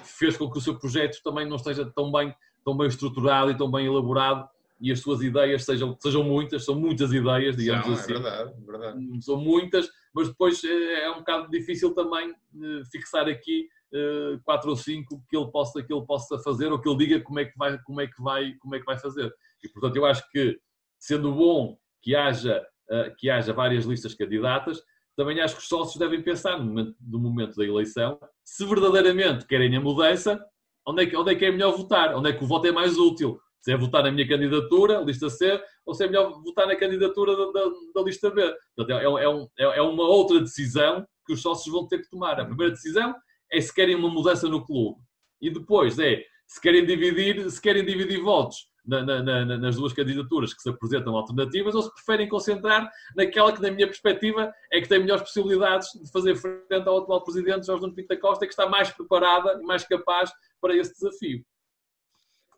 fez 0.05 0.37
com 0.37 0.51
que 0.51 0.57
o 0.57 0.61
seu 0.61 0.79
projeto 0.79 1.21
também 1.23 1.47
não 1.47 1.57
esteja 1.57 1.85
tão 1.95 2.11
bem, 2.11 2.35
tão 2.65 2.75
bem 2.75 2.87
estruturado 2.87 3.51
e 3.51 3.57
tão 3.57 3.71
bem 3.71 3.87
elaborado 3.87 4.49
e 4.81 4.91
as 4.91 5.01
suas 5.01 5.20
ideias 5.20 5.64
sejam, 5.64 5.97
sejam 6.01 6.24
muitas, 6.24 6.64
são 6.64 6.74
muitas 6.74 7.12
ideias, 7.12 7.57
digamos 7.57 7.87
é 7.87 7.93
assim. 7.93 8.12
É 8.12 8.14
verdade, 8.14 8.55
verdade. 8.66 8.99
Hum, 8.99 9.20
são 9.20 9.37
muitas, 9.37 9.89
mas 10.14 10.28
depois 10.28 10.62
é, 10.64 11.05
é 11.05 11.11
um 11.11 11.18
bocado 11.18 11.51
difícil 11.51 11.95
também 11.95 12.31
eh, 12.31 12.83
fixar 12.91 13.28
aqui 13.28 13.68
eh, 13.93 14.39
quatro 14.45 14.70
ou 14.70 14.76
cinco 14.76 15.22
que 15.28 15.37
ele 15.37 15.51
possa 15.51 15.83
que 15.83 15.93
ele 15.93 16.07
possa 16.07 16.39
fazer 16.39 16.72
ou 16.72 16.81
que 16.81 16.89
ele 16.89 16.99
diga 16.99 17.20
como 17.20 17.41
é 17.41 17.45
que 17.45 17.57
vai 17.59 17.78
como 17.83 18.01
é 18.01 18.07
que 18.07 18.22
vai 18.22 18.55
como 18.55 18.74
é 18.74 18.78
que 18.78 18.87
vai 18.87 18.99
fazer. 18.99 19.31
E 19.62 19.68
portanto 19.68 19.97
eu 19.97 20.07
acho 20.07 20.28
que 20.31 20.59
sendo 20.99 21.35
bom 21.35 21.76
que 22.03 22.16
haja 22.16 22.64
eh, 22.91 23.14
que 23.18 23.28
haja 23.28 23.53
várias 23.53 23.85
listas 23.85 24.14
candidatas, 24.14 24.83
também 25.14 25.41
acho 25.41 25.57
que 25.57 25.62
os 25.62 25.68
sócios 25.68 25.99
devem 25.99 26.22
pensar 26.22 26.59
no 26.59 26.64
momento, 26.64 26.97
no 27.01 27.18
momento 27.18 27.57
da 27.57 27.64
eleição 27.64 28.18
se 28.43 28.64
verdadeiramente 28.64 29.47
querem 29.47 29.76
a 29.76 29.81
mudança, 29.81 30.43
onde 30.87 31.03
é, 31.03 31.07
que, 31.07 31.16
onde 31.16 31.33
é 31.33 31.35
que 31.35 31.45
é 31.45 31.53
melhor 31.53 31.76
votar, 31.76 32.16
onde 32.16 32.31
é 32.31 32.33
que 32.33 32.43
o 32.43 32.47
voto 32.47 32.66
é 32.66 32.72
mais 32.72 32.97
útil 32.97 33.39
se 33.61 33.73
é 33.73 33.77
votar 33.77 34.03
na 34.03 34.11
minha 34.11 34.27
candidatura, 34.27 35.01
lista 35.01 35.29
C, 35.29 35.63
ou 35.85 35.95
se 35.95 36.05
é 36.05 36.07
melhor 36.07 36.31
votar 36.43 36.67
na 36.67 36.77
candidatura 36.77 37.37
da, 37.37 37.53
da, 37.53 37.71
da 37.95 38.03
lista 38.03 38.31
B. 38.31 38.43
Portanto, 38.75 38.99
é, 38.99 39.05
é, 39.05 39.67
é, 39.67 39.79
é, 39.79 39.83
uma 39.83 40.05
outra 40.05 40.41
decisão 40.41 41.07
que 41.27 41.33
os 41.33 41.43
sócios 41.43 41.73
vão 41.73 41.87
ter 41.87 41.99
que 41.99 42.11
tomar. 42.11 42.41
A 42.41 42.45
primeira 42.45 42.73
decisão 42.73 43.15
é 43.53 43.61
se 43.61 43.75
querem 43.75 43.95
uma 43.95 44.09
mudança 44.09 44.49
no 44.49 44.65
clube. 44.65 44.99
E 45.41 45.51
depois 45.51 45.99
é 45.99 46.25
se 46.47 46.61
querem 46.61 46.85
dividir, 46.85 47.49
se 47.51 47.61
querem 47.61 47.85
dividir 47.85 48.21
votos 48.23 48.71
na, 48.85 49.03
na, 49.03 49.23
na, 49.23 49.59
nas 49.59 49.77
duas 49.77 49.93
candidaturas 49.93 50.53
que 50.53 50.63
se 50.63 50.69
apresentam 50.69 51.15
alternativas 51.15 51.75
ou 51.75 51.83
se 51.83 51.95
preferem 51.95 52.29
concentrar 52.29 52.91
naquela 53.15 53.53
que, 53.53 53.63
na 53.63 53.71
minha 53.71 53.87
perspectiva, 53.87 54.53
é 54.73 54.81
que 54.81 54.89
tem 54.89 55.01
melhores 55.01 55.23
possibilidades 55.23 55.89
de 55.93 56.11
fazer 56.11 56.35
frente 56.35 56.89
ao 56.89 56.99
atual 56.99 57.23
presidente 57.23 57.67
Jorge 57.67 57.83
Nuno 57.83 57.95
Pinto 57.95 58.09
da 58.09 58.17
Costa, 58.17 58.47
que 58.47 58.53
está 58.53 58.69
mais 58.69 58.91
preparada 58.91 59.61
e 59.61 59.65
mais 59.65 59.85
capaz 59.87 60.33
para 60.61 60.77
esse 60.77 60.95
desafio. 60.95 61.45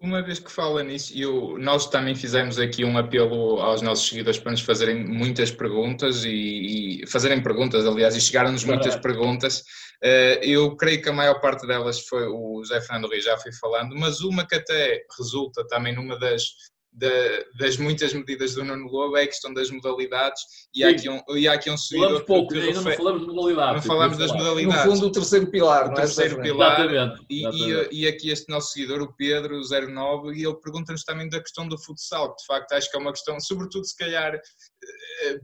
Uma 0.02 0.20
vez 0.20 0.40
que 0.40 0.50
fala 0.50 0.82
nisso, 0.82 1.12
eu, 1.16 1.56
nós 1.58 1.86
também 1.88 2.12
fizemos 2.12 2.58
aqui 2.58 2.84
um 2.84 2.98
apelo 2.98 3.60
aos 3.60 3.80
nossos 3.82 4.08
seguidores 4.08 4.40
para 4.40 4.50
nos 4.50 4.60
fazerem 4.60 5.04
muitas 5.06 5.52
perguntas 5.52 6.24
e, 6.24 7.02
e 7.02 7.06
fazerem 7.06 7.40
perguntas, 7.40 7.86
aliás, 7.86 8.16
e 8.16 8.20
chegaram-nos 8.20 8.64
muitas 8.64 8.96
perguntas. 8.96 9.60
Uh, 10.02 10.42
eu 10.42 10.74
creio 10.74 11.00
que 11.00 11.08
a 11.08 11.12
maior 11.12 11.40
parte 11.40 11.68
delas 11.68 12.00
foi 12.00 12.26
o 12.26 12.60
José 12.64 12.80
Fernando 12.80 13.06
Rui 13.06 13.20
já 13.20 13.38
foi 13.38 13.52
falando, 13.52 13.94
mas 13.94 14.22
uma 14.22 14.44
que 14.44 14.56
até 14.56 15.04
resulta 15.16 15.64
também 15.68 15.94
numa 15.94 16.18
das, 16.18 16.42
das 16.92 17.78
muitas 17.78 18.12
medidas 18.12 18.54
do 18.54 18.64
Nuno 18.64 18.86
Lobo 18.86 19.16
é 19.16 19.22
a 19.22 19.26
questão 19.26 19.52
das 19.54 19.70
modalidades 19.70 20.42
e 20.74 20.84
há, 20.84 20.90
aqui 20.90 21.08
um, 21.08 21.22
e 21.34 21.48
há 21.48 21.54
aqui 21.54 21.70
um 21.70 21.76
seguidor 21.76 22.24
pouco, 22.26 22.52
que, 22.52 22.60
que 22.60 22.68
ainda 22.68 22.82
não 22.82 22.92
falamos 22.92 23.20
de 23.22 23.26
modalidades. 23.28 23.74
Não 23.74 23.82
falamos 23.82 24.18
das 24.18 24.32
modalidades. 24.32 24.84
No 24.84 24.92
fundo, 24.92 25.06
o 25.06 25.12
terceiro 25.12 25.50
pilar, 25.50 25.90
o 25.90 25.94
terceiro 25.94 26.38
é? 26.38 26.42
pilar. 26.42 26.80
Exatamente, 26.80 27.24
exatamente. 27.30 27.90
E, 27.90 28.02
e, 28.02 28.06
aqui 28.06 28.30
este 28.30 28.50
nosso 28.50 28.72
seguidor, 28.72 29.00
o 29.00 29.12
Pedro, 29.14 29.58
09, 29.62 30.34
e 30.34 30.44
ele 30.44 30.54
pergunta-nos 30.56 31.02
também 31.04 31.28
da 31.30 31.40
questão 31.40 31.66
do 31.66 31.78
futsal, 31.78 32.34
que 32.34 32.42
de 32.42 32.46
facto 32.46 32.72
acho 32.72 32.90
que 32.90 32.96
é 32.96 33.00
uma 33.00 33.12
questão, 33.12 33.40
sobretudo 33.40 33.86
se 33.86 33.96
calhar 33.96 34.38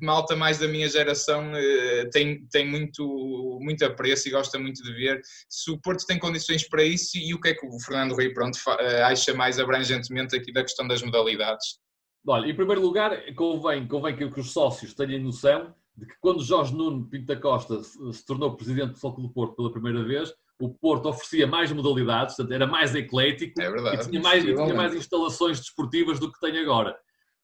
malta 0.01 0.34
mais 0.34 0.59
da 0.59 0.68
minha 0.68 0.89
geração 0.89 1.53
eh, 1.55 2.07
tem, 2.12 2.47
tem 2.51 2.68
muito, 2.68 3.59
muito 3.61 3.84
apreço 3.84 4.28
e 4.28 4.30
gosta 4.30 4.59
muito 4.59 4.82
de 4.82 4.93
ver 4.93 5.20
se 5.49 5.70
o 5.70 5.78
Porto 5.78 6.05
tem 6.07 6.18
condições 6.18 6.68
para 6.68 6.82
isso 6.82 7.16
e 7.16 7.32
o 7.34 7.41
que 7.41 7.49
é 7.49 7.55
que 7.55 7.66
o 7.66 7.80
Fernando 7.80 8.14
Rui 8.14 8.32
pronto, 8.32 8.59
eh, 8.80 9.03
acha 9.03 9.34
mais 9.34 9.59
abrangentemente 9.59 10.36
aqui 10.36 10.53
da 10.53 10.62
questão 10.62 10.86
das 10.86 11.03
modalidades. 11.03 11.78
Olha, 12.26 12.47
em 12.47 12.55
primeiro 12.55 12.82
lugar, 12.82 13.16
convém, 13.34 13.86
convém 13.86 14.16
que, 14.16 14.28
que 14.28 14.41
os 14.41 14.53
sócios 14.53 14.95
tenham 14.95 15.20
noção 15.20 15.74
de 15.97 16.07
que 16.07 16.14
quando 16.20 16.45
Jorge 16.45 16.74
Nuno 16.74 17.09
Pinto 17.09 17.26
da 17.26 17.36
Costa 17.36 17.82
se, 17.82 18.12
se 18.12 18.24
tornou 18.24 18.55
presidente 18.57 18.93
do 18.93 18.99
Foco 18.99 19.20
do 19.20 19.30
Porto 19.30 19.57
pela 19.57 19.72
primeira 19.72 20.05
vez, 20.05 20.32
o 20.61 20.68
Porto 20.68 21.09
oferecia 21.09 21.47
mais 21.47 21.70
modalidades, 21.72 22.36
portanto, 22.36 22.55
era 22.55 22.66
mais 22.66 22.95
eclético 22.95 23.61
é 23.61 23.70
verdade, 23.70 23.97
e, 23.97 24.11
tinha 24.11 24.20
mais, 24.20 24.45
e 24.45 24.55
tinha 24.55 24.74
mais 24.74 24.95
instalações 24.95 25.61
desportivas 25.61 26.18
do 26.18 26.30
que 26.30 26.41
tem 26.41 26.59
agora. 26.59 26.97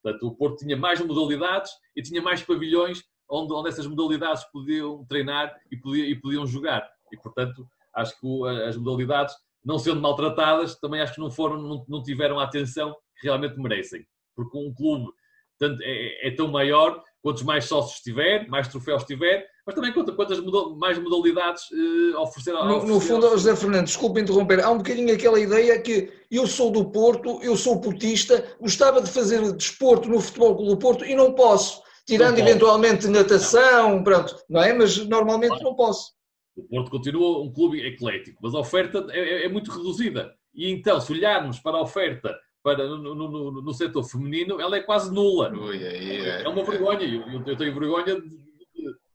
Portanto, 0.05 0.26
o 0.26 0.36
Porto 0.36 0.59
tinha 0.59 0.76
mais 0.76 1.00
modalidades 1.00 1.72
e 1.96 2.02
tinha 2.02 2.20
mais 2.20 2.42
pavilhões 2.42 3.02
onde, 3.28 3.55
onde 3.55 3.70
essas 3.70 3.86
modalidades 3.86 4.44
podiam 4.52 5.02
treinar 5.07 5.57
e, 5.72 5.78
podia, 5.78 6.07
e 6.07 6.14
podiam 6.14 6.46
jogar. 6.46 6.86
E, 7.11 7.16
portanto, 7.16 7.66
acho 7.94 8.20
que 8.20 8.48
as 8.68 8.76
modalidades, 8.76 9.34
não 9.64 9.78
sendo 9.78 10.02
maltratadas, 10.02 10.78
também 10.78 11.00
acho 11.00 11.14
que 11.14 11.20
não, 11.20 11.30
foram, 11.30 11.57
não, 11.57 11.84
não 11.88 12.02
tiveram 12.02 12.38
a 12.38 12.44
atenção 12.44 12.94
que 13.18 13.26
realmente 13.26 13.59
merecem. 13.59 14.07
Porque 14.36 14.59
um 14.59 14.74
clube 14.74 15.11
tanto, 15.59 15.82
é, 15.82 16.28
é 16.28 16.30
tão 16.32 16.48
maior, 16.48 17.02
quantos 17.22 17.42
mais 17.42 17.64
sócios 17.64 18.00
tiver, 18.00 18.46
mais 18.48 18.68
troféus 18.68 19.05
tiver, 19.05 19.48
mas 19.67 19.75
também 19.75 19.93
quantas 19.93 20.41
mais 20.77 20.99
modalidades 20.99 21.71
uh, 21.71 22.21
oferecer 22.21 22.53
No, 22.53 22.85
no 22.85 23.01
fundo, 23.01 23.29
José 23.31 23.57
Fernando, 23.57 23.87
desculpe 23.87 24.21
interromper, 24.21 24.62
há 24.62 24.71
um 24.71 24.79
bocadinho 24.79 25.15
aquela 25.15 25.41
ideia 25.41 25.81
que 25.81 26.12
eu 26.31 26.47
sou 26.47 26.71
do 26.71 26.91
Porto, 26.91 27.41
eu 27.43 27.57
sou 27.57 27.81
portista, 27.81 28.45
gostava 28.61 29.01
de 29.01 29.11
fazer 29.11 29.41
desporto 29.53 30.09
no 30.09 30.21
Futebol 30.21 30.57
Clube 30.57 30.71
do 30.73 30.79
Porto 30.79 31.05
e 31.05 31.15
não 31.15 31.33
posso, 31.33 31.83
tirando 32.07 32.39
não 32.39 32.47
eventualmente 32.47 33.09
natação, 33.09 33.97
não. 33.97 34.05
pronto, 34.05 34.37
não 34.51 34.62
é? 34.62 34.73
Mas 34.75 34.99
normalmente 35.07 35.62
não 35.62 35.75
posso. 35.75 36.12
O 36.57 36.62
Porto 36.65 36.91
continua 36.91 37.43
um 37.43 37.53
clube 37.53 37.81
eclético, 37.81 38.39
mas 38.43 38.55
a 38.55 38.59
oferta 38.59 39.07
é, 39.11 39.19
é, 39.19 39.47
é 39.47 39.49
muito 39.49 39.71
reduzida. 39.71 40.33
E 40.55 40.71
então, 40.71 41.01
se 41.01 41.11
olharmos 41.11 41.59
para 41.59 41.79
a 41.79 41.83
oferta 41.83 42.33
para, 42.62 42.87
no, 42.87 43.15
no, 43.15 43.29
no, 43.29 43.62
no 43.62 43.75
setor 43.75 44.05
feminino, 44.05 44.61
ela 44.61 44.77
é 44.77 44.81
quase 44.81 45.12
nula. 45.12 45.51
Ui, 45.53 45.83
é, 45.83 46.43
é, 46.43 46.49
uma 46.49 46.65
vergonha. 46.65 47.03
Eu, 47.03 47.43
eu 47.45 47.57
tenho 47.57 47.75
vergonha 47.75 48.21
de 48.21 48.45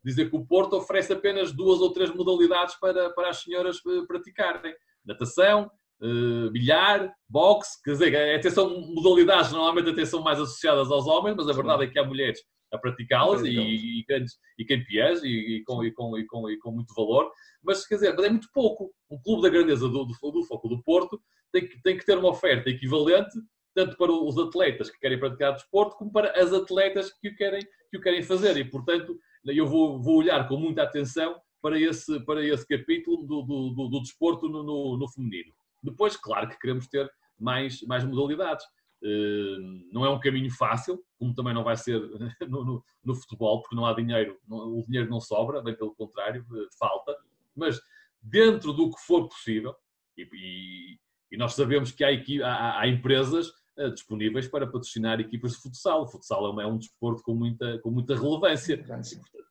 dizer 0.03 0.29
que 0.29 0.35
o 0.35 0.45
Porto 0.45 0.77
oferece 0.77 1.13
apenas 1.13 1.51
duas 1.51 1.79
ou 1.79 1.91
três 1.91 2.13
modalidades 2.13 2.75
para, 2.79 3.09
para 3.11 3.29
as 3.29 3.41
senhoras 3.41 3.77
eh, 3.77 4.05
praticarem. 4.07 4.73
Natação, 5.05 5.69
uh, 6.01 6.49
bilhar, 6.51 7.11
boxe, 7.27 7.81
quer 7.83 7.91
dizer, 7.91 8.35
até 8.35 8.49
são 8.49 8.81
modalidades 8.93 9.51
normalmente 9.51 9.89
até 9.89 10.05
são 10.05 10.21
mais 10.21 10.39
associadas 10.39 10.91
aos 10.91 11.07
homens, 11.07 11.35
mas 11.35 11.49
a 11.49 11.53
verdade 11.53 11.85
é 11.85 11.87
que 11.87 11.99
há 11.99 12.03
mulheres 12.03 12.39
a 12.71 12.77
praticá-las 12.77 13.41
e, 13.43 13.49
e, 13.49 14.05
grandes, 14.07 14.37
e 14.57 14.65
campeãs 14.65 15.23
e, 15.23 15.27
e, 15.27 15.63
com, 15.63 15.83
e, 15.83 15.91
com, 15.91 16.17
e, 16.17 16.25
com, 16.25 16.49
e 16.49 16.57
com 16.59 16.71
muito 16.71 16.93
valor, 16.93 17.31
mas 17.63 17.85
quer 17.85 17.95
dizer, 17.95 18.13
mas 18.15 18.25
é 18.25 18.29
muito 18.29 18.47
pouco. 18.53 18.91
Um 19.09 19.19
clube 19.19 19.41
da 19.41 19.49
grandeza 19.49 19.87
do, 19.87 20.05
do, 20.05 20.31
do 20.31 20.43
Foco 20.43 20.67
do 20.67 20.81
Porto 20.83 21.19
tem 21.51 21.67
que, 21.67 21.81
tem 21.81 21.97
que 21.97 22.05
ter 22.05 22.17
uma 22.17 22.29
oferta 22.29 22.69
equivalente 22.69 23.35
tanto 23.75 23.97
para 23.97 24.11
os 24.11 24.37
atletas 24.37 24.89
que 24.89 24.99
querem 24.99 25.19
praticar 25.19 25.53
desporto 25.53 25.95
como 25.95 26.11
para 26.11 26.31
as 26.39 26.51
atletas 26.51 27.11
que 27.13 27.29
o 27.29 27.35
querem, 27.35 27.61
que 27.89 27.97
o 27.97 28.01
querem 28.01 28.21
fazer 28.21 28.57
e, 28.57 28.63
portanto, 28.63 29.17
eu 29.45 29.67
vou, 29.67 30.01
vou 30.01 30.17
olhar 30.17 30.47
com 30.47 30.57
muita 30.57 30.83
atenção 30.83 31.39
para 31.61 31.79
esse, 31.79 32.19
para 32.25 32.43
esse 32.45 32.67
capítulo 32.67 33.25
do, 33.25 33.41
do, 33.41 33.69
do, 33.71 33.87
do 33.89 34.01
desporto 34.01 34.47
no, 34.47 34.63
no, 34.63 34.97
no, 34.97 35.07
feminino. 35.09 35.53
Depois, 35.83 36.15
claro 36.15 36.49
que 36.49 36.59
queremos 36.59 36.87
ter 36.87 37.09
mais, 37.37 37.81
mais 37.83 38.03
modalidades. 38.03 38.65
Uh, 39.01 39.87
não 39.93 40.05
é 40.05 40.09
um 40.09 40.19
caminho 40.19 40.51
fácil, 40.51 41.01
como 41.17 41.33
também 41.33 41.53
não 41.53 41.63
vai 41.63 41.77
ser 41.77 42.01
no, 42.47 42.65
no, 42.65 42.83
no 43.03 43.15
futebol, 43.15 43.61
porque 43.61 43.75
não 43.75 43.85
há 43.85 43.93
dinheiro, 43.93 44.37
o 44.49 44.83
dinheiro 44.87 45.09
não 45.09 45.21
sobra, 45.21 45.61
bem 45.61 45.75
pelo 45.75 45.95
contrário, 45.95 46.45
uh, 46.49 46.67
falta. 46.77 47.15
Mas 47.55 47.79
dentro 48.21 48.73
do 48.73 48.89
que 48.89 49.01
for 49.01 49.27
possível, 49.27 49.73
e, 50.17 50.27
e, 50.33 50.99
e 51.31 51.37
nós 51.37 51.53
sabemos 51.53 51.91
que 51.91 52.03
há, 52.03 52.09
há, 52.45 52.81
há 52.81 52.87
empresas 52.87 53.51
disponíveis 53.89 54.47
para 54.47 54.67
patrocinar 54.67 55.19
equipas 55.19 55.53
de 55.53 55.59
futsal. 55.59 56.03
O 56.03 56.07
futsal 56.07 56.45
é 56.47 56.53
um, 56.53 56.61
é 56.61 56.67
um 56.67 56.77
desporto 56.77 57.23
com 57.23 57.33
muita, 57.33 57.79
com 57.79 57.89
muita 57.89 58.15
relevância. 58.15 58.73
E, 58.73 58.77
portanto, 58.77 59.09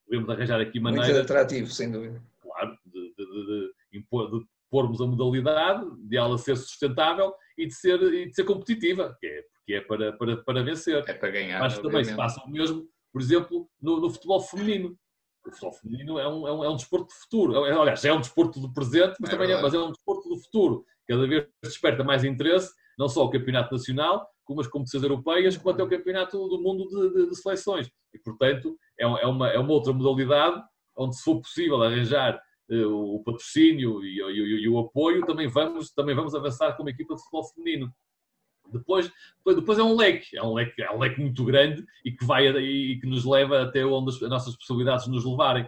devemos 0.09 0.31
arranjar 0.31 0.61
aqui 0.61 0.81
maneira. 0.81 1.07
Muito 1.07 1.21
atrativo, 1.23 1.71
sem 1.71 1.91
dúvida. 1.91 2.23
Claro, 2.43 2.77
de, 2.85 3.15
de, 3.17 3.25
de, 3.25 3.99
impor, 3.99 4.31
de 4.31 4.47
pormos 4.71 5.01
a 5.01 5.07
modalidade, 5.07 5.87
de 5.99 6.17
ela 6.17 6.37
ser 6.39 6.57
sustentável 6.57 7.35
e 7.57 7.67
de 7.67 7.75
ser, 7.75 8.01
e 8.03 8.27
de 8.27 8.35
ser 8.35 8.45
competitiva, 8.45 9.17
que 9.21 9.27
é, 9.27 9.43
porque 9.43 9.75
é 9.75 9.81
para, 9.81 10.13
para, 10.13 10.37
para 10.39 10.63
vencer. 10.63 11.05
É 11.07 11.13
para 11.13 11.31
ganhar. 11.31 11.75
Que 11.75 11.83
também 11.83 12.05
se 12.05 12.15
passa 12.15 12.43
o 12.45 12.51
mesmo, 12.51 12.87
por 13.13 13.21
exemplo, 13.21 13.69
no, 13.81 14.01
no 14.01 14.11
futebol 14.11 14.41
feminino. 14.41 14.99
O 15.47 15.51
futebol 15.51 15.73
feminino 15.73 16.19
é 16.19 16.29
um, 16.29 16.49
é 16.49 16.53
um, 16.53 16.65
é 16.65 16.69
um 16.69 16.77
desporto 16.77 17.09
de 17.09 17.21
futuro. 17.21 17.65
É, 17.65 17.73
aliás, 17.73 18.05
é 18.05 18.13
um 18.13 18.21
desporto 18.21 18.61
do 18.61 18.73
presente, 18.73 19.17
mas 19.21 19.31
é 19.31 19.33
também 19.33 19.51
é, 19.51 19.61
mas 19.61 19.73
é 19.73 19.79
um 19.79 19.93
desporto 19.93 20.29
do 20.29 20.39
futuro. 20.39 20.85
Cada 21.07 21.27
vez 21.27 21.47
desperta 21.63 22.05
mais 22.05 22.25
interesse, 22.25 22.71
não 22.99 23.09
só 23.09 23.25
o 23.25 23.31
campeonato 23.31 23.73
nacional, 23.73 24.29
como 24.45 24.61
as 24.61 24.67
competições 24.67 25.03
europeias, 25.03 25.57
como 25.57 25.71
até 25.71 25.83
o 25.83 25.89
campeonato 25.89 26.49
do 26.49 26.61
mundo 26.61 26.89
de, 26.89 27.15
de, 27.15 27.31
de 27.31 27.37
seleções. 27.37 27.91
E, 28.13 28.19
portanto, 28.19 28.77
é, 28.99 29.05
é, 29.05 29.27
uma, 29.27 29.49
é 29.49 29.59
uma 29.59 29.73
outra 29.73 29.93
modalidade 29.93 30.63
onde, 30.97 31.17
se 31.17 31.23
for 31.23 31.41
possível 31.41 31.83
arranjar 31.83 32.41
uh, 32.71 33.15
o 33.15 33.23
patrocínio 33.23 34.03
e, 34.03 34.19
e, 34.19 34.63
e, 34.65 34.69
o 34.69 34.79
apoio, 34.79 35.25
também 35.25 35.47
vamos, 35.47 35.91
também 35.91 36.15
vamos 36.15 36.35
avançar 36.35 36.77
como 36.77 36.89
equipa 36.89 37.15
de 37.15 37.21
futebol 37.21 37.45
feminino. 37.45 37.95
Depois, 38.73 39.11
depois, 39.47 39.79
é 39.79 39.83
um 39.83 39.97
leque, 39.97 40.37
é 40.37 40.43
um 40.43 40.53
leque, 40.53 40.83
é 40.83 40.91
um 40.91 40.99
leque 40.99 41.21
muito 41.21 41.43
grande 41.45 41.85
e 42.05 42.13
que 42.13 42.25
vai 42.25 42.49
e 42.49 43.01
que 43.01 43.07
nos 43.07 43.25
leva 43.25 43.63
até 43.63 43.85
onde 43.85 44.11
as, 44.11 44.21
nossas 44.23 44.57
possibilidades 44.57 45.07
nos 45.07 45.25
levarem, 45.25 45.67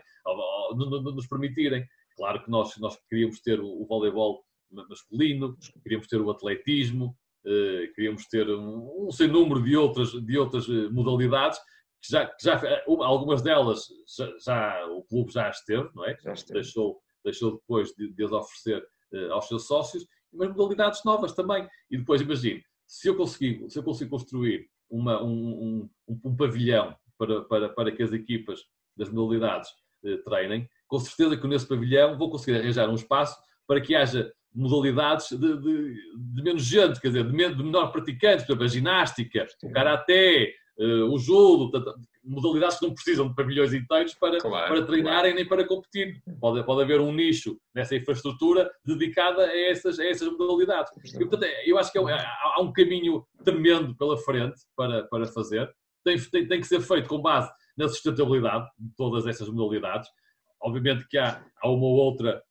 nos 0.75 1.27
permitirem. 1.27 1.87
Claro 2.17 2.43
que 2.45 2.51
nós, 2.51 2.77
nós 2.79 2.99
queríamos 3.09 3.41
ter 3.41 3.59
o, 3.61 3.67
o 3.67 3.87
voleibol 3.87 4.45
masculino, 4.71 5.57
queríamos 5.83 6.07
ter 6.07 6.21
o 6.21 6.31
atletismo, 6.31 7.17
eh, 7.47 7.91
queríamos 7.95 8.27
ter 8.27 8.49
um, 8.51 9.07
um 9.07 9.11
sem 9.11 9.27
número 9.27 9.63
de 9.63 9.77
outras, 9.77 10.11
de 10.11 10.39
outras 10.39 10.69
eh, 10.69 10.89
modalidades, 10.91 11.59
que 12.03 12.13
já, 12.13 12.27
que 12.27 12.45
já 12.45 12.61
algumas 12.87 13.43
delas 13.43 13.87
já, 14.17 14.31
já, 14.45 14.87
o 14.87 15.03
clube 15.05 15.33
já 15.33 15.49
esteve, 15.49 15.89
não 15.95 16.05
é? 16.05 16.17
Já. 16.23 16.35
Deixou, 16.51 17.01
deixou 17.25 17.53
depois 17.53 17.93
de, 17.95 18.13
de 18.13 18.25
as 18.25 18.33
oferecer 18.33 18.87
aos 19.33 19.49
seus 19.49 19.67
sócios, 19.67 20.07
mas 20.33 20.49
modalidades 20.51 21.05
novas 21.05 21.33
também. 21.33 21.69
E 21.91 21.99
depois, 21.99 22.21
imagine, 22.21 22.63
se 22.87 23.09
eu 23.09 23.17
conseguir, 23.17 23.69
se 23.69 23.79
eu 23.79 23.83
conseguir 23.83 24.09
construir 24.09 24.71
uma, 24.89 25.23
um, 25.23 25.89
um, 26.09 26.21
um, 26.25 26.37
pavilhão 26.37 26.97
para, 27.19 27.43
para, 27.43 27.69
para 27.71 27.93
que 27.93 28.03
as 28.03 28.13
equipas 28.13 28.61
das 28.97 29.11
modalidades 29.11 29.69
treinem, 30.25 30.69
com 30.87 30.99
certeza 30.99 31.37
que 31.37 31.47
nesse 31.47 31.67
pavilhão 31.67 32.17
vou 32.17 32.31
conseguir 32.31 32.59
arranjar 32.59 32.89
um 32.89 32.95
espaço 32.95 33.37
para 33.67 33.81
que 33.81 33.95
haja 33.95 34.33
modalidades 34.55 35.31
de, 35.31 35.57
de, 35.61 35.95
de 36.17 36.43
menos 36.43 36.63
gente, 36.63 37.01
quer 37.01 37.09
dizer, 37.09 37.25
de, 37.25 37.33
menor, 37.33 37.55
de 37.57 37.63
menor 37.63 37.93
praticantes, 37.93 38.45
por 38.45 38.53
exemplo, 38.53 38.65
a 38.65 38.69
ginástica, 38.69 39.47
o 39.63 39.71
karaté, 39.71 40.53
uh, 40.79 41.13
o 41.13 41.19
judo, 41.19 41.71
modalidades 42.25 42.79
que 42.79 42.87
não 42.87 42.95
precisam 42.95 43.29
de 43.29 43.35
pavilhões 43.35 43.73
inteiros 43.73 44.15
para, 44.15 44.39
claro, 44.39 44.75
para 44.75 44.87
treinarem 44.87 45.33
claro. 45.33 45.37
nem 45.37 45.47
para 45.47 45.67
competir. 45.67 46.23
Pode, 46.41 46.65
pode 46.65 46.83
haver 46.83 47.01
um 47.01 47.13
nicho 47.13 47.59
nessa 47.75 47.97
infraestrutura 47.97 48.71
dedicada 48.85 49.45
a 49.45 49.59
essas, 49.59 49.99
a 49.99 50.05
essas 50.05 50.29
modalidades. 50.37 50.93
E, 51.15 51.19
portanto, 51.19 51.45
eu 51.65 51.79
acho 51.79 51.93
que 51.93 51.99
é, 51.99 52.03
há 52.03 52.61
um 52.61 52.73
caminho 52.73 53.25
tremendo 53.45 53.95
pela 53.97 54.17
frente 54.19 54.61
para, 54.77 55.05
para 55.05 55.27
fazer. 55.27 55.71
Tem, 56.05 56.19
tem, 56.19 56.49
tem 56.49 56.61
que 56.61 56.67
ser 56.67 56.81
feito 56.81 57.09
com 57.09 57.21
base 57.21 57.51
na 57.77 57.89
sustentabilidade 57.89 58.67
de 58.79 58.91
todas 58.97 59.27
essas 59.27 59.49
modalidades. 59.49 60.09
Obviamente 60.63 61.07
que 61.09 61.17
há, 61.17 61.43
há 61.63 61.69
uma 61.71 61.87
ou 61.87 61.97
outra 61.97 62.43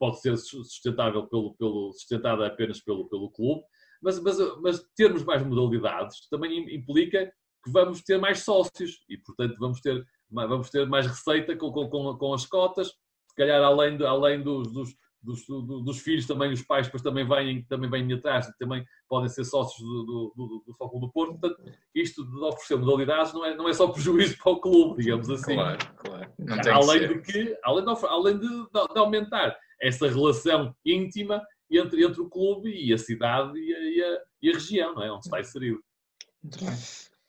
pode 0.00 0.20
ser 0.20 0.36
sustentável 0.38 1.26
pelo, 1.26 1.54
pelo, 1.56 1.92
sustentada 1.92 2.46
apenas 2.46 2.80
pelo, 2.80 3.06
pelo 3.08 3.30
clube, 3.30 3.62
mas, 4.02 4.18
mas, 4.20 4.38
mas 4.62 4.82
termos 4.96 5.22
mais 5.22 5.44
modalidades 5.44 6.26
também 6.30 6.74
implica 6.74 7.30
que 7.62 7.70
vamos 7.70 8.02
ter 8.02 8.18
mais 8.18 8.40
sócios 8.40 9.04
e, 9.10 9.18
portanto, 9.18 9.56
vamos 9.58 9.80
ter, 9.82 10.02
vamos 10.30 10.70
ter 10.70 10.88
mais 10.88 11.06
receita 11.06 11.54
com, 11.54 11.70
com, 11.70 12.16
com 12.16 12.32
as 12.32 12.46
cotas, 12.46 12.88
se 12.88 13.36
calhar 13.36 13.62
além, 13.62 13.98
de, 13.98 14.06
além 14.06 14.42
dos, 14.42 14.72
dos, 14.72 14.96
dos, 15.22 15.46
dos, 15.84 16.00
filhos 16.00 16.26
também, 16.26 16.52
os 16.52 16.62
pais 16.62 16.86
depois 16.86 17.02
também 17.02 17.28
vêm, 17.28 17.62
também 17.64 17.90
vêm 17.90 18.12
atrás 18.14 18.48
e 18.48 18.58
também 18.58 18.84
podem 19.08 19.28
ser 19.28 19.44
sócios 19.44 19.86
do, 19.86 20.04
do, 20.04 20.34
do, 20.34 20.64
do 20.66 21.00
do 21.00 21.12
Porto. 21.12 21.38
Portanto, 21.38 21.62
isto 21.94 22.24
de 22.24 22.36
oferecer 22.38 22.76
modalidades 22.76 23.32
não 23.34 23.44
é, 23.44 23.54
não 23.54 23.68
é 23.68 23.72
só 23.72 23.88
prejuízo 23.88 24.38
para 24.42 24.52
o 24.52 24.60
clube, 24.60 25.02
digamos 25.02 25.28
assim. 25.28 25.54
Claro, 25.54 25.78
claro. 25.96 26.32
além 26.72 27.08
de 27.08 27.20
que, 27.20 27.58
além, 27.62 27.84
de, 27.84 28.06
além 28.06 28.38
de, 28.38 28.48
de, 28.48 28.98
aumentar 28.98 29.56
essa 29.80 30.08
relação 30.08 30.74
íntima 30.84 31.42
entre, 31.70 32.04
entre 32.04 32.20
o 32.20 32.28
clube 32.28 32.70
e 32.70 32.92
a 32.92 32.98
cidade 32.98 33.58
e 33.58 33.74
a, 33.74 33.78
e 33.78 34.02
a, 34.02 34.18
e 34.42 34.50
a 34.50 34.52
região, 34.54 34.94
não 34.94 35.02
é? 35.02 35.12
Onde 35.12 35.26
está 35.26 35.40
inserido. 35.40 35.80
Muito 36.42 36.64
bem. 36.64 36.74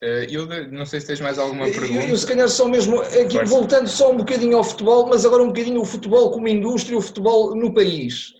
Eh, 0.03 0.27
eu 0.31 0.47
não 0.71 0.85
sei 0.85 0.99
se 0.99 1.07
tens 1.07 1.21
mais 1.21 1.37
alguma 1.37 1.65
pergunta. 1.65 2.03
Eu, 2.03 2.09
eu 2.09 2.17
se 2.17 2.25
calhar 2.25 2.49
só 2.49 2.67
mesmo, 2.67 2.99
aqui, 3.01 3.43
voltando 3.45 3.87
só 3.87 4.11
um 4.11 4.17
bocadinho 4.17 4.57
ao 4.57 4.63
futebol, 4.63 5.07
mas 5.07 5.25
agora 5.25 5.43
um 5.43 5.47
bocadinho 5.47 5.79
o 5.79 5.85
futebol 5.85 6.31
como 6.31 6.47
indústria, 6.47 6.97
o 6.97 7.01
futebol 7.01 7.55
no 7.55 7.73
país. 7.73 8.33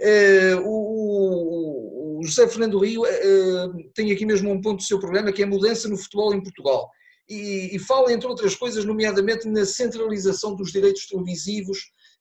Uh, 0.00 0.62
o, 0.64 2.18
o, 2.20 2.22
José 2.22 2.46
Fernando 2.46 2.78
Rio 2.78 3.02
uh, 3.02 3.90
tem 3.94 4.12
aqui 4.12 4.24
mesmo 4.24 4.50
um 4.50 4.60
ponto 4.60 4.76
do 4.76 4.82
seu 4.84 5.00
programa 5.00 5.32
que 5.32 5.42
é 5.42 5.44
a 5.44 5.48
mudança 5.48 5.88
no 5.88 5.96
futebol 5.96 6.32
em 6.32 6.42
Portugal. 6.42 6.88
E, 7.28 7.74
e 7.74 7.78
fala, 7.80 8.12
entre 8.12 8.28
outras 8.28 8.54
coisas, 8.54 8.84
nomeadamente 8.84 9.48
na 9.48 9.64
centralização 9.64 10.54
dos 10.54 10.70
direitos 10.70 11.06
televisivos, 11.06 11.78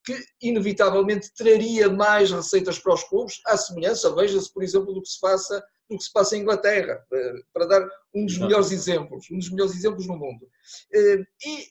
que 0.07 0.25
inevitavelmente 0.41 1.33
traria 1.35 1.89
mais 1.89 2.31
receitas 2.31 2.79
para 2.79 2.93
os 2.93 3.03
clubes, 3.03 3.41
à 3.45 3.57
semelhança, 3.57 4.15
veja-se, 4.15 4.53
por 4.53 4.63
exemplo, 4.63 4.93
do 4.93 5.01
que 5.01 5.09
se 5.09 5.19
passa 5.19 5.61
do 5.89 5.97
que 5.97 6.03
se 6.03 6.11
passa 6.11 6.35
em 6.35 6.41
Inglaterra, 6.41 7.01
eh, 7.13 7.33
para 7.53 7.65
dar 7.65 7.89
um 8.13 8.25
dos 8.25 8.37
melhores 8.37 8.71
exemplos, 8.71 9.25
um 9.31 9.37
dos 9.37 9.49
melhores 9.49 9.73
exemplos 9.73 10.05
no 10.05 10.17
mundo. 10.17 10.45
Eh, 10.93 11.23
e 11.45 11.67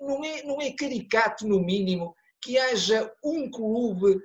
não 0.00 0.24
é, 0.24 0.42
não 0.42 0.60
é 0.60 0.70
caricato, 0.72 1.46
no 1.46 1.60
mínimo, 1.60 2.14
que 2.42 2.56
haja 2.56 3.12
um 3.22 3.50
clube 3.50 4.18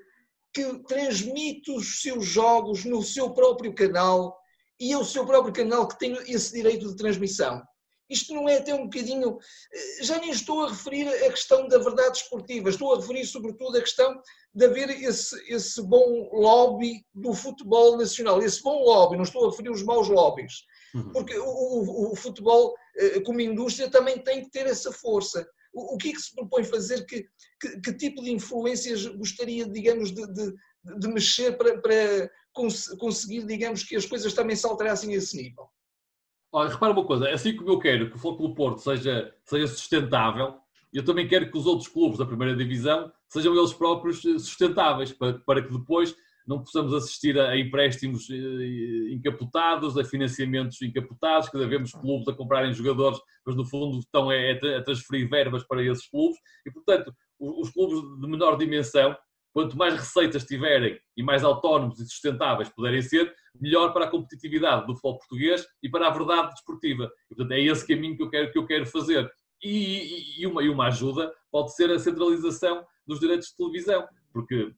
que 0.54 0.80
transmite 0.88 1.72
os 1.72 2.02
seus 2.02 2.26
jogos 2.26 2.86
no 2.86 3.04
seu 3.04 3.32
próprio 3.32 3.76
canal 3.76 4.38
e 4.80 4.94
é 4.94 4.98
o 4.98 5.04
seu 5.04 5.26
próprio 5.26 5.54
canal 5.54 5.90
que 5.90 6.00
tem 6.00 6.14
esse 6.28 6.54
direito 6.54 6.88
de 6.88 6.96
transmissão. 6.96 7.62
Isto 8.10 8.34
não 8.34 8.48
é 8.48 8.58
até 8.58 8.74
um 8.74 8.84
bocadinho. 8.84 9.38
Eh, 9.74 10.04
já 10.04 10.18
nem 10.20 10.30
estou 10.30 10.64
a 10.64 10.70
referir 10.70 11.08
a 11.08 11.30
questão 11.32 11.68
da 11.68 11.78
verdade 11.78 12.20
esportiva, 12.20 12.70
estou 12.70 12.94
a 12.94 13.00
referir 13.00 13.26
sobretudo 13.26 13.78
a 13.78 13.82
questão 13.82 14.22
de 14.54 14.66
haver 14.66 14.90
esse, 14.90 15.36
esse 15.54 15.82
bom 15.82 16.30
lobby 16.32 17.06
do 17.14 17.34
futebol 17.34 17.98
nacional. 17.98 18.42
Esse 18.42 18.62
bom 18.64 18.84
lobby, 18.84 19.18
não 19.18 19.24
estou 19.24 19.46
a 19.46 19.52
referir 19.52 19.70
os 19.70 19.84
maus 19.84 20.08
lobbies, 20.08 20.64
uhum. 20.96 21.12
porque 21.12 21.38
o, 21.38 21.46
o, 21.46 22.12
o 22.14 22.16
futebol, 22.16 22.74
eh, 22.98 23.20
como 23.22 23.42
indústria, 23.42 23.90
também 23.90 24.20
tem 24.20 24.44
que 24.44 24.52
ter 24.52 24.68
essa 24.68 24.92
força. 24.92 25.46
O, 25.74 25.96
o 25.96 25.98
que 25.98 26.10
é 26.10 26.14
que 26.14 26.22
se 26.22 26.34
propõe 26.34 26.64
fazer? 26.64 27.06
Que, 27.06 27.26
que, 27.60 27.82
que 27.82 27.94
tipo 27.94 28.24
de 28.24 28.32
influências 28.32 29.06
gostaria, 29.06 29.66
digamos, 29.68 30.14
de, 30.14 30.26
de, 30.34 30.54
de 30.98 31.08
mexer 31.10 31.58
para, 31.58 31.80
para 31.82 32.30
conseguir, 32.98 33.46
digamos, 33.46 33.84
que 33.84 33.96
as 33.96 34.06
coisas 34.06 34.34
também 34.34 34.56
se 34.56 34.66
alterassem 34.66 35.14
a 35.14 35.18
esse 35.18 35.36
nível? 35.36 35.70
Olha, 36.58 36.70
repara 36.70 36.92
uma 36.92 37.06
coisa, 37.06 37.30
assim 37.30 37.56
como 37.56 37.70
eu 37.70 37.78
quero 37.78 38.10
que 38.10 38.16
o 38.16 38.20
Futebol 38.20 38.56
Porto 38.56 38.80
seja, 38.80 39.32
seja 39.46 39.68
sustentável, 39.68 40.56
eu 40.92 41.06
também 41.06 41.28
quero 41.28 41.52
que 41.52 41.56
os 41.56 41.68
outros 41.68 41.88
clubes 41.88 42.18
da 42.18 42.26
primeira 42.26 42.56
divisão 42.56 43.12
sejam 43.30 43.56
eles 43.56 43.74
próprios 43.74 44.26
eh, 44.26 44.40
sustentáveis, 44.40 45.14
para, 45.14 45.34
para 45.34 45.62
que 45.62 45.72
depois 45.72 46.16
não 46.48 46.58
possamos 46.58 46.96
assistir 46.96 47.40
a, 47.40 47.56
empréstimos 47.56 48.28
eh, 48.32 49.14
encapotados, 49.14 49.96
a 50.00 50.04
financiamentos 50.04 50.82
encapotados, 50.82 51.48
que 51.48 51.60
devemos 51.60 51.92
clubes 51.92 52.28
a 52.28 52.34
comprarem 52.34 52.74
jogadores, 52.74 53.20
mas 53.46 53.56
no 53.56 53.64
fundo 53.64 54.00
estão 54.00 54.32
a, 54.32 54.34
a 54.80 54.82
transferir 54.82 55.30
verbas 55.30 55.64
para 55.64 55.84
esses 55.84 56.10
clubes, 56.10 56.40
e 56.66 56.72
portanto 56.72 57.14
os 57.40 57.70
clubes 57.70 58.00
de 58.20 58.28
menor 58.28 58.58
dimensão 58.58 59.16
Quanto 59.58 59.76
mais 59.76 59.96
receitas 59.96 60.46
tiverem 60.46 61.00
e 61.18 61.24
mais 61.24 61.44
autónomos 61.44 62.00
e 62.00 62.06
sustentáveis 62.06 62.70
puderem 62.70 63.02
ser, 63.02 63.34
melhor 63.60 63.92
para 63.92 64.06
a 64.06 64.08
competitividade 64.08 64.86
do 64.86 64.94
futebol 64.94 65.18
português 65.18 65.66
e 65.82 65.90
para 65.90 66.08
a 66.08 66.12
verdade 66.12 66.52
desportiva. 66.52 67.12
E, 67.26 67.34
portanto, 67.34 67.54
é 67.54 67.62
esse 67.62 67.88
caminho 67.88 68.16
que 68.16 68.22
eu 68.22 68.30
quero, 68.30 68.52
que 68.52 68.60
eu 68.60 68.68
quero 68.68 68.86
fazer. 68.86 69.28
E, 69.64 70.40
e, 70.40 70.46
uma, 70.46 70.62
e 70.62 70.70
uma 70.70 70.86
ajuda 70.90 71.34
pode 71.52 71.76
ser 71.76 71.90
a 71.90 71.98
centralização 71.98 72.86
dos 73.08 73.20
direitos 73.20 73.48
de 73.48 73.58
televisão, 73.58 74.08
porque 74.32 74.72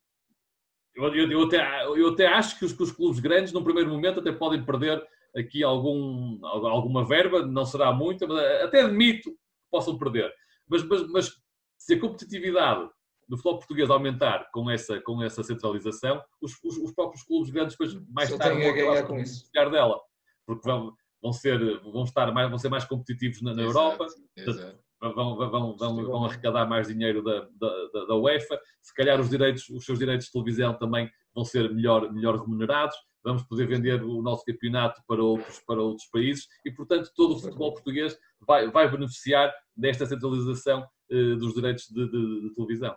eu, 0.96 1.14
eu, 1.14 1.30
eu, 1.30 1.44
até, 1.44 1.86
eu 1.86 2.08
até 2.14 2.28
acho 2.28 2.58
que 2.58 2.64
os, 2.64 2.72
que 2.72 2.84
os 2.84 2.94
clubes 2.94 3.20
grandes, 3.20 3.52
num 3.52 3.66
primeiro 3.66 3.90
momento, 3.90 4.22
até 4.22 4.32
podem 4.32 4.64
perder 4.64 5.06
aqui 5.36 5.62
algum, 5.62 6.40
alguma 6.42 7.06
verba, 7.06 7.46
não 7.46 7.66
será 7.66 7.92
muita, 7.92 8.26
mas 8.26 8.40
até 8.62 8.84
admito 8.84 9.30
que 9.30 9.38
possam 9.70 9.98
perder. 9.98 10.34
Mas, 10.70 10.84
mas, 10.84 11.06
mas 11.12 11.34
se 11.78 11.96
a 11.96 12.00
competitividade 12.00 12.90
do 13.30 13.38
futebol 13.38 13.60
português 13.60 13.90
aumentar 13.92 14.50
com 14.52 14.70
essa, 14.70 15.00
com 15.02 15.22
essa 15.22 15.44
centralização, 15.44 16.22
os, 16.42 16.54
os, 16.64 16.78
os 16.78 16.92
próprios 16.92 17.24
clubes 17.24 17.52
grandes 17.52 17.78
depois 17.78 17.94
mais 18.10 18.36
tarde 18.36 18.60
vão 18.60 18.72
acabar 18.72 19.08
com 19.08 19.20
isso. 19.20 19.50
dela, 19.54 20.02
porque 20.48 20.68
vão, 20.68 20.94
vão, 21.22 21.32
ser, 21.32 21.80
vão, 21.82 22.04
estar 22.04 22.32
mais, 22.34 22.50
vão 22.50 22.58
ser 22.58 22.70
mais 22.70 22.86
competitivos 22.86 23.42
na, 23.44 23.54
na 23.54 23.62
exato, 23.62 23.78
Europa, 23.78 24.06
exato. 24.36 24.80
Vão, 25.00 25.38
vão, 25.38 25.78
vão, 25.78 25.96
vão, 25.96 26.26
arrecadar 26.26 26.66
mais 26.66 26.90
dinheiro 26.90 27.24
da, 27.24 27.48
da, 27.56 28.06
da, 28.08 28.16
UEFA, 28.16 28.60
se 28.82 28.94
calhar 28.94 29.18
os, 29.22 29.30
direitos, 29.30 29.70
os 29.70 29.86
seus 29.86 29.98
direitos 29.98 30.26
de 30.26 30.34
televisão 30.34 30.74
também 30.74 31.10
vão 31.34 31.46
ser 31.46 31.74
melhor, 31.74 32.12
melhor 32.12 32.38
remunerados, 32.38 32.98
vamos 33.24 33.44
poder 33.44 33.66
vender 33.68 34.04
o 34.04 34.22
nosso 34.22 34.44
campeonato 34.44 35.02
para 35.08 35.24
outros, 35.24 35.60
para 35.66 35.82
outros 35.82 36.08
países 36.10 36.48
e, 36.66 36.72
portanto, 36.72 37.12
todo 37.16 37.36
o 37.36 37.40
futebol 37.40 37.74
português 37.74 38.18
vai, 38.46 38.70
vai 38.70 38.90
beneficiar 38.90 39.54
desta 39.76 40.06
centralização 40.06 40.86
eh, 41.10 41.36
dos 41.36 41.54
direitos 41.54 41.86
de, 41.88 42.06
de, 42.10 42.42
de 42.42 42.54
televisão. 42.54 42.94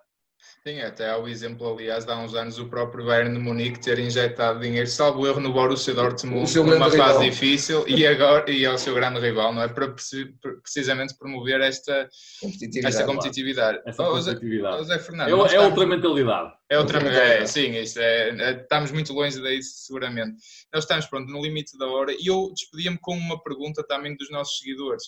Sim, 0.67 0.81
até 0.81 1.11
há 1.11 1.19
o 1.19 1.27
exemplo, 1.27 1.73
aliás, 1.73 2.05
de 2.05 2.13
há 2.13 2.17
uns 2.17 2.35
anos 2.35 2.59
o 2.59 2.69
próprio 2.69 3.05
Bayern 3.05 3.33
de 3.33 3.39
Munique 3.39 3.81
ter 3.81 3.99
injetado 3.99 4.61
dinheiro, 4.61 4.87
salvo 4.87 5.27
erro, 5.27 5.41
no 5.41 5.53
Borussia 5.53 5.93
Dortmund 5.93 6.55
numa 6.57 6.91
fase 6.91 6.97
rival. 6.97 7.21
difícil 7.21 7.85
e 7.89 8.07
agora 8.07 8.51
e 8.51 8.65
ao 8.65 8.79
seu 8.79 8.95
grande 8.95 9.19
rival, 9.19 9.53
não 9.53 9.63
é? 9.63 9.69
Para 9.69 9.89
precisamente 10.63 11.17
promover 11.19 11.61
esta 11.61 12.09
competitividade. 12.41 12.95
Esta 12.95 13.05
competitividade. 13.05 13.81
Essa 13.87 14.05
competitividade. 14.05 14.79
José, 14.79 14.95
José 14.95 15.05
Fernando, 15.05 15.47
é, 15.47 15.55
é 15.55 15.61
outra 15.61 15.87
mentalidade. 15.87 16.53
É 16.73 16.79
outra 16.79 16.99
é, 17.01 17.45
sim, 17.45 17.77
isso 17.77 17.99
é, 18.01 18.31
é, 18.31 18.53
estamos 18.63 18.91
muito 18.93 19.13
longe 19.13 19.43
daí, 19.43 19.63
seguramente. 19.63 20.37
Nós 20.73 20.85
estamos, 20.85 21.07
pronto, 21.07 21.31
no 21.31 21.43
limite 21.43 21.77
da 21.77 21.87
hora 21.87 22.13
e 22.13 22.29
eu 22.29 22.51
despedia-me 22.55 22.99
com 22.99 23.15
uma 23.15 23.43
pergunta 23.43 23.85
também 23.87 24.17
dos 24.17 24.31
nossos 24.31 24.59
seguidores. 24.59 25.05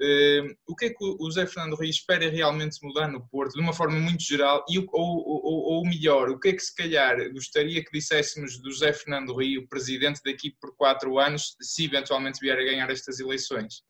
Uh, 0.00 0.54
o 0.66 0.74
que 0.74 0.86
é 0.86 0.90
que 0.90 0.96
o 1.04 1.24
José 1.26 1.46
Fernando 1.46 1.76
Reis 1.76 1.96
espera 1.96 2.28
realmente 2.28 2.78
mudar 2.82 3.08
no 3.08 3.24
Porto, 3.28 3.52
de 3.52 3.60
uma 3.60 3.72
forma 3.72 3.98
muito 3.98 4.22
geral, 4.22 4.64
e, 4.68 4.78
ou, 4.78 4.88
ou, 4.92 5.74
ou, 5.74 5.82
melhor, 5.84 6.28
o 6.28 6.40
que 6.40 6.48
é 6.48 6.52
que 6.52 6.62
se 6.62 6.74
calhar 6.74 7.16
gostaria 7.32 7.84
que 7.84 7.92
disséssemos 7.92 8.58
do 8.60 8.70
José 8.70 8.92
Fernando 8.92 9.36
Rio, 9.36 9.68
presidente 9.68 10.20
daqui 10.24 10.56
por 10.60 10.74
quatro 10.76 11.18
anos, 11.18 11.56
se 11.60 11.84
eventualmente 11.84 12.40
vier 12.40 12.58
a 12.58 12.64
ganhar 12.64 12.90
estas 12.90 13.20
eleições? 13.20 13.82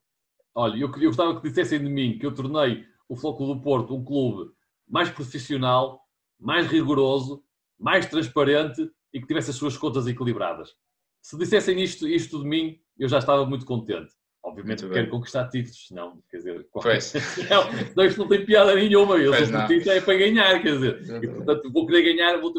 Olha, 0.53 0.75
eu, 0.75 0.87
eu 0.87 1.07
gostava 1.07 1.39
que 1.39 1.47
dissessem 1.47 1.79
de 1.79 1.89
mim 1.89 2.19
que 2.19 2.25
eu 2.25 2.33
tornei 2.33 2.85
o 3.09 3.15
Flóculo 3.15 3.55
do 3.55 3.61
Porto 3.61 3.95
um 3.95 4.03
clube 4.03 4.51
mais 4.87 5.09
profissional, 5.09 6.01
mais 6.39 6.67
rigoroso, 6.67 7.43
mais 7.79 8.05
transparente 8.05 8.87
e 9.13 9.19
que 9.19 9.27
tivesse 9.27 9.49
as 9.49 9.55
suas 9.55 9.77
contas 9.77 10.07
equilibradas. 10.07 10.75
Se 11.21 11.37
dissessem 11.37 11.81
isto, 11.81 12.07
isto 12.07 12.39
de 12.39 12.47
mim, 12.47 12.79
eu 12.97 13.07
já 13.07 13.17
estava 13.19 13.45
muito 13.45 13.65
contente. 13.65 14.13
Obviamente 14.53 14.87
quero 14.87 15.09
conquistar 15.09 15.49
títulos, 15.49 15.87
não, 15.91 16.21
quer 16.29 16.37
dizer, 16.37 16.67
qualquer... 16.71 16.99
não, 17.49 17.63
não, 17.95 18.05
isto 18.05 18.19
não 18.19 18.27
tem 18.27 18.45
piada 18.45 18.75
nenhuma, 18.75 19.17
eu 19.17 19.31
pois 19.31 19.49
sou 19.49 19.57
portista 19.57 19.93
é 19.93 20.01
para 20.01 20.17
ganhar, 20.17 20.61
quer 20.61 20.73
dizer, 20.73 21.23
e, 21.23 21.27
portanto 21.27 21.71
vou 21.71 21.87
querer 21.87 22.13
ganhar, 22.13 22.39
vou, 22.39 22.53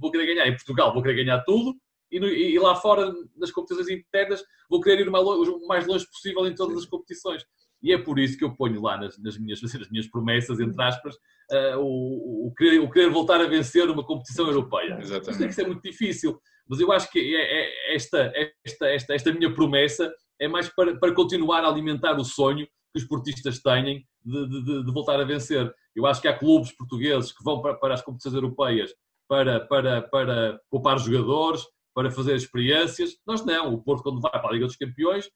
vou, 0.00 0.10
querer 0.10 0.34
ganhar. 0.34 0.48
Em 0.48 0.56
Portugal, 0.56 0.92
vou 0.92 1.02
querer 1.02 1.24
ganhar 1.24 1.40
tudo, 1.44 1.76
e, 2.10 2.18
no, 2.18 2.26
e, 2.26 2.58
lá 2.58 2.74
fora, 2.74 3.12
nas 3.36 3.52
competições 3.52 3.88
internas, 3.88 4.42
vou 4.68 4.80
querer 4.80 5.02
ir 5.02 5.08
o 5.08 5.66
mais 5.66 5.86
longe 5.86 6.06
possível 6.08 6.46
em 6.46 6.54
todas 6.54 6.78
as 6.78 6.86
competições. 6.86 7.44
E 7.82 7.92
é 7.92 7.98
por 7.98 8.18
isso 8.18 8.36
que 8.36 8.44
eu 8.44 8.54
ponho 8.54 8.82
lá 8.82 8.98
nas, 8.98 9.16
nas 9.18 9.38
minhas, 9.38 9.60
nas 9.62 9.88
minhas 9.90 10.08
promessas, 10.08 10.58
entre 10.58 10.82
aspas, 10.82 11.14
uh, 11.52 11.78
o, 11.78 12.48
o, 12.48 12.54
querer, 12.54 12.80
o 12.80 12.90
querer 12.90 13.10
voltar 13.10 13.40
a 13.40 13.46
vencer 13.46 13.88
uma 13.88 14.04
competição 14.04 14.46
europeia. 14.48 14.98
Exatamente. 15.00 15.30
Isso 15.30 15.38
tem 15.38 15.48
que 15.48 15.54
ser 15.54 15.66
muito 15.66 15.82
difícil, 15.82 16.40
mas 16.68 16.80
eu 16.80 16.90
acho 16.90 17.10
que 17.10 17.18
é, 17.18 17.62
é 17.62 17.94
esta, 17.94 18.32
esta, 18.64 18.86
esta, 18.88 19.14
esta 19.14 19.32
minha 19.32 19.52
promessa 19.52 20.12
é 20.40 20.48
mais 20.48 20.68
para, 20.68 20.98
para 20.98 21.14
continuar 21.14 21.64
a 21.64 21.68
alimentar 21.68 22.18
o 22.18 22.24
sonho 22.24 22.66
que 22.66 22.96
os 22.96 23.02
esportistas 23.02 23.60
têm 23.60 24.04
de, 24.24 24.48
de, 24.48 24.84
de, 24.84 24.92
voltar 24.92 25.20
a 25.20 25.24
vencer. 25.24 25.72
Eu 25.94 26.06
acho 26.06 26.20
que 26.20 26.28
há 26.28 26.36
clubes 26.36 26.72
portugueses 26.72 27.32
que 27.32 27.42
vão 27.44 27.60
para, 27.60 27.74
para 27.74 27.94
as 27.94 28.02
competições 28.02 28.34
europeias 28.34 28.92
para, 29.28 29.60
para, 29.60 30.02
para 30.02 30.60
poupar 30.70 30.98
jogadores, 30.98 31.62
para 31.94 32.10
fazer 32.10 32.36
experiências. 32.36 33.16
Nós 33.26 33.44
não. 33.44 33.74
O 33.74 33.82
Porto, 33.82 34.02
quando 34.02 34.20
vai 34.20 34.32
para 34.32 34.48
a 34.48 34.52
Liga 34.52 34.66
dos 34.66 34.76
Campeões, 34.76 35.28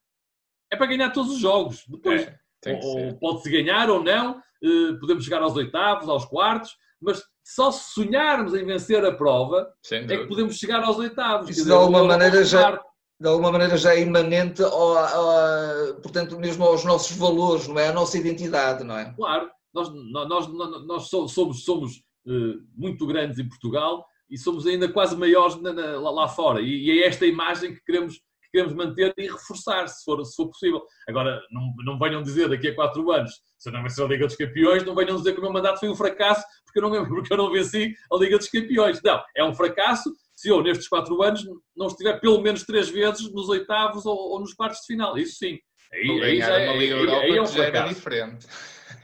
é 0.72 0.76
para 0.76 0.86
ganhar 0.86 1.10
todos 1.10 1.32
os 1.32 1.38
jogos. 1.38 1.84
Depois, 1.88 2.30
é, 2.66 3.12
pode-se 3.14 3.50
ganhar 3.50 3.88
ou 3.90 4.02
não, 4.02 4.38
eh, 4.62 4.92
podemos 5.00 5.24
chegar 5.24 5.42
aos 5.42 5.56
oitavos, 5.56 6.08
aos 6.08 6.24
quartos, 6.26 6.76
mas 7.00 7.22
só 7.42 7.72
se 7.72 7.92
sonharmos 7.94 8.54
em 8.54 8.64
vencer 8.64 9.04
a 9.04 9.12
prova 9.12 9.72
é 9.90 10.18
que 10.18 10.26
podemos 10.26 10.56
chegar 10.56 10.82
aos 10.84 10.98
oitavos. 10.98 11.48
Isso 11.48 11.64
de 11.64 11.72
alguma 11.72 12.04
maneira 12.04 12.44
já 12.44 12.80
de 13.20 13.28
alguma 13.28 13.52
maneira 13.52 13.76
já 13.76 13.94
é 13.94 14.00
imanente, 14.00 14.62
ao, 14.62 14.96
ao, 14.96 15.94
portanto, 15.96 16.38
mesmo 16.38 16.64
aos 16.64 16.84
nossos 16.84 17.14
valores, 17.14 17.68
não 17.68 17.78
é? 17.78 17.88
À 17.88 17.92
nossa 17.92 18.16
identidade, 18.16 18.82
não 18.82 18.96
é? 18.96 19.12
Claro, 19.14 19.50
nós, 19.74 19.92
nós, 19.92 20.48
nós, 20.86 21.08
somos, 21.08 21.62
somos 21.62 21.96
uh, 22.26 22.62
muito 22.74 23.06
grandes 23.06 23.38
em 23.38 23.46
Portugal 23.46 24.06
e 24.30 24.38
somos 24.38 24.66
ainda 24.66 24.88
quase 24.88 25.14
maiores 25.16 25.60
na, 25.60 25.70
na, 25.70 26.00
lá, 26.00 26.10
lá, 26.10 26.28
fora. 26.28 26.62
E, 26.62 26.86
e, 26.86 27.02
é 27.02 27.06
esta 27.06 27.26
imagem 27.26 27.74
que 27.74 27.84
queremos, 27.84 28.14
que 28.14 28.50
queremos 28.52 28.72
manter 28.72 29.12
e 29.18 29.28
reforçar, 29.28 29.86
se 29.86 30.02
for, 30.02 30.24
se 30.24 30.34
for 30.34 30.48
possível. 30.48 30.82
Agora, 31.06 31.42
não, 31.50 31.74
não 31.84 31.98
venham 31.98 32.22
dizer 32.22 32.48
daqui 32.48 32.68
a 32.68 32.74
quatro 32.74 33.10
anos, 33.10 33.32
se 33.58 33.68
eu 33.68 33.72
não 33.74 33.82
vencer 33.82 34.02
a 34.02 34.08
Liga 34.08 34.26
dos 34.26 34.36
Campeões, 34.36 34.82
não 34.82 34.94
venham 34.94 35.16
dizer 35.16 35.34
que 35.34 35.40
o 35.40 35.42
meu 35.42 35.52
mandato 35.52 35.78
foi 35.78 35.90
um 35.90 35.94
fracasso 35.94 36.42
porque 36.64 36.78
eu 36.78 36.88
não, 36.88 37.04
porque 37.06 37.32
eu 37.32 37.36
não 37.36 37.50
venci 37.50 37.94
a 38.10 38.16
Liga 38.16 38.38
dos 38.38 38.48
Campeões. 38.48 39.02
Não, 39.02 39.22
é 39.36 39.44
um 39.44 39.54
fracasso 39.54 40.10
se 40.40 40.48
eu, 40.48 40.62
nestes 40.62 40.88
quatro 40.88 41.22
anos, 41.22 41.44
não 41.76 41.88
estiver 41.88 42.18
pelo 42.18 42.40
menos 42.40 42.64
três 42.64 42.88
vezes 42.88 43.30
nos 43.30 43.48
oitavos 43.50 44.06
ou, 44.06 44.16
ou 44.16 44.40
nos 44.40 44.54
quartos 44.54 44.80
de 44.80 44.86
final. 44.86 45.18
Isso 45.18 45.36
sim. 45.36 45.58
Aí, 45.92 46.22
aí 46.22 46.38
já, 46.38 46.58
uma 46.58 46.72
Liga 46.74 46.94
Europa 46.94 47.20
aí, 47.20 47.30
aí 47.30 47.36
é 47.36 47.42
um 47.42 47.46
já 47.46 47.64
era 47.64 47.88
diferente. 47.88 48.46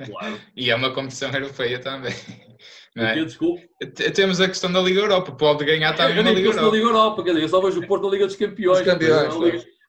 Claro. 0.06 0.40
e 0.56 0.70
é 0.70 0.74
uma 0.74 0.94
competição 0.94 1.30
europeia 1.30 1.78
também. 1.78 2.14
É? 2.96 4.10
Temos 4.12 4.40
a 4.40 4.48
questão 4.48 4.72
da 4.72 4.80
Liga 4.80 5.00
Europa, 5.00 5.32
pode 5.32 5.62
ganhar 5.66 5.94
também 5.94 6.22
na 6.22 6.30
Liga 6.30 6.48
Europa. 6.48 6.74
Liga 6.74 6.86
Europa, 6.86 7.22
quer 7.22 7.30
dizer, 7.30 7.42
eu 7.42 7.48
só 7.50 7.60
vejo 7.60 7.80
o 7.80 7.86
Porto 7.86 8.04
na 8.04 8.12
Liga 8.12 8.26
dos 8.26 8.36
Campeões. 8.36 8.78
Dos 8.78 8.86
campeões 8.86 9.34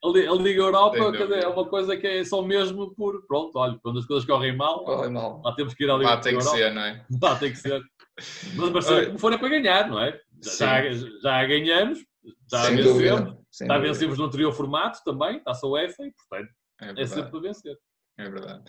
a, 0.04 0.10
Liga, 0.10 0.32
a, 0.32 0.36
Liga, 0.36 0.62
Europa 0.62 1.12
dizer, 1.12 1.44
é 1.44 1.48
uma 1.48 1.66
coisa 1.66 1.96
que 1.96 2.06
é 2.06 2.24
só 2.26 2.42
mesmo 2.42 2.94
por, 2.94 3.26
pronto, 3.26 3.58
olha, 3.58 3.80
quando 3.82 4.00
as 4.00 4.06
coisas 4.06 4.26
correm 4.26 4.56
mal, 4.56 4.84
correm 4.84 5.12
mal. 5.12 5.42
lá 5.44 5.56
temos 5.56 5.74
que 5.74 5.86
ir 5.86 5.90
à 5.90 5.96
Liga 5.96 6.10
Lá 6.10 6.18
tem 6.18 6.38
que 6.38 6.44
ser, 6.44 6.74
não 6.74 6.82
é? 6.82 7.06
Lá 7.22 7.36
tem 7.36 7.52
que 7.52 7.58
ser. 7.58 7.82
Mas, 8.56 8.70
mas 8.72 9.06
como 9.08 9.20
for 9.20 9.32
é 9.32 9.38
para 9.38 9.50
ganhar, 9.50 9.88
não 9.88 10.02
é? 10.02 10.20
Já, 10.44 10.82
já 11.22 11.46
ganhamos, 11.46 12.00
já 12.52 12.64
Sem 12.66 12.76
vencemos, 12.78 12.94
dúvida. 12.94 13.38
já 13.62 13.78
vencemos 13.78 14.18
no 14.18 14.26
anterior 14.26 14.54
formato 14.54 15.00
também, 15.04 15.38
está-se 15.38 15.66
a 15.66 15.70
UEFA 15.70 16.04
e, 16.06 16.14
portanto, 16.14 16.54
é, 16.82 17.02
é 17.02 17.06
sempre 17.08 17.32
para 17.32 17.40
vencer. 17.40 17.78
É 18.18 18.30
verdade. 18.30 18.64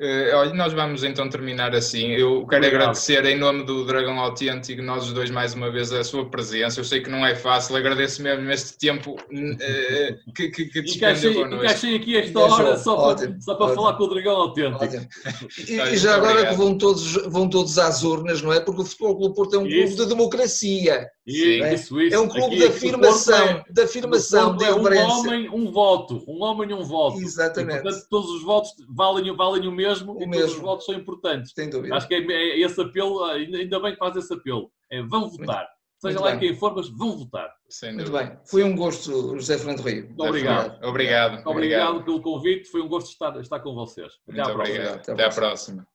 Uh, 0.00 0.34
olha, 0.34 0.54
nós 0.54 0.72
vamos 0.72 1.04
então 1.04 1.28
terminar 1.28 1.74
assim. 1.74 2.12
Eu 2.12 2.46
quero 2.46 2.64
Obrigado. 2.64 2.82
agradecer 2.82 3.24
em 3.26 3.38
nome 3.38 3.62
do 3.64 3.84
Dragão 3.84 4.18
Autêntico, 4.18 4.80
nós 4.80 5.04
os 5.04 5.12
dois 5.12 5.30
mais 5.30 5.52
uma 5.52 5.70
vez, 5.70 5.92
a 5.92 6.02
sua 6.02 6.30
presença. 6.30 6.80
Eu 6.80 6.84
sei 6.84 7.02
que 7.02 7.10
não 7.10 7.24
é 7.26 7.34
fácil, 7.34 7.76
agradeço 7.76 8.22
mesmo 8.22 8.50
este 8.50 8.78
tempo 8.78 9.12
uh, 9.12 10.32
que, 10.34 10.48
que, 10.48 10.64
que 10.64 10.80
despendeu 10.80 11.34
connosco. 11.34 11.64
Encaixei 11.64 11.96
aqui 11.96 12.16
esta 12.16 12.40
hora 12.40 12.76
só 12.78 13.14
para, 13.14 13.40
só 13.40 13.54
para 13.54 13.74
falar 13.74 13.92
com 13.94 14.04
o 14.04 14.08
Dragão 14.08 14.36
Autêntico. 14.36 14.82
E, 15.68 15.74
e, 15.74 15.96
já 15.96 16.16
agora 16.16 16.46
que 16.46 16.54
vão 16.54 16.76
todos, 16.76 17.12
vão 17.26 17.48
todos 17.48 17.78
às 17.78 18.02
urnas, 18.02 18.42
não 18.42 18.52
é? 18.52 18.60
Porque 18.60 18.82
o 18.82 18.84
Futebol 18.84 19.16
Clube 19.16 19.34
Porto 19.34 19.56
é 19.56 19.58
um 19.58 19.68
clube 19.68 19.94
de 19.94 20.06
democracia. 20.06 21.08
Sim, 21.28 21.62
é? 21.62 21.74
Isso, 21.74 22.00
isso. 22.00 22.16
é 22.16 22.18
um 22.18 22.28
clube 22.28 22.56
de 22.56 22.64
afirmação, 22.64 23.48
é, 23.48 23.64
de 23.70 23.82
afirmação, 23.82 24.56
de 24.56 24.64
é 24.64 24.74
um 24.74 25.10
homem, 25.10 25.48
um 25.50 25.70
voto, 25.70 26.24
um 26.26 26.42
homem, 26.42 26.72
um 26.74 26.82
voto. 26.82 27.20
Exatamente. 27.20 27.78
E, 27.78 27.82
portanto, 27.82 28.06
todos 28.10 28.30
os 28.30 28.42
votos 28.42 28.70
valem, 28.88 29.34
valem 29.36 29.68
o 29.68 29.72
mesmo 29.72 29.81
o 29.86 30.22
e 30.22 30.26
mesmo. 30.26 30.32
todos 30.32 30.54
os 30.54 30.60
votos 30.60 30.86
são 30.86 30.94
importantes. 30.94 31.52
Sem 31.54 31.70
dúvida. 31.70 31.96
Acho 31.96 32.08
que 32.08 32.14
é, 32.14 32.18
é 32.18 32.60
esse 32.60 32.80
apelo, 32.80 33.24
ainda 33.24 33.80
bem 33.80 33.92
que 33.92 33.98
faz 33.98 34.16
esse 34.16 34.32
apelo. 34.32 34.70
É, 34.90 35.02
vão 35.02 35.28
votar. 35.28 35.68
Seja 36.02 36.18
Muito 36.18 36.24
lá 36.24 36.30
bem. 36.32 36.40
quem 36.40 36.58
for, 36.58 36.74
mas 36.74 36.88
vão 36.88 37.16
votar. 37.16 37.48
Muito 37.94 38.10
bem. 38.10 38.36
Foi 38.44 38.64
um 38.64 38.74
gosto, 38.74 39.36
José 39.36 39.56
Fernando 39.56 39.82
Rio. 39.82 40.06
Muito 40.06 40.24
obrigado. 40.24 40.84
Obrigado. 40.84 40.88
Obrigado, 40.88 41.46
obrigado 41.48 42.04
pelo 42.04 42.20
convite. 42.20 42.68
Foi 42.68 42.82
um 42.82 42.88
gosto 42.88 43.10
estar, 43.10 43.38
estar 43.40 43.60
com 43.60 43.72
vocês. 43.72 44.12
Até 44.28 44.32
Muito 44.32 44.40
à 44.40 44.52
próxima. 44.52 44.78
Obrigado. 44.78 45.00
Até, 45.00 45.12
Até 45.12 45.24
à 45.24 45.30
próxima. 45.30 45.86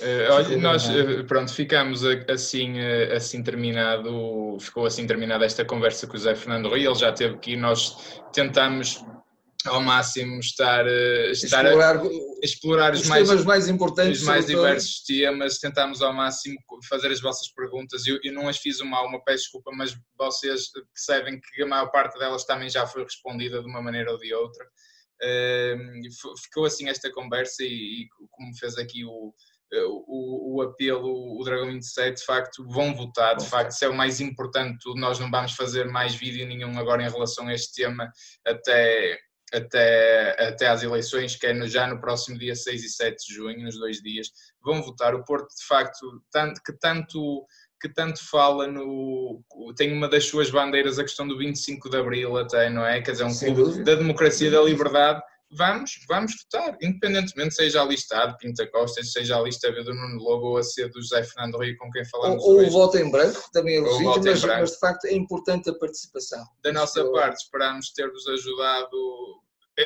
Uh, 0.00 0.32
olha, 0.32 0.56
nós 0.56 0.88
uh, 0.88 1.24
pronto, 1.26 1.52
ficamos 1.52 2.02
assim, 2.26 2.80
uh, 2.80 3.14
assim 3.14 3.42
terminado, 3.42 4.56
ficou 4.58 4.86
assim 4.86 5.06
terminada 5.06 5.44
esta 5.44 5.62
conversa 5.62 6.06
com 6.06 6.16
o 6.16 6.18
Zé 6.18 6.34
Fernando 6.34 6.70
Rui, 6.70 6.86
ele 6.86 6.94
já 6.94 7.12
teve 7.12 7.34
aqui, 7.34 7.54
nós 7.54 8.20
tentamos 8.32 9.04
ao 9.66 9.82
máximo 9.82 10.40
estar, 10.40 10.86
estar 11.32 11.66
explorar, 11.66 11.98
a, 11.98 12.08
explorar 12.42 12.94
os, 12.94 13.02
os 13.02 13.08
mais, 13.08 13.28
temas 13.28 13.44
mais 13.44 13.68
importantes, 13.68 14.20
os 14.20 14.26
mais 14.26 14.46
diversos 14.46 15.02
temas, 15.02 15.58
tentámos 15.58 16.00
ao 16.00 16.14
máximo 16.14 16.56
fazer 16.88 17.08
as 17.08 17.20
vossas 17.20 17.52
perguntas, 17.52 18.06
eu, 18.06 18.18
eu 18.24 18.32
não 18.32 18.48
as 18.48 18.56
fiz 18.56 18.80
uma 18.80 19.02
uma 19.02 19.22
peço 19.22 19.44
desculpa, 19.44 19.70
mas 19.74 19.94
vocês 20.16 20.70
percebem 20.94 21.38
que 21.38 21.62
a 21.62 21.66
maior 21.66 21.90
parte 21.90 22.18
delas 22.18 22.44
também 22.44 22.70
já 22.70 22.86
foi 22.86 23.02
respondida 23.04 23.60
de 23.60 23.68
uma 23.68 23.82
maneira 23.82 24.10
ou 24.12 24.18
de 24.18 24.32
outra. 24.32 24.66
ficou 26.42 26.64
assim 26.64 26.88
esta 26.88 27.12
conversa 27.12 27.62
e, 27.62 28.04
e 28.04 28.08
como 28.30 28.56
fez 28.56 28.78
aqui 28.78 29.04
o, 29.04 29.34
o, 29.72 30.56
o, 30.56 30.62
apelo, 30.62 31.38
o 31.38 31.44
Dragão 31.44 31.68
27, 31.68 32.18
de 32.18 32.24
facto, 32.24 32.66
vão 32.68 32.94
votar. 32.94 33.36
De 33.36 33.46
facto, 33.46 33.70
isso 33.70 33.84
é 33.84 33.88
o 33.88 33.94
mais 33.94 34.20
importante. 34.20 34.78
Nós 34.96 35.18
não 35.18 35.30
vamos 35.30 35.52
fazer 35.52 35.86
mais 35.86 36.14
vídeo 36.14 36.46
nenhum 36.46 36.78
agora 36.78 37.02
em 37.02 37.10
relação 37.10 37.46
a 37.46 37.54
este 37.54 37.74
tema 37.74 38.10
até, 38.44 39.18
até, 39.52 40.48
até 40.48 40.68
às 40.68 40.82
eleições, 40.82 41.36
que 41.36 41.46
é 41.46 41.66
já 41.66 41.86
no 41.86 42.00
próximo 42.00 42.38
dia 42.38 42.54
6 42.54 42.82
e 42.82 42.88
7 42.88 43.26
de 43.26 43.34
junho, 43.34 43.62
nos 43.62 43.78
dois 43.78 43.98
dias. 43.98 44.28
Vão 44.62 44.82
votar. 44.82 45.14
O 45.14 45.24
Porto, 45.24 45.54
de 45.54 45.66
facto, 45.66 46.22
tanto, 46.32 46.60
que 46.62 46.72
tanto 46.72 47.46
que 47.80 47.88
tanto 47.88 48.22
fala 48.22 48.66
no. 48.66 49.42
tem 49.74 49.90
uma 49.90 50.06
das 50.06 50.26
suas 50.26 50.50
bandeiras 50.50 50.98
a 50.98 51.02
questão 51.02 51.26
do 51.26 51.38
25 51.38 51.88
de 51.88 51.96
Abril, 51.96 52.36
até, 52.36 52.68
não 52.68 52.84
é? 52.84 53.00
Quer 53.00 53.12
dizer, 53.12 53.24
um 53.24 53.34
clube 53.34 53.82
da 53.82 53.94
democracia 53.94 54.48
e 54.48 54.50
da 54.50 54.60
liberdade 54.60 55.22
vamos, 55.50 56.00
vamos 56.08 56.32
votar, 56.42 56.76
independentemente 56.80 57.54
seja 57.54 57.82
a 57.82 57.84
lista 57.84 58.22
A 58.22 58.26
de 58.26 58.38
Pinta 58.38 58.66
Costa, 58.70 59.02
seja 59.02 59.36
a 59.36 59.42
lista 59.42 59.70
B 59.70 59.82
do 59.82 59.94
Nuno 59.94 60.22
Lobo 60.22 60.46
ou 60.48 60.58
a 60.58 60.62
C 60.62 60.88
do 60.88 61.00
José 61.00 61.24
Fernando 61.24 61.58
Rio 61.58 61.76
com 61.76 61.90
quem 61.90 62.04
falamos 62.04 62.42
Ou, 62.44 62.60
ou 62.60 62.66
o 62.66 62.70
voto 62.70 62.96
em 62.98 63.10
branco, 63.10 63.42
também 63.52 63.76
é 63.76 63.80
legítimo, 63.80 64.24
mas, 64.24 64.44
mas, 64.44 64.70
de 64.72 64.78
facto 64.78 65.04
é 65.06 65.14
importante 65.14 65.70
a 65.70 65.74
participação. 65.74 66.44
Da 66.62 66.72
nossa 66.72 67.04
parte, 67.10 67.42
esperamos 67.42 67.92
ter-vos 67.92 68.26
ajudado 68.28 69.40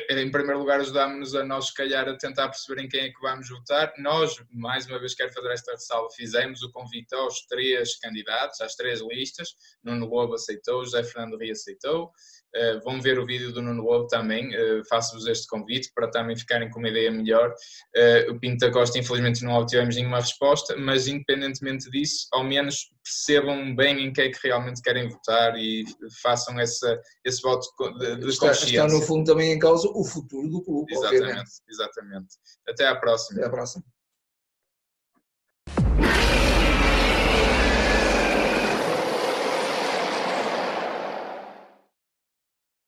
em 0.09 0.29
primeiro 0.29 0.59
lugar, 0.59 0.79
ajudámos-nos 0.81 1.35
a 1.35 1.45
nós, 1.45 1.67
se 1.67 1.73
calhar, 1.73 2.07
a 2.07 2.17
tentar 2.17 2.49
perceber 2.49 2.81
em 2.81 2.89
quem 2.89 3.01
é 3.01 3.09
que 3.09 3.21
vamos 3.21 3.47
votar. 3.49 3.93
Nós, 3.97 4.35
mais 4.51 4.85
uma 4.87 4.99
vez, 4.99 5.15
quero 5.15 5.31
fazer 5.31 5.51
esta 5.51 5.71
ressalva, 5.71 6.09
fizemos 6.11 6.61
o 6.63 6.71
convite 6.71 7.13
aos 7.15 7.45
três 7.47 7.97
candidatos, 7.99 8.59
às 8.61 8.75
três 8.75 8.99
listas. 9.01 9.49
Nuno 9.83 10.05
Lobo 10.07 10.33
aceitou, 10.33 10.83
José 10.83 11.03
Fernando 11.03 11.37
Rio 11.37 11.53
aceitou. 11.53 12.11
Uh, 12.55 12.81
vão 12.83 13.01
ver 13.01 13.19
o 13.19 13.25
vídeo 13.25 13.51
do 13.51 13.61
Nuno 13.61 13.83
Lobo 13.83 14.07
também, 14.07 14.47
uh, 14.49 14.81
faço-vos 14.89 15.27
este 15.27 15.45
convite 15.47 15.91
para 15.93 16.09
também 16.09 16.37
ficarem 16.37 16.69
com 16.69 16.79
uma 16.79 16.89
ideia 16.89 17.11
melhor. 17.11 17.53
Uh, 17.95 18.31
o 18.31 18.39
Pinto 18.39 18.65
da 18.65 18.71
Costa, 18.71 18.97
infelizmente, 18.97 19.43
não 19.43 19.53
obtivemos 19.53 19.95
nenhuma 19.95 20.19
resposta, 20.19 20.75
mas 20.77 21.07
independentemente 21.07 21.89
disso, 21.89 22.27
ao 22.31 22.43
menos 22.43 22.89
percebam 23.03 23.75
bem 23.75 24.05
em 24.05 24.13
quem 24.13 24.25
é 24.25 24.29
que 24.29 24.47
realmente 24.47 24.81
querem 24.81 25.09
votar 25.09 25.55
e 25.57 25.83
façam 26.21 26.59
essa, 26.59 26.99
esse 27.23 27.41
voto 27.41 27.67
de, 27.99 28.17
de 28.17 28.29
está, 28.29 28.47
consciência. 28.47 28.85
Está, 28.85 28.87
no 28.87 29.01
fundo, 29.01 29.25
também 29.25 29.51
em 29.51 29.59
causa 29.59 29.87
o 29.89 30.03
futuro 30.03 30.49
do 30.49 30.63
clube, 30.63 30.91
Exatamente, 30.91 31.23
obviamente. 31.23 31.51
exatamente. 31.69 32.35
Até 32.67 32.87
à 32.87 32.95
próxima. 32.95 33.39
Até 33.39 33.47
à 33.47 33.51
próxima. 33.51 33.94